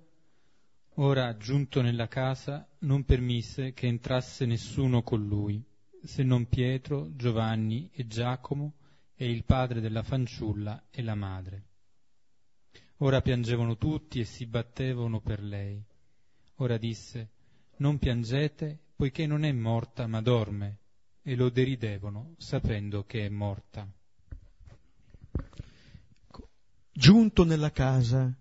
Ora, 0.98 1.36
giunto 1.36 1.82
nella 1.82 2.08
casa, 2.08 2.66
non 2.80 3.04
permise 3.04 3.74
che 3.74 3.86
entrasse 3.86 4.46
nessuno 4.46 5.04
con 5.04 5.26
lui, 5.26 5.62
se 6.02 6.24
non 6.24 6.48
Pietro, 6.48 7.14
Giovanni 7.18 7.90
e 7.92 8.08
Giacomo 8.08 8.76
e 9.14 9.30
il 9.30 9.44
padre 9.44 9.82
della 9.82 10.04
fanciulla 10.04 10.86
e 10.90 11.02
la 11.02 11.16
madre. 11.16 11.64
Ora 13.00 13.20
piangevano 13.20 13.76
tutti 13.76 14.22
e 14.22 14.24
si 14.24 14.46
battevano 14.46 15.20
per 15.20 15.44
lei. 15.44 15.84
Ora 16.56 16.78
disse, 16.78 17.30
non 17.78 18.00
piangete, 18.00 18.80
poiché 18.96 19.28
non 19.28 19.44
è 19.44 19.52
morta 19.52 20.08
ma 20.08 20.22
dorme, 20.22 20.78
e 21.22 21.36
lo 21.36 21.50
deridevano, 21.50 22.36
sapendo 22.38 23.04
che 23.04 23.26
è 23.26 23.30
morta. 23.30 23.86
Giunto 26.94 27.44
nella 27.44 27.72
casa, 27.72 28.34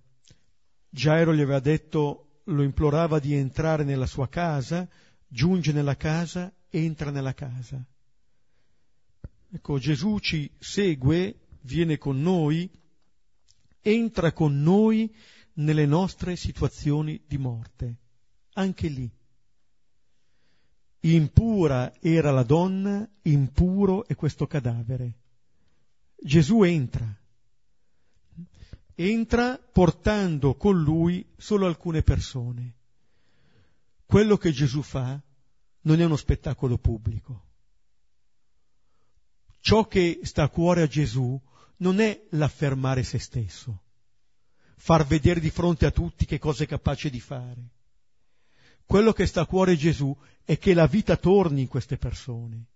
Gairo 0.89 1.35
gli 1.35 1.41
aveva 1.41 1.59
detto, 1.59 2.24
lo 2.45 2.63
implorava 2.63 3.19
di 3.19 3.35
entrare 3.35 3.85
nella 3.85 4.07
sua 4.07 4.29
casa, 4.29 4.89
giunge 5.27 5.73
nella 5.73 5.97
casa, 5.97 6.53
entra 6.69 7.11
nella 7.11 7.35
casa. 7.35 7.83
Ecco, 9.51 9.79
Gesù 9.79 10.19
ci 10.19 10.51
segue, 10.59 11.37
viene 11.63 11.97
con 11.97 12.21
noi, 12.21 12.69
entra 13.81 14.33
con 14.33 14.61
noi 14.61 15.15
nelle 15.55 15.87
nostre 15.87 16.37
situazioni 16.37 17.23
di 17.27 17.39
morte, 17.39 17.97
anche 18.55 18.89
lì. 18.89 19.11
Impura 21.01 21.93
era 22.01 22.31
la 22.31 22.43
donna, 22.43 23.09
impuro 23.23 24.07
è 24.07 24.15
questo 24.15 24.47
cadavere. 24.47 25.19
Gesù 26.17 26.63
entra 26.63 27.07
entra 28.95 29.59
portando 29.59 30.55
con 30.55 30.81
lui 30.81 31.27
solo 31.37 31.67
alcune 31.67 32.03
persone. 32.03 32.75
Quello 34.07 34.37
che 34.37 34.53
Gesù 34.53 34.83
fa 34.83 35.21
non 35.83 36.01
è 36.01 36.05
uno 36.05 36.17
spettacolo 36.17 36.79
pubblico. 36.79 37.47
Ciò 39.61 39.87
che 39.87 40.21
sta 40.23 40.45
a 40.45 40.49
cuore 40.49 40.83
a 40.83 40.87
Gesù 40.87 41.41
non 41.79 42.01
è 42.01 42.27
l'affermare 42.31 43.03
se 43.03 43.19
stesso, 43.19 43.83
far 44.77 45.07
vedere 45.07 45.41
di 45.41 45.51
fronte 45.51 45.87
a 45.87 45.91
tutti 45.91 46.27
che 46.27 46.39
cosa 46.39 46.65
è 46.65 46.67
capace 46.67 47.11
di 47.11 47.21
fare. 47.21 47.71
Quello 48.85 49.13
che 49.13 49.27
sta 49.27 49.41
a 49.41 49.47
cuore 49.47 49.73
a 49.73 49.77
Gesù 49.77 50.15
è 50.45 50.59
che 50.59 50.75
la 50.75 50.87
vita 50.87 51.17
torni 51.17 51.63
in 51.63 51.69
queste 51.69 51.97
persone, 51.97 52.67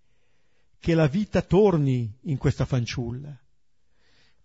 che 0.78 0.94
la 0.94 1.06
vita 1.06 1.42
torni 1.42 2.10
in 2.22 2.38
questa 2.38 2.64
fanciulla 2.64 3.38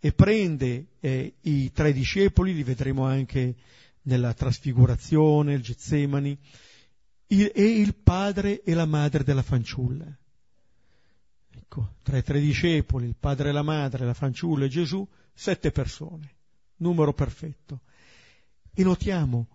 e 0.05 0.11
prende 0.11 0.87
eh, 0.99 1.35
i 1.43 1.71
tre 1.71 1.93
discepoli, 1.93 2.53
li 2.53 2.63
vedremo 2.63 3.05
anche 3.05 3.55
nella 4.01 4.33
trasfigurazione, 4.33 5.53
il 5.53 5.61
Getsemani, 5.61 6.37
il, 7.27 7.49
e 7.55 7.63
il 7.63 7.95
padre 7.95 8.63
e 8.63 8.73
la 8.73 8.85
madre 8.85 9.23
della 9.23 9.41
fanciulla. 9.41 10.05
Ecco, 11.55 11.93
tra 12.03 12.17
i 12.17 12.21
tre 12.21 12.41
discepoli, 12.41 13.07
il 13.07 13.15
padre 13.17 13.47
e 13.47 13.51
la 13.53 13.61
madre, 13.61 14.03
la 14.03 14.13
fanciulla 14.13 14.65
e 14.65 14.67
Gesù, 14.67 15.07
sette 15.33 15.71
persone, 15.71 16.33
numero 16.79 17.13
perfetto. 17.13 17.79
E 18.73 18.83
notiamo, 18.83 19.47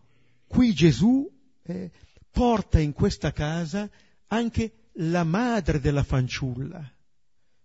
qui 0.46 0.72
Gesù 0.72 1.30
eh, 1.64 1.90
porta 2.30 2.78
in 2.78 2.94
questa 2.94 3.32
casa 3.32 3.86
anche 4.28 4.92
la 4.92 5.24
madre 5.24 5.78
della 5.78 6.04
fanciulla, 6.04 6.90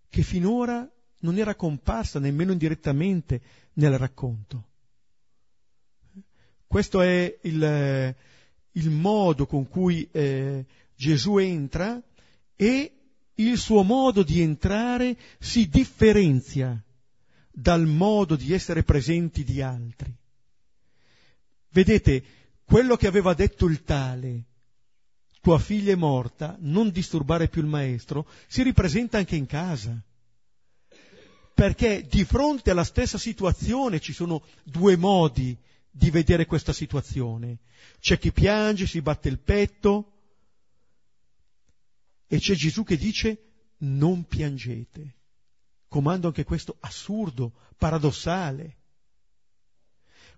che 0.06 0.22
finora 0.22 0.86
non 1.24 1.38
era 1.38 1.54
comparsa 1.54 2.18
nemmeno 2.18 2.52
indirettamente 2.52 3.40
nel 3.74 3.98
racconto. 3.98 4.68
Questo 6.66 7.00
è 7.00 7.38
il, 7.42 8.14
il 8.72 8.90
modo 8.90 9.46
con 9.46 9.66
cui 9.66 10.06
eh, 10.10 10.64
Gesù 10.94 11.38
entra 11.38 12.00
e 12.56 12.92
il 13.36 13.58
suo 13.58 13.82
modo 13.82 14.22
di 14.22 14.40
entrare 14.40 15.16
si 15.38 15.68
differenzia 15.68 16.80
dal 17.50 17.86
modo 17.86 18.36
di 18.36 18.52
essere 18.52 18.82
presenti 18.82 19.44
di 19.44 19.62
altri. 19.62 20.14
Vedete, 21.70 22.24
quello 22.64 22.96
che 22.96 23.06
aveva 23.06 23.34
detto 23.34 23.66
il 23.66 23.82
tale, 23.82 24.44
tua 25.40 25.58
figlia 25.58 25.92
è 25.92 25.96
morta, 25.96 26.56
non 26.60 26.90
disturbare 26.90 27.48
più 27.48 27.62
il 27.62 27.68
maestro, 27.68 28.26
si 28.46 28.62
ripresenta 28.62 29.18
anche 29.18 29.36
in 29.36 29.46
casa 29.46 30.00
perché 31.54 32.04
di 32.06 32.24
fronte 32.24 32.72
alla 32.72 32.84
stessa 32.84 33.16
situazione 33.16 34.00
ci 34.00 34.12
sono 34.12 34.42
due 34.64 34.96
modi 34.96 35.56
di 35.88 36.10
vedere 36.10 36.46
questa 36.46 36.72
situazione. 36.72 37.58
C'è 38.00 38.18
chi 38.18 38.32
piange, 38.32 38.88
si 38.88 39.00
batte 39.00 39.28
il 39.28 39.38
petto 39.38 40.10
e 42.26 42.38
c'è 42.38 42.54
Gesù 42.54 42.82
che 42.82 42.96
dice 42.96 43.38
non 43.78 44.24
piangete. 44.24 45.14
Comando 45.86 46.26
anche 46.26 46.42
questo 46.42 46.76
assurdo, 46.80 47.52
paradossale. 47.78 48.78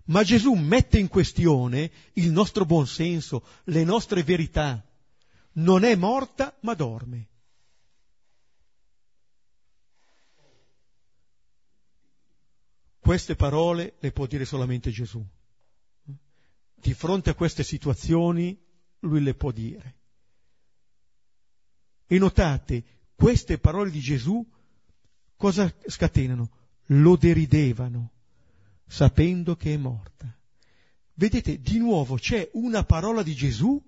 Ma 0.05 0.23
Gesù 0.23 0.53
mette 0.53 0.99
in 0.99 1.07
questione 1.07 1.91
il 2.13 2.31
nostro 2.31 2.63
buonsenso, 2.63 3.43
le 3.65 3.83
nostre 3.83 4.21
verità. 4.21 4.85
Non 5.53 5.83
è 5.83 5.95
morta 5.95 6.55
ma 6.61 6.75
dorme. 6.75 7.29
Queste 13.07 13.37
parole 13.37 13.95
le 13.99 14.11
può 14.11 14.25
dire 14.25 14.43
solamente 14.43 14.91
Gesù. 14.91 15.25
Di 16.75 16.93
fronte 16.93 17.29
a 17.29 17.35
queste 17.35 17.63
situazioni 17.63 18.61
lui 18.99 19.23
le 19.23 19.33
può 19.33 19.51
dire. 19.51 19.95
E 22.05 22.17
notate, 22.17 22.83
queste 23.15 23.59
parole 23.59 23.91
di 23.91 24.01
Gesù 24.01 24.45
cosa 25.37 25.73
scatenano? 25.85 26.49
Lo 26.87 27.15
deridevano, 27.15 28.11
sapendo 28.85 29.55
che 29.55 29.75
è 29.75 29.77
morta. 29.77 30.37
Vedete, 31.13 31.61
di 31.61 31.77
nuovo 31.77 32.17
c'è 32.17 32.49
una 32.55 32.83
parola 32.83 33.23
di 33.23 33.33
Gesù 33.33 33.81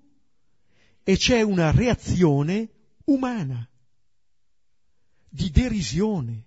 e 1.02 1.16
c'è 1.18 1.42
una 1.42 1.70
reazione 1.72 2.70
umana, 3.04 3.68
di 5.28 5.50
derisione. 5.50 6.46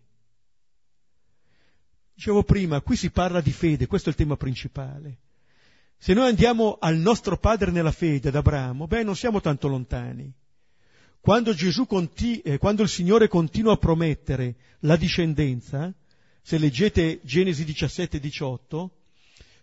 Dicevo 2.14 2.44
prima, 2.44 2.82
qui 2.82 2.96
si 2.96 3.10
parla 3.10 3.42
di 3.42 3.52
fede, 3.52 3.88
questo 3.88 4.10
è 4.10 4.12
il 4.12 4.18
tema 4.18 4.38
principale. 4.38 5.18
Se 5.98 6.14
noi 6.14 6.28
andiamo 6.28 6.78
al 6.80 6.98
nostro 6.98 7.38
padre 7.38 7.72
nella 7.72 7.92
fede, 7.92 8.28
ad 8.28 8.36
Abramo, 8.36 8.88
beh, 8.88 9.04
non 9.04 9.16
siamo 9.16 9.42
tanto 9.42 9.68
lontani. 9.68 10.32
Quando, 11.20 11.56
conti- 11.88 12.42
eh, 12.42 12.58
quando 12.58 12.84
il 12.84 12.90
Signore 12.90 13.30
continua 13.30 13.74
a 13.74 13.78
promettere 13.78 14.56
la 14.80 14.98
discendenza, 14.98 15.94
se 16.42 16.58
leggete 16.58 17.22
Genesi 17.24 17.64
17 17.64 18.18
e 18.18 18.20
18, 18.20 18.98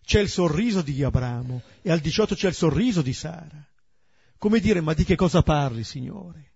c'è 0.03 0.21
il 0.21 0.31
sorriso 0.31 0.81
di 0.81 1.05
Abramo 1.05 1.63
e 1.83 1.91
al 1.91 2.01
18 2.01 2.35
c'è 2.35 2.49
il 2.49 2.55
sorriso 2.55 3.03
di 3.03 3.13
Sara. 3.13 3.63
Come 4.39 4.59
dire, 4.61 4.81
ma 4.81 4.95
di 4.95 5.05
che 5.05 5.17
cosa 5.17 5.43
parli, 5.43 5.85
Signore? 5.85 6.53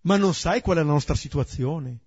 Ma 0.00 0.16
non 0.16 0.32
sai 0.32 0.62
qual 0.62 0.78
è 0.78 0.82
la 0.82 0.86
nostra 0.86 1.14
situazione? 1.14 1.98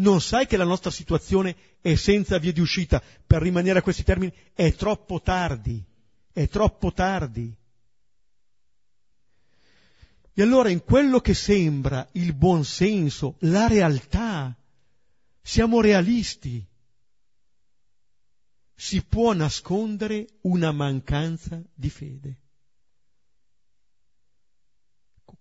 Non 0.00 0.20
sai 0.20 0.46
che 0.46 0.56
la 0.56 0.64
nostra 0.64 0.90
situazione 0.90 1.56
è 1.80 1.94
senza 1.94 2.38
via 2.38 2.52
di 2.52 2.60
uscita. 2.60 3.02
Per 3.26 3.40
rimanere 3.40 3.78
a 3.78 3.82
questi 3.82 4.02
termini, 4.02 4.32
è 4.54 4.72
troppo 4.74 5.20
tardi. 5.20 5.82
È 6.32 6.48
troppo 6.48 6.92
tardi. 6.92 7.54
E 10.32 10.42
allora 10.42 10.70
in 10.70 10.82
quello 10.84 11.20
che 11.20 11.34
sembra 11.34 12.08
il 12.12 12.32
buon 12.34 12.64
senso, 12.64 13.36
la 13.40 13.66
realtà, 13.66 14.56
siamo 15.42 15.82
realisti. 15.82 16.66
Si 18.74 19.04
può 19.04 19.34
nascondere 19.34 20.38
una 20.42 20.72
mancanza 20.72 21.62
di 21.74 21.90
fede. 21.90 22.40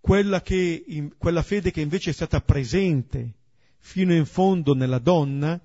Quella, 0.02 0.42
che, 0.42 1.14
quella 1.18 1.44
fede 1.44 1.72
che 1.72 1.80
invece 1.80 2.10
è 2.10 2.14
stata 2.14 2.42
presente 2.42 3.39
fino 3.80 4.14
in 4.14 4.26
fondo 4.26 4.74
nella 4.74 5.00
donna, 5.00 5.60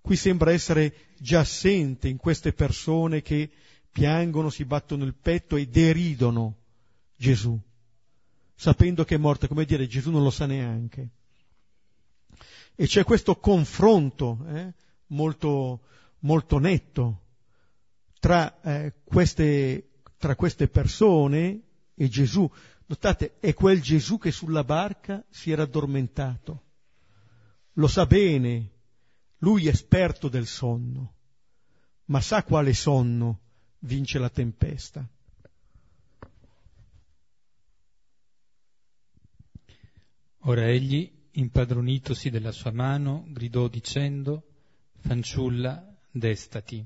qui 0.00 0.16
sembra 0.16 0.52
essere 0.52 0.94
già 1.18 1.40
assente 1.40 2.08
in 2.08 2.16
queste 2.16 2.52
persone 2.52 3.22
che 3.22 3.50
piangono, 3.90 4.50
si 4.50 4.64
battono 4.64 5.04
il 5.04 5.14
petto 5.14 5.56
e 5.56 5.68
deridono 5.68 6.56
Gesù, 7.16 7.58
sapendo 8.54 9.04
che 9.04 9.14
è 9.14 9.18
morta, 9.18 9.46
come 9.46 9.64
dire, 9.64 9.86
Gesù 9.86 10.10
non 10.10 10.22
lo 10.22 10.30
sa 10.30 10.46
neanche. 10.46 11.08
E 12.74 12.86
c'è 12.86 13.04
questo 13.04 13.36
confronto 13.36 14.44
eh, 14.48 14.72
molto, 15.08 15.82
molto 16.20 16.58
netto 16.58 17.20
tra, 18.18 18.60
eh, 18.62 18.94
queste, 19.04 19.90
tra 20.16 20.34
queste 20.34 20.68
persone 20.68 21.60
e 21.94 22.08
Gesù. 22.08 22.50
Notate, 22.86 23.38
è 23.38 23.54
quel 23.54 23.80
Gesù 23.80 24.18
che 24.18 24.32
sulla 24.32 24.64
barca 24.64 25.24
si 25.28 25.50
era 25.50 25.62
addormentato 25.62 26.62
lo 27.74 27.86
sa 27.86 28.04
bene, 28.06 28.70
lui 29.38 29.66
è 29.66 29.70
esperto 29.70 30.28
del 30.28 30.46
sonno, 30.46 31.14
ma 32.06 32.20
sa 32.20 32.44
quale 32.44 32.74
sonno 32.74 33.40
vince 33.80 34.18
la 34.18 34.28
tempesta. 34.28 35.08
Ora 40.44 40.68
egli, 40.68 41.10
impadronitosi 41.32 42.28
della 42.28 42.52
sua 42.52 42.72
mano, 42.72 43.24
gridò 43.28 43.68
dicendo, 43.68 44.48
Fanciulla, 44.98 45.96
destati. 46.10 46.84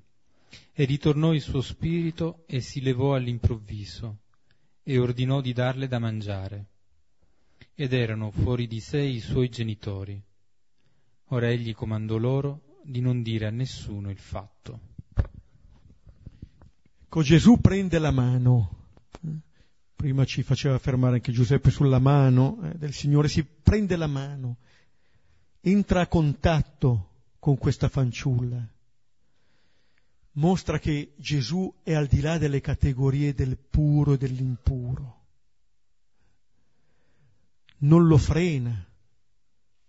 E 0.72 0.84
ritornò 0.84 1.34
il 1.34 1.41
suo 1.41 1.62
spirito 1.62 2.45
e 2.47 2.61
si 2.61 2.80
levò 2.80 3.14
all'improvviso 3.14 4.18
e 4.82 4.99
ordinò 4.99 5.41
di 5.41 5.53
darle 5.53 5.89
da 5.89 5.99
mangiare. 5.99 6.66
Ed 7.74 7.93
erano 7.93 8.30
fuori 8.30 8.66
di 8.66 8.80
sé 8.80 9.01
i 9.01 9.20
suoi 9.20 9.49
genitori 9.49 10.22
Ora 11.31 11.51
egli 11.51 11.74
comandò 11.74 12.16
loro 12.16 12.79
di 12.85 13.01
non 13.01 13.22
dire 13.22 13.47
a 13.47 13.51
nessuno 13.51 14.11
il 14.11 14.18
fatto. 14.18 14.81
Ecco, 17.05 17.22
Gesù 17.22 17.61
prende 17.61 17.99
la 17.99 18.11
mano. 18.11 18.85
Prima 19.97 20.24
ci 20.24 20.43
faceva 20.43 20.79
fermare 20.79 21.14
anche 21.14 21.33
Giuseppe 21.33 21.70
sulla 21.70 21.99
mano 21.99 22.61
eh, 22.62 22.77
del 22.77 22.93
Signore, 22.93 23.29
si 23.29 23.43
prende 23.43 23.97
la 23.97 24.07
mano, 24.07 24.59
entra 25.61 26.03
a 26.03 26.07
contatto 26.07 27.11
con 27.39 27.57
questa 27.57 27.89
fanciulla, 27.89 28.62
mostra 30.33 30.79
che 30.79 31.14
Gesù 31.16 31.72
è 31.83 31.95
al 31.95 32.07
di 32.07 32.20
là 32.20 32.37
delle 32.37 32.61
categorie 32.61 33.33
del 33.33 33.57
puro 33.57 34.12
e 34.12 34.18
dell'impuro. 34.18 35.24
Non 37.79 38.07
lo 38.07 38.18
frena, 38.18 38.87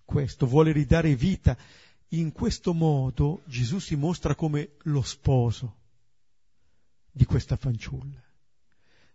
questo, 0.08 0.48
vuole 0.48 0.72
ridare 0.72 1.16
vita. 1.16 1.56
In 2.12 2.32
questo 2.32 2.74
modo 2.74 3.42
Gesù 3.46 3.80
si 3.80 3.96
mostra 3.98 4.36
come 4.36 4.78
lo 4.84 5.02
sposo 5.02 5.76
di 7.12 7.26
questa 7.26 7.58
fanciulla. 7.58 8.24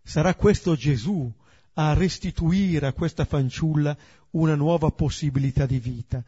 Sarà 0.03 0.35
questo 0.35 0.75
Gesù 0.75 1.33
a 1.73 1.93
restituire 1.93 2.85
a 2.85 2.93
questa 2.93 3.25
fanciulla 3.25 3.97
una 4.31 4.53
nuova 4.53 4.91
possibilità 4.91 5.65
di 5.65 5.79
vita. 5.79 6.23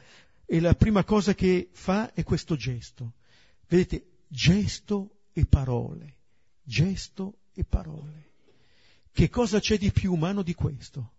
E 0.45 0.59
la 0.59 0.73
prima 0.73 1.03
cosa 1.03 1.35
che 1.35 1.69
fa 1.71 2.11
è 2.13 2.23
questo 2.23 2.55
gesto. 2.55 3.13
Vedete, 3.67 4.23
gesto 4.27 5.25
e 5.31 5.45
parole, 5.45 6.15
gesto 6.63 7.41
e 7.53 7.63
parole. 7.63 8.31
Che 9.11 9.29
cosa 9.29 9.59
c'è 9.59 9.77
di 9.77 9.91
più 9.91 10.11
umano 10.11 10.41
di 10.41 10.55
questo? 10.55 11.11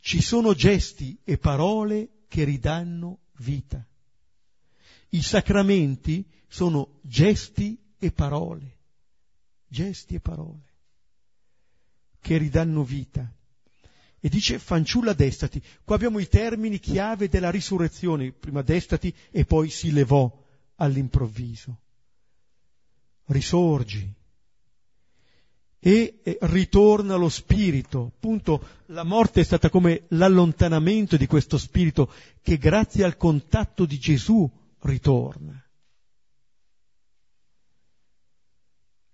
Ci 0.00 0.20
sono 0.20 0.54
gesti 0.54 1.18
e 1.24 1.38
parole 1.38 2.24
che 2.28 2.44
ridanno 2.44 3.20
vita. 3.38 3.84
I 5.10 5.22
sacramenti 5.22 6.28
sono 6.46 7.00
gesti 7.02 7.78
e 7.98 8.12
parole, 8.12 8.78
gesti 9.66 10.14
e 10.14 10.20
parole 10.20 10.66
che 12.20 12.36
ridanno 12.36 12.82
vita. 12.84 13.32
E 14.20 14.28
dice 14.28 14.58
fanciulla 14.58 15.12
destati. 15.12 15.62
Qua 15.84 15.94
abbiamo 15.94 16.18
i 16.18 16.28
termini 16.28 16.78
chiave 16.78 17.28
della 17.28 17.50
risurrezione, 17.50 18.32
prima 18.32 18.62
destati 18.62 19.14
e 19.30 19.44
poi 19.44 19.70
si 19.70 19.92
levò 19.92 20.30
all'improvviso. 20.76 21.80
Risorgi, 23.26 24.12
e 25.80 26.20
ritorna 26.40 27.14
lo 27.16 27.28
spirito. 27.28 28.12
Appunto, 28.16 28.66
la 28.86 29.04
morte 29.04 29.40
è 29.40 29.44
stata 29.44 29.70
come 29.70 30.04
l'allontanamento 30.08 31.16
di 31.16 31.26
questo 31.26 31.56
spirito 31.56 32.12
che 32.42 32.58
grazie 32.58 33.04
al 33.04 33.16
contatto 33.16 33.84
di 33.84 33.98
Gesù 33.98 34.50
ritorna. 34.80 35.62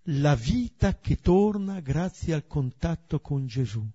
La 0.08 0.34
vita 0.34 0.98
che 0.98 1.16
torna 1.20 1.80
grazie 1.80 2.34
al 2.34 2.46
contatto 2.46 3.20
con 3.20 3.46
Gesù. 3.46 3.86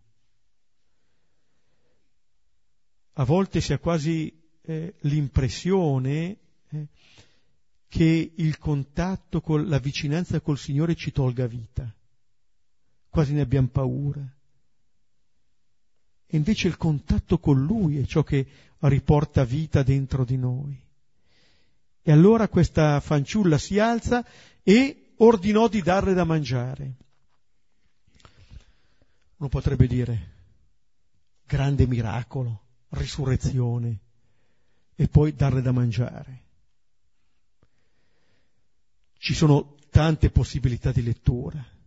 A 3.13 3.23
volte 3.25 3.61
si 3.61 3.73
ha 3.73 3.79
quasi 3.79 4.33
eh, 4.61 4.95
l'impressione 5.01 6.37
eh, 6.69 6.87
che 7.87 8.33
il 8.35 8.57
contatto 8.57 9.41
con 9.41 9.67
la 9.67 9.77
vicinanza 9.77 10.39
col 10.39 10.57
Signore 10.57 10.95
ci 10.95 11.11
tolga 11.11 11.45
vita 11.45 11.93
quasi 13.09 13.33
ne 13.33 13.41
abbiamo 13.41 13.67
paura. 13.67 14.21
E 16.31 16.37
invece 16.37 16.67
il 16.67 16.77
contatto 16.77 17.39
con 17.39 17.63
Lui 17.65 17.97
è 17.97 18.05
ciò 18.05 18.23
che 18.23 18.47
riporta 18.79 19.43
vita 19.43 19.83
dentro 19.83 20.23
di 20.23 20.37
noi. 20.37 20.79
E 22.01 22.11
allora 22.11 22.47
questa 22.47 22.99
fanciulla 22.99 23.57
si 23.57 23.79
alza 23.79 24.25
e 24.63 25.13
ordinò 25.17 25.67
di 25.67 25.81
darle 25.81 26.13
da 26.13 26.23
mangiare. 26.23 26.93
Uno 29.37 29.49
potrebbe 29.49 29.87
dire, 29.87 30.31
grande 31.45 31.87
miracolo, 31.87 32.61
risurrezione, 32.89 33.99
e 34.95 35.07
poi 35.07 35.33
darle 35.33 35.61
da 35.61 35.71
mangiare. 35.71 36.43
Ci 39.17 39.33
sono 39.33 39.75
tante 39.89 40.29
possibilità 40.29 40.91
di 40.91 41.01
lettura 41.01 41.77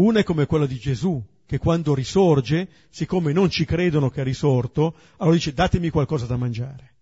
una 0.00 0.20
è 0.20 0.22
come 0.22 0.46
quella 0.46 0.66
di 0.66 0.78
Gesù, 0.78 1.22
che 1.46 1.58
quando 1.58 1.94
risorge, 1.94 2.68
siccome 2.90 3.32
non 3.32 3.50
ci 3.50 3.64
credono 3.64 4.08
che 4.08 4.20
è 4.20 4.24
risorto, 4.24 4.94
allora 5.16 5.36
dice 5.36 5.52
datemi 5.52 5.90
qualcosa 5.90 6.26
da 6.26 6.36
mangiare. 6.36 6.94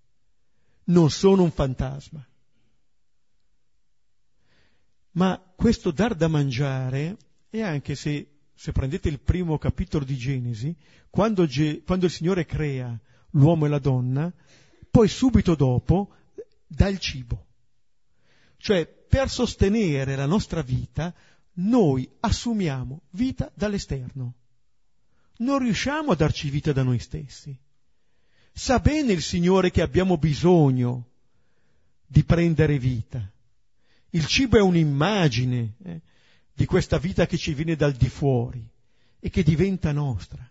Non 0.84 1.11
sono 1.11 1.42
un 1.42 1.51
fantasma. 1.51 2.26
Ma 5.12 5.53
questo 5.55 5.90
dar 5.90 6.14
da 6.14 6.28
mangiare 6.28 7.16
è 7.51 7.61
anche 7.61 7.94
se, 7.94 8.38
se 8.55 8.72
prendete 8.72 9.09
il 9.09 9.20
primo 9.20 9.59
capitolo 9.59 10.05
di 10.05 10.16
Genesi, 10.16 10.74
quando, 11.11 11.46
Ge, 11.46 11.82
quando 11.82 12.07
il 12.07 12.12
Signore 12.12 12.46
crea 12.46 12.99
l'uomo 13.32 13.66
e 13.66 13.68
la 13.68 13.78
donna, 13.78 14.32
poi 14.90 15.09
subito 15.09 15.55
dopo 15.55 16.14
dà 16.66 16.88
il 16.88 16.99
cibo. 16.99 17.46
Cioè, 18.57 18.86
per 18.86 19.28
sostenere 19.28 20.16
la 20.16 20.26
nostra 20.26 20.62
vita, 20.62 21.14
noi 21.59 22.09
assumiamo 22.21 23.03
vita 23.11 23.51
dall'esterno. 23.55 24.35
Non 25.39 25.59
riusciamo 25.59 26.13
a 26.13 26.17
darci 26.17 26.51
vita 26.51 26.73
da 26.73 26.83
noi 26.83 26.99
stessi. 26.99 27.57
Sa 28.53 28.81
bene 28.81 29.13
il 29.13 29.23
Signore 29.23 29.71
che 29.71 29.83
abbiamo 29.83 30.19
bisogno 30.19 31.07
di 32.07 32.25
prendere 32.25 32.79
vita. 32.79 33.31
Il 34.11 34.27
cibo 34.27 34.57
è 34.57 34.61
un'immagine 34.61 35.75
eh, 35.85 36.01
di 36.53 36.65
questa 36.65 36.99
vita 36.99 37.27
che 37.27 37.37
ci 37.37 37.55
viene 37.55 37.77
dal 37.77 37.93
di 37.93 38.09
fuori 38.09 38.67
e 39.21 39.31
che 39.31 39.43
diventa 39.43 39.93
nostra. 39.93 40.49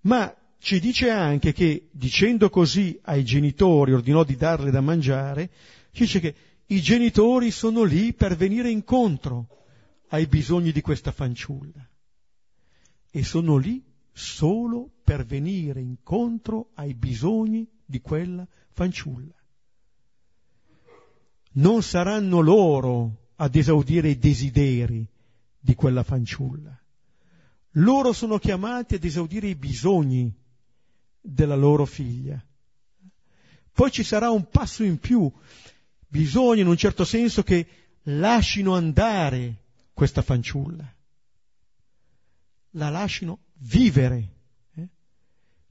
Ma 0.00 0.34
ci 0.58 0.80
dice 0.80 1.10
anche 1.10 1.52
che, 1.52 1.88
dicendo 1.92 2.50
così 2.50 2.98
ai 3.04 3.24
genitori, 3.24 3.92
ordinò 3.92 4.24
di 4.24 4.36
darle 4.36 4.70
da 4.70 4.80
mangiare, 4.80 5.50
dice 5.92 6.20
che 6.20 6.34
i 6.66 6.80
genitori 6.80 7.50
sono 7.50 7.84
lì 7.84 8.12
per 8.12 8.36
venire 8.36 8.70
incontro 8.70 9.64
ai 10.08 10.26
bisogni 10.26 10.72
di 10.72 10.80
questa 10.80 11.12
fanciulla 11.12 11.88
e 13.10 13.22
sono 13.22 13.56
lì 13.56 13.82
solo 14.12 14.90
per 15.04 15.24
venire 15.24 15.80
incontro 15.80 16.70
ai 16.74 16.94
bisogni 16.94 17.68
di 17.84 18.00
quella 18.00 18.46
fanciulla. 18.72 19.34
Non 21.52 21.82
saranno 21.82 22.40
loro 22.40 23.28
ad 23.36 23.54
esaudire 23.54 24.08
i 24.10 24.18
desideri 24.18 25.06
di 25.58 25.74
quella 25.74 26.02
fanciulla. 26.02 26.78
Loro 27.72 28.12
sono 28.12 28.38
chiamati 28.38 28.94
ad 28.94 29.04
esaudire 29.04 29.48
i 29.48 29.54
bisogni 29.54 30.34
della 31.20 31.56
loro 31.56 31.84
figlia. 31.84 32.42
Poi 33.72 33.90
ci 33.90 34.02
sarà 34.02 34.30
un 34.30 34.48
passo 34.48 34.82
in 34.82 34.98
più. 34.98 35.30
Bisogna 36.08 36.62
in 36.62 36.66
un 36.66 36.76
certo 36.76 37.04
senso 37.04 37.42
che 37.42 37.66
lasciano 38.04 38.74
andare 38.74 39.64
questa 39.92 40.22
fanciulla. 40.22 40.92
La 42.70 42.90
lasciano 42.90 43.40
vivere. 43.58 44.28
Eh? 44.74 44.88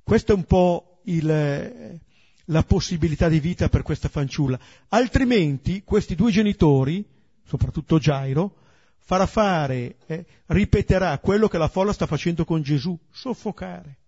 Questa 0.03 0.33
è 0.33 0.35
un 0.35 0.45
po' 0.45 1.01
il, 1.05 1.99
la 2.45 2.63
possibilità 2.63 3.29
di 3.29 3.39
vita 3.39 3.69
per 3.69 3.83
questa 3.83 4.09
fanciulla. 4.09 4.59
Altrimenti 4.89 5.83
questi 5.83 6.15
due 6.15 6.31
genitori, 6.31 7.05
soprattutto 7.45 7.97
Gairo, 7.97 8.57
farà 8.99 9.25
fare, 9.25 9.97
eh, 10.07 10.25
ripeterà 10.47 11.17
quello 11.19 11.47
che 11.47 11.57
la 11.57 11.67
folla 11.67 11.93
sta 11.93 12.07
facendo 12.07 12.43
con 12.43 12.61
Gesù, 12.61 12.97
soffocare 13.11 13.99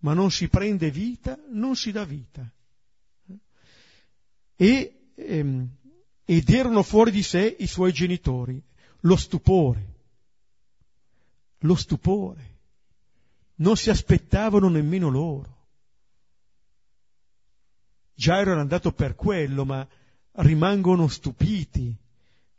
ma 0.00 0.14
non 0.14 0.30
si 0.30 0.48
prende 0.48 0.90
vita, 0.90 1.38
non 1.50 1.76
si 1.76 1.92
dà 1.92 2.04
vita. 2.04 2.48
E, 4.60 5.12
ehm, 5.14 5.68
ed 6.26 6.50
erano 6.50 6.82
fuori 6.82 7.10
di 7.10 7.22
sé 7.22 7.56
i 7.60 7.66
suoi 7.66 7.94
genitori, 7.94 8.62
lo 9.00 9.16
stupore, 9.16 9.94
lo 11.60 11.74
stupore. 11.74 12.58
Non 13.54 13.78
si 13.78 13.88
aspettavano 13.88 14.68
nemmeno 14.68 15.08
loro. 15.08 15.56
Già 18.12 18.38
erano 18.38 18.60
andato 18.60 18.92
per 18.92 19.14
quello, 19.14 19.64
ma 19.64 19.86
rimangono 20.32 21.08
stupiti 21.08 21.96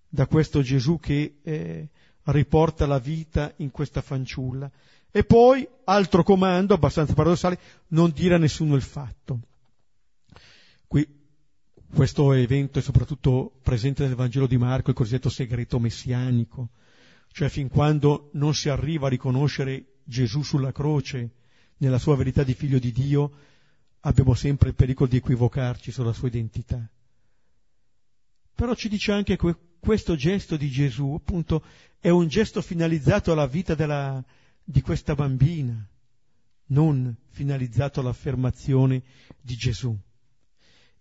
da 0.10 0.26
questo 0.26 0.64
Gesù 0.64 1.00
che 1.00 1.38
eh, 1.44 1.88
riporta 2.24 2.88
la 2.88 2.98
vita 2.98 3.54
in 3.58 3.70
questa 3.70 4.02
fanciulla. 4.02 4.72
E 5.12 5.24
poi, 5.24 5.68
altro 5.84 6.24
comando, 6.24 6.74
abbastanza 6.74 7.14
paradossale, 7.14 7.60
non 7.90 8.10
dire 8.10 8.34
a 8.34 8.40
nessuno 8.40 8.74
il 8.74 8.82
fatto. 8.82 9.50
Questo 11.94 12.32
evento 12.32 12.80
è 12.80 12.82
soprattutto 12.82 13.60
presente 13.62 14.06
nel 14.06 14.16
Vangelo 14.16 14.48
di 14.48 14.58
Marco, 14.58 14.92
il 14.92 14.96
cosiddetto 14.96 15.28
segreto 15.28 15.78
messianico, 15.78 16.70
cioè 17.32 17.50
fin 17.50 17.68
quando 17.68 18.30
non 18.34 18.56
si 18.56 18.70
arriva 18.70 19.08
a 19.08 19.10
riconoscere 19.10 19.98
Gesù 20.06 20.42
sulla 20.42 20.72
croce 20.72 21.32
nella 21.78 22.00
sua 22.00 22.16
verità 22.16 22.44
di 22.44 22.54
figlio 22.54 22.80
di 22.80 22.94
Dio, 22.94 23.32
abbiamo 24.00 24.34
sempre 24.36 24.70
il 24.70 24.76
pericolo 24.76 25.10
di 25.10 25.18
equivocarci 25.18 25.92
sulla 25.92 26.14
sua 26.14 26.30
identità. 26.30 26.90
Però 28.56 28.74
ci 28.74 28.88
dice 28.88 29.12
anche 29.12 29.36
che 29.36 29.56
questo 29.80 30.16
gesto 30.16 30.56
di 30.56 30.70
Gesù, 30.70 31.14
appunto, 31.14 31.62
è 32.00 32.10
un 32.10 32.28
gesto 32.30 32.62
finalizzato 32.62 33.34
alla 33.34 33.48
vita 33.48 33.76
della, 33.76 34.24
di 34.64 34.82
questa 34.82 35.14
bambina, 35.14 35.86
non 36.68 37.14
finalizzato 37.32 38.00
all'affermazione 38.00 39.04
di 39.42 39.56
Gesù. 39.56 39.98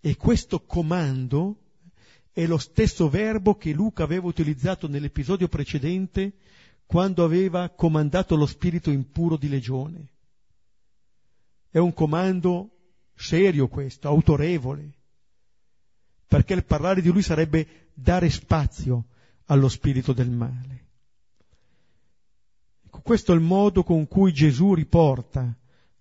E 0.01 0.17
questo 0.17 0.61
comando 0.61 1.57
è 2.33 2.47
lo 2.47 2.59
stesso 2.59 3.09
verbo 3.09 3.57
che 3.57 3.73
Luca 3.73 4.03
aveva 4.03 4.27
utilizzato 4.27 4.89
nell'episodio 4.89 5.49
precedente 5.49 6.33
quando 6.87 7.23
aveva 7.23 7.69
comandato 7.69 8.35
lo 8.35 8.47
spirito 8.47 8.91
impuro 8.91 9.37
di 9.37 9.49
legione. 9.49 10.09
È 11.71 11.79
un 11.79 11.93
comando 11.93 12.71
serio 13.15 13.69
questo, 13.69 14.09
autorevole, 14.09 14.91
perché 16.27 16.55
il 16.55 16.65
parlare 16.65 17.03
di 17.03 17.11
lui 17.11 17.23
sarebbe 17.23 17.91
dare 17.93 18.31
spazio 18.31 19.05
allo 19.47 19.69
spirito 19.69 20.13
del 20.13 20.31
male. 20.31 20.87
Questo 22.89 23.33
è 23.33 23.35
il 23.35 23.41
modo 23.41 23.83
con 23.83 24.09
cui 24.09 24.33
Gesù 24.33 24.75
riporta 24.75 25.55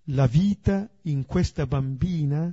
la 0.06 0.26
vita 0.26 0.90
in 1.04 1.26
questa 1.26 1.68
bambina 1.68 2.52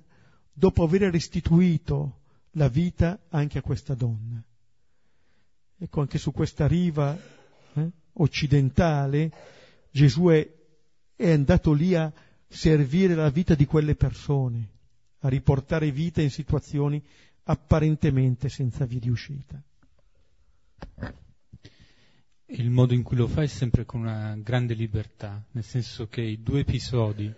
dopo 0.59 0.85
aver 0.85 1.03
restituito 1.11 2.21
la 2.53 2.69
vita 2.69 3.19
anche 3.29 3.59
a 3.59 3.63
questa 3.63 3.95
donna. 3.95 4.43
Ecco, 5.79 6.01
anche 6.01 6.17
su 6.17 6.33
questa 6.33 6.67
riva 6.67 7.15
eh, 7.75 7.91
occidentale 8.15 9.31
Gesù 9.91 10.29
è, 10.29 10.49
è 11.15 11.31
andato 11.31 11.75
lì 11.75 11.95
a 11.95 12.11
servire 12.49 13.15
la 13.15 13.29
vita 13.29 13.55
di 13.55 13.67
quelle 13.67 13.95
persone, 13.95 14.69
a 15.21 15.29
riportare 15.29 15.91
vita 15.91 16.23
in 16.23 16.31
situazioni 16.31 17.03
apparentemente 17.45 18.49
senza 18.49 18.87
via 18.87 19.01
di 19.01 19.11
uscita 19.11 19.63
il 22.51 22.71
modo 22.71 22.95
in 22.95 23.03
cui 23.03 23.17
lo 23.17 23.27
fa 23.27 23.43
è 23.43 23.47
sempre 23.47 23.85
con 23.85 24.01
una 24.01 24.37
grande 24.37 24.75
libertà, 24.75 25.45
nel 25.53 25.65
senso 25.65 26.07
che 26.07 26.21
i 26.21 26.43
due 26.43 26.61
episodi 26.61 27.33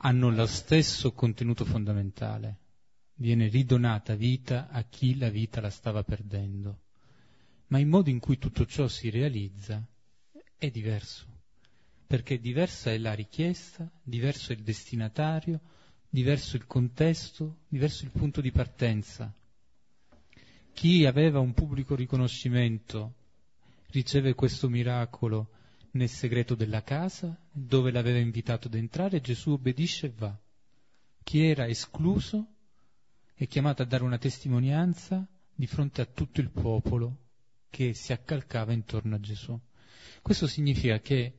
hanno 0.00 0.30
lo 0.30 0.46
stesso 0.46 1.12
contenuto 1.12 1.64
fondamentale. 1.64 2.56
Viene 3.14 3.48
ridonata 3.48 4.14
vita 4.14 4.68
a 4.68 4.82
chi 4.84 5.16
la 5.16 5.28
vita 5.28 5.60
la 5.60 5.70
stava 5.70 6.04
perdendo. 6.04 6.82
Ma 7.68 7.78
il 7.80 7.86
modo 7.86 8.08
in 8.08 8.20
cui 8.20 8.38
tutto 8.38 8.64
ciò 8.64 8.86
si 8.86 9.10
realizza 9.10 9.84
è 10.56 10.70
diverso, 10.70 11.26
perché 12.06 12.38
diversa 12.38 12.90
è 12.90 12.98
la 12.98 13.12
richiesta, 13.12 13.90
diverso 14.02 14.52
è 14.52 14.54
il 14.54 14.62
destinatario, 14.62 15.60
diverso 16.08 16.56
il 16.56 16.66
contesto, 16.66 17.58
diverso 17.68 18.04
il 18.04 18.10
punto 18.10 18.40
di 18.40 18.52
partenza. 18.52 19.32
Chi 20.72 21.04
aveva 21.04 21.40
un 21.40 21.52
pubblico 21.52 21.96
riconoscimento 21.96 23.14
riceve 23.90 24.34
questo 24.34 24.68
miracolo 24.68 25.50
nel 25.92 26.08
segreto 26.08 26.54
della 26.54 26.82
casa, 26.82 27.36
dove 27.50 27.90
l'aveva 27.90 28.18
invitato 28.18 28.68
ad 28.68 28.74
entrare, 28.74 29.20
Gesù 29.20 29.52
obbedisce 29.52 30.06
e 30.06 30.12
va. 30.16 30.38
Chi 31.22 31.44
era 31.44 31.66
escluso 31.66 32.54
è 33.34 33.46
chiamato 33.46 33.82
a 33.82 33.86
dare 33.86 34.04
una 34.04 34.18
testimonianza 34.18 35.26
di 35.54 35.66
fronte 35.66 36.00
a 36.00 36.06
tutto 36.06 36.40
il 36.40 36.50
popolo 36.50 37.26
che 37.70 37.94
si 37.94 38.12
accalcava 38.12 38.72
intorno 38.72 39.14
a 39.14 39.20
Gesù. 39.20 39.58
Questo 40.22 40.46
significa 40.46 41.00
che 41.00 41.38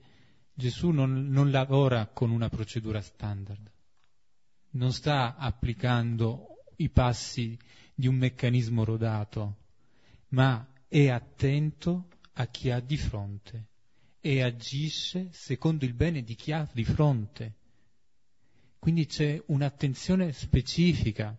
Gesù 0.54 0.90
non, 0.90 1.28
non 1.30 1.52
lavora 1.52 2.08
con 2.08 2.32
una 2.32 2.50
procedura 2.50 3.02
standard, 3.02 3.72
non 4.72 4.92
sta 4.92 5.36
applicando 5.36 6.64
i 6.78 6.90
passi 6.90 7.58
di 7.94 8.08
un 8.08 8.16
meccanismo 8.16 8.84
rodato, 8.84 9.58
ma 10.30 10.66
è 10.88 11.10
attento 11.10 12.10
a 12.34 12.48
chi 12.48 12.70
ha 12.72 12.80
di 12.80 12.98
fronte 12.98 13.69
e 14.22 14.42
agisce 14.42 15.30
secondo 15.32 15.86
il 15.86 15.94
bene 15.94 16.24
di 16.24 16.36
chi 16.36 16.52
ha 16.52 16.68
di 16.72 16.84
fronte. 16.84 17.56
Quindi 18.80 19.06
c'è 19.06 19.42
un'attenzione 19.48 20.32
specifica, 20.32 21.38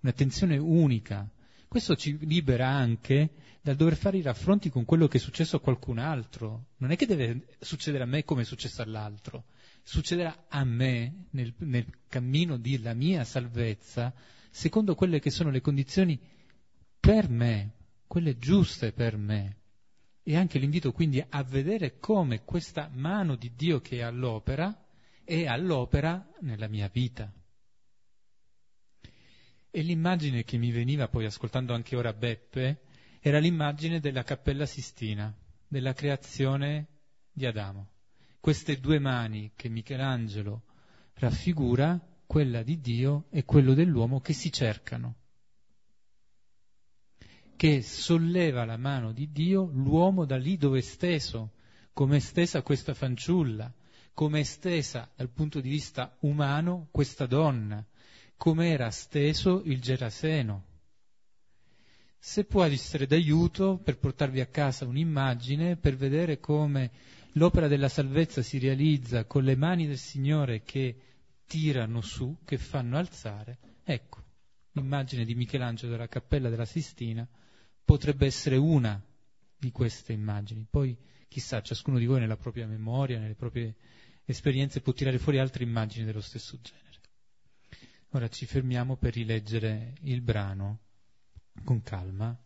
un'attenzione 0.00 0.56
unica. 0.56 1.28
Questo 1.68 1.94
ci 1.94 2.18
libera 2.26 2.68
anche 2.68 3.30
dal 3.62 3.76
dover 3.76 3.96
fare 3.96 4.18
i 4.18 4.22
raffronti 4.22 4.70
con 4.70 4.84
quello 4.84 5.06
che 5.06 5.18
è 5.18 5.20
successo 5.20 5.56
a 5.56 5.60
qualcun 5.60 5.98
altro. 5.98 6.66
Non 6.78 6.90
è 6.90 6.96
che 6.96 7.06
deve 7.06 7.46
succedere 7.60 8.02
a 8.02 8.06
me 8.06 8.24
come 8.24 8.42
è 8.42 8.44
successo 8.44 8.82
all'altro, 8.82 9.44
succederà 9.82 10.46
a 10.48 10.64
me 10.64 11.26
nel, 11.30 11.54
nel 11.58 11.86
cammino 12.08 12.56
della 12.56 12.94
mia 12.94 13.24
salvezza 13.24 14.12
secondo 14.50 14.94
quelle 14.94 15.20
che 15.20 15.30
sono 15.30 15.50
le 15.50 15.60
condizioni 15.60 16.18
per 16.98 17.28
me, 17.28 17.74
quelle 18.06 18.36
giuste 18.36 18.92
per 18.92 19.16
me. 19.16 19.59
E 20.22 20.36
anche 20.36 20.58
l'invito 20.58 20.92
quindi 20.92 21.24
a 21.26 21.42
vedere 21.42 21.98
come 21.98 22.44
questa 22.44 22.90
mano 22.92 23.36
di 23.36 23.52
Dio 23.54 23.80
che 23.80 23.98
è 23.98 24.02
all'opera 24.02 24.86
è 25.24 25.46
all'opera 25.46 26.28
nella 26.40 26.68
mia 26.68 26.88
vita. 26.88 27.32
E 29.70 29.82
l'immagine 29.82 30.42
che 30.42 30.58
mi 30.58 30.72
veniva 30.72 31.08
poi 31.08 31.24
ascoltando 31.26 31.72
anche 31.72 31.94
ora 31.94 32.12
Beppe 32.12 32.82
era 33.20 33.38
l'immagine 33.38 34.00
della 34.00 34.24
Cappella 34.24 34.66
Sistina, 34.66 35.32
della 35.68 35.92
creazione 35.92 36.88
di 37.30 37.46
Adamo. 37.46 37.90
Queste 38.40 38.80
due 38.80 38.98
mani 38.98 39.52
che 39.54 39.68
Michelangelo 39.68 40.62
raffigura, 41.14 42.00
quella 42.26 42.62
di 42.62 42.80
Dio 42.80 43.26
e 43.30 43.44
quello 43.44 43.74
dell'uomo 43.74 44.20
che 44.20 44.32
si 44.32 44.50
cercano 44.50 45.19
che 47.60 47.82
solleva 47.82 48.64
la 48.64 48.78
mano 48.78 49.12
di 49.12 49.30
Dio 49.30 49.68
l'uomo 49.70 50.24
da 50.24 50.38
lì 50.38 50.56
dove 50.56 50.78
è 50.78 50.80
steso, 50.80 51.50
come 51.92 52.16
è 52.16 52.18
stesa 52.18 52.62
questa 52.62 52.94
fanciulla, 52.94 53.70
come 54.14 54.40
è 54.40 54.42
stesa 54.44 55.10
dal 55.14 55.28
punto 55.28 55.60
di 55.60 55.68
vista 55.68 56.16
umano 56.20 56.88
questa 56.90 57.26
donna, 57.26 57.86
come 58.38 58.70
era 58.70 58.90
steso 58.90 59.60
il 59.66 59.78
Geraseno. 59.78 60.64
Se 62.18 62.44
può 62.44 62.64
essere 62.64 63.06
d'aiuto 63.06 63.76
per 63.76 63.98
portarvi 63.98 64.40
a 64.40 64.46
casa 64.46 64.86
un'immagine, 64.86 65.76
per 65.76 65.96
vedere 65.96 66.40
come 66.40 66.90
L'opera 67.34 67.68
della 67.68 67.90
salvezza 67.90 68.40
si 68.40 68.58
realizza 68.58 69.26
con 69.26 69.44
le 69.44 69.54
mani 69.54 69.86
del 69.86 69.98
Signore 69.98 70.62
che 70.62 70.96
tirano 71.46 72.00
su, 72.00 72.38
che 72.42 72.56
fanno 72.56 72.96
alzare. 72.96 73.58
Ecco, 73.84 74.24
l'immagine 74.72 75.26
di 75.26 75.34
Michelangelo 75.34 75.92
della 75.92 76.08
Cappella 76.08 76.48
della 76.48 76.64
Sistina 76.64 77.28
potrebbe 77.90 78.24
essere 78.24 78.54
una 78.54 79.02
di 79.58 79.72
queste 79.72 80.12
immagini. 80.12 80.64
Poi, 80.70 80.96
chissà, 81.26 81.60
ciascuno 81.60 81.98
di 81.98 82.06
voi 82.06 82.20
nella 82.20 82.36
propria 82.36 82.64
memoria, 82.68 83.18
nelle 83.18 83.34
proprie 83.34 83.74
esperienze 84.26 84.80
può 84.80 84.92
tirare 84.92 85.18
fuori 85.18 85.40
altre 85.40 85.64
immagini 85.64 86.04
dello 86.04 86.20
stesso 86.20 86.56
genere. 86.62 87.00
Ora 88.10 88.28
ci 88.28 88.46
fermiamo 88.46 88.94
per 88.94 89.14
rileggere 89.14 89.94
il 90.02 90.20
brano 90.20 90.78
con 91.64 91.82
calma. 91.82 92.38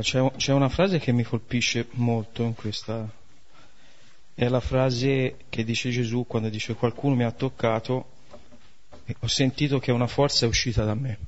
Allora, 0.00 0.02
c'è, 0.02 0.36
c'è, 0.36 0.52
una 0.52 0.68
frase 0.70 0.98
che 0.98 1.12
mi 1.12 1.22
colpisce 1.22 1.88
molto 1.92 2.42
in 2.42 2.54
questa. 2.54 3.08
È 4.34 4.48
la 4.48 4.60
frase 4.60 5.36
che 5.50 5.64
dice 5.64 5.90
Gesù 5.90 6.24
quando 6.26 6.48
dice 6.48 6.74
qualcuno 6.74 7.14
mi 7.14 7.24
ha 7.24 7.30
toccato 7.30 8.12
e 9.04 9.14
ho 9.18 9.26
sentito 9.26 9.78
che 9.78 9.92
una 9.92 10.06
forza 10.06 10.46
è 10.46 10.48
uscita 10.48 10.84
da 10.84 10.94
me. 10.94 11.18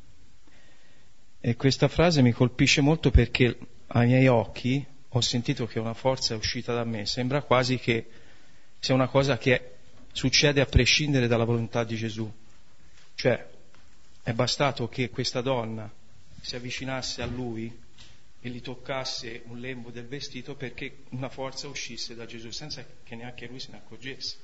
E 1.40 1.56
questa 1.56 1.88
frase 1.88 2.22
mi 2.22 2.32
colpisce 2.32 2.80
molto 2.80 3.10
perché 3.10 3.58
ai 3.88 4.06
miei 4.06 4.28
occhi 4.28 4.84
ho 5.08 5.20
sentito 5.20 5.66
che 5.66 5.78
una 5.78 5.94
forza 5.94 6.32
è 6.32 6.36
uscita 6.36 6.72
da 6.72 6.84
me. 6.84 7.04
Sembra 7.04 7.42
quasi 7.42 7.78
che 7.78 8.06
sia 8.78 8.94
una 8.94 9.08
cosa 9.08 9.36
che 9.36 9.72
succede 10.12 10.62
a 10.62 10.66
prescindere 10.66 11.26
dalla 11.26 11.44
volontà 11.44 11.84
di 11.84 11.96
Gesù. 11.96 12.32
Cioè, 13.16 13.46
è 14.22 14.32
bastato 14.32 14.88
che 14.88 15.10
questa 15.10 15.42
donna 15.42 15.90
si 16.40 16.56
avvicinasse 16.56 17.20
a 17.20 17.26
lui 17.26 17.90
e 18.44 18.50
gli 18.50 18.60
toccasse 18.60 19.42
un 19.46 19.60
lembo 19.60 19.90
del 19.90 20.06
vestito 20.06 20.56
perché 20.56 21.04
una 21.10 21.28
forza 21.28 21.68
uscisse 21.68 22.16
da 22.16 22.26
Gesù 22.26 22.50
senza 22.50 22.84
che 23.04 23.14
neanche 23.14 23.46
lui 23.46 23.60
se 23.60 23.70
ne 23.70 23.76
accorgesse. 23.78 24.36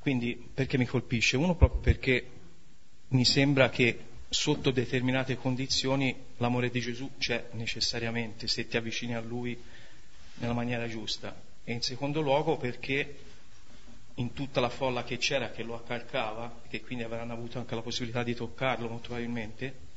Quindi 0.00 0.50
perché 0.52 0.76
mi 0.76 0.86
colpisce? 0.86 1.36
Uno 1.36 1.54
proprio 1.54 1.80
perché 1.80 2.26
mi 3.08 3.24
sembra 3.24 3.70
che 3.70 4.10
sotto 4.28 4.72
determinate 4.72 5.36
condizioni 5.36 6.16
l'amore 6.38 6.70
di 6.70 6.80
Gesù 6.80 7.12
c'è 7.16 7.50
necessariamente 7.52 8.48
se 8.48 8.66
ti 8.66 8.76
avvicini 8.76 9.14
a 9.14 9.20
lui 9.20 9.56
nella 10.36 10.52
maniera 10.52 10.88
giusta. 10.88 11.40
E 11.62 11.72
in 11.72 11.82
secondo 11.82 12.20
luogo 12.20 12.56
perché 12.56 13.18
in 14.14 14.32
tutta 14.32 14.58
la 14.58 14.68
folla 14.68 15.04
che 15.04 15.18
c'era 15.18 15.52
che 15.52 15.62
lo 15.62 15.76
accalcava, 15.76 16.62
che 16.68 16.80
quindi 16.80 17.04
avranno 17.04 17.34
avuto 17.34 17.60
anche 17.60 17.76
la 17.76 17.82
possibilità 17.82 18.24
di 18.24 18.34
toccarlo 18.34 18.88
molto 18.88 19.08
probabilmente, 19.08 19.90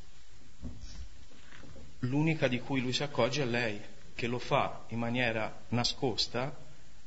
l'unica 2.07 2.47
di 2.47 2.59
cui 2.59 2.81
lui 2.81 2.93
si 2.93 3.03
accorge 3.03 3.43
è 3.43 3.45
lei, 3.45 3.79
che 4.13 4.27
lo 4.27 4.39
fa 4.39 4.85
in 4.89 4.99
maniera 4.99 5.63
nascosta, 5.69 6.55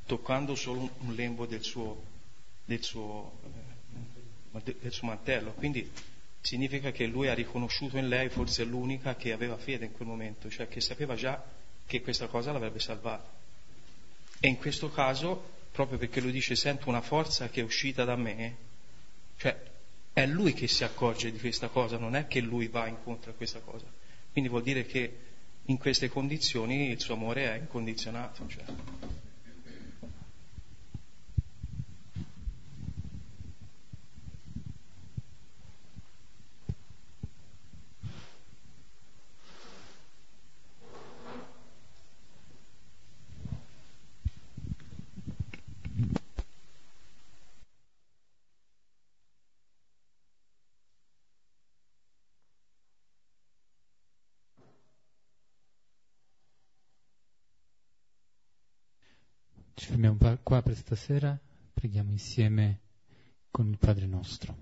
toccando 0.05 0.55
solo 0.55 0.91
un 1.01 1.15
lembo 1.15 1.47
del 1.47 1.63
suo, 1.63 2.03
del 2.65 2.83
suo, 2.83 3.39
eh, 4.53 4.77
del 4.81 4.93
suo 4.93 5.07
mantello. 5.07 5.53
Quindi 5.53 5.91
significa 6.41 6.91
che 6.91 7.07
lui 7.07 7.29
ha 7.29 7.35
riconosciuto 7.35 7.97
in 7.99 8.09
lei 8.09 8.29
forse 8.29 8.65
l'unica 8.65 9.17
che 9.17 9.33
aveva 9.33 9.57
fede 9.57 9.87
in 9.87 9.93
quel 9.93 10.09
momento, 10.09 10.49
cioè 10.51 10.69
che 10.69 10.81
sapeva 10.81 11.15
già 11.15 11.43
che 11.87 12.01
questa 12.03 12.27
cosa 12.27 12.53
l'avrebbe 12.53 12.79
salvata. 12.79 13.31
E 14.41 14.49
in 14.49 14.59
questo 14.59 14.91
caso, 14.91 15.57
proprio 15.73 15.99
perché 15.99 16.21
lui 16.21 16.33
dice 16.33 16.55
sento 16.55 16.89
una 16.89 17.01
forza 17.01 17.49
che 17.49 17.61
è 17.61 17.65
uscita 17.65 18.05
da 18.05 18.17
me, 18.17 18.57
cioè 19.37 19.57
è 20.13 20.27
lui 20.27 20.53
che 20.53 20.69
si 20.69 20.85
accorge 20.85 21.31
di 21.31 21.39
questa 21.39 21.69
cosa, 21.69 21.97
non 21.97 22.17
è 22.17 22.27
che 22.27 22.41
lui 22.41 22.69
va 22.69 22.87
incontro 22.87 23.31
a 23.31 23.35
questa 23.35 23.61
cosa. 23.61 23.87
Quindi 24.33 24.51
vuol 24.51 24.63
dire 24.63 24.85
che 24.85 25.19
in 25.65 25.79
queste 25.79 26.09
condizioni 26.09 26.91
il 26.91 27.01
suo 27.01 27.15
amore 27.15 27.53
è 27.53 27.59
incondizionato. 27.59 28.47
Cioè. 28.47 28.65
Ci 59.89 59.95
fermiamo 59.95 60.19
qua 60.43 60.61
per 60.61 60.77
stasera, 60.77 61.41
preghiamo 61.73 62.11
insieme 62.11 62.81
con 63.51 63.69
il 63.69 63.79
Padre 63.79 64.05
nostro. 64.05 64.55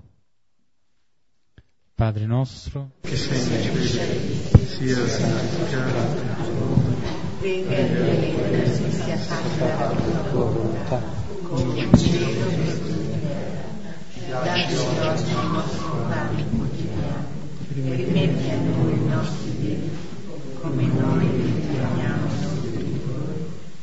Padre 1.96 2.26
nostro, 2.26 2.92
che 3.00 3.16
sei 3.16 3.44
nei 3.48 3.88
cieli, 3.88 4.66
sia 4.66 5.04
santificato 5.08 6.20
il 6.20 6.34
tuo 6.36 6.52
nome, 6.52 6.94
venga 7.40 7.76
il 7.76 7.96
tuo 7.96 8.04
regno, 8.04 8.90
sia 8.92 9.16
fatta 9.16 9.94
la 9.94 10.30
tua 10.30 10.44
volontà, 10.44 11.02
come 11.42 11.80
in 11.80 11.92
cielo 11.96 12.44
così 12.44 12.54
in 12.54 13.20
terra. 13.20 14.44
Dacci 14.44 14.76
oggi 14.76 15.30
il 15.30 15.50
nostro 15.50 16.06
pane 16.06 16.48
quotidiano, 16.50 17.26
e 17.74 17.94
rimetti 17.96 18.48
a 18.48 18.60
noi 18.60 18.92
i 18.92 19.08
nostri 19.08 19.58
debiti, 19.58 19.90
come 20.60 20.86
noi 20.86 21.30
li 21.32 21.52
riteniamo 21.52 22.25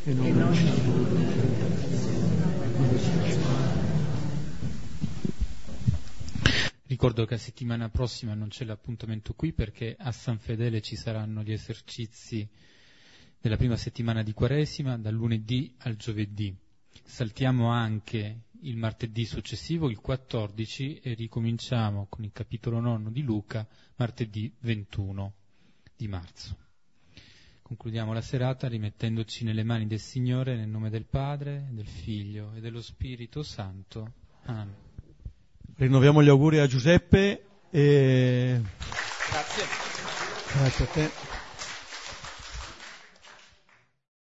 e 0.06 0.14
non 0.14 0.52
Ricordo 6.86 7.26
che 7.26 7.34
la 7.34 7.40
settimana 7.40 7.90
prossima 7.90 8.34
non 8.34 8.50
c'è 8.50 8.66
l'appuntamento 8.66 9.34
qui 9.34 9.52
perché 9.54 9.96
a 9.98 10.12
San 10.12 10.38
Fedele 10.38 10.82
ci 10.82 10.96
saranno 10.96 11.42
gli 11.42 11.52
esercizi 11.52 12.48
della 13.40 13.58
prima 13.58 13.78
settimana 13.78 14.24
di 14.24 14.34
Quaresima, 14.34 14.98
dal 14.98 15.14
lunedì 15.14 15.74
al 15.80 15.96
giovedì. 15.96 16.56
Saltiamo 17.04 17.70
anche 17.70 18.44
il 18.62 18.78
martedì 18.78 19.26
successivo, 19.26 19.90
il 19.90 20.00
14, 20.00 21.00
e 21.00 21.14
ricominciamo 21.14 22.06
con 22.10 22.24
il 22.24 22.32
capitolo 22.32 22.80
9 22.80 23.12
di 23.12 23.22
Luca 23.22 23.68
martedì 23.96 24.54
21 24.60 25.34
di 25.96 26.08
marzo. 26.08 26.63
Concludiamo 27.74 28.14
la 28.14 28.22
serata 28.22 28.68
rimettendoci 28.68 29.44
nelle 29.44 29.64
mani 29.64 29.88
del 29.88 30.00
Signore 30.00 30.56
nel 30.56 30.68
nome 30.68 30.92
del 30.92 31.06
Padre, 31.06 31.70
del 31.72 31.88
Figlio 31.88 32.52
e 32.56 32.60
dello 32.60 32.84
Spirito 32.84 33.42
Santo. 33.42 34.12
Amen. 34.44 34.76
Rinnoviamo 35.78 36.22
gli 36.22 36.30
auguri 36.30 36.60
a 36.60 36.68
Giuseppe 36.68 37.46
e 37.72 38.62
Grazie. 39.28 39.64
grazie 40.54 40.86
a 40.86 40.88
te. 40.88 41.33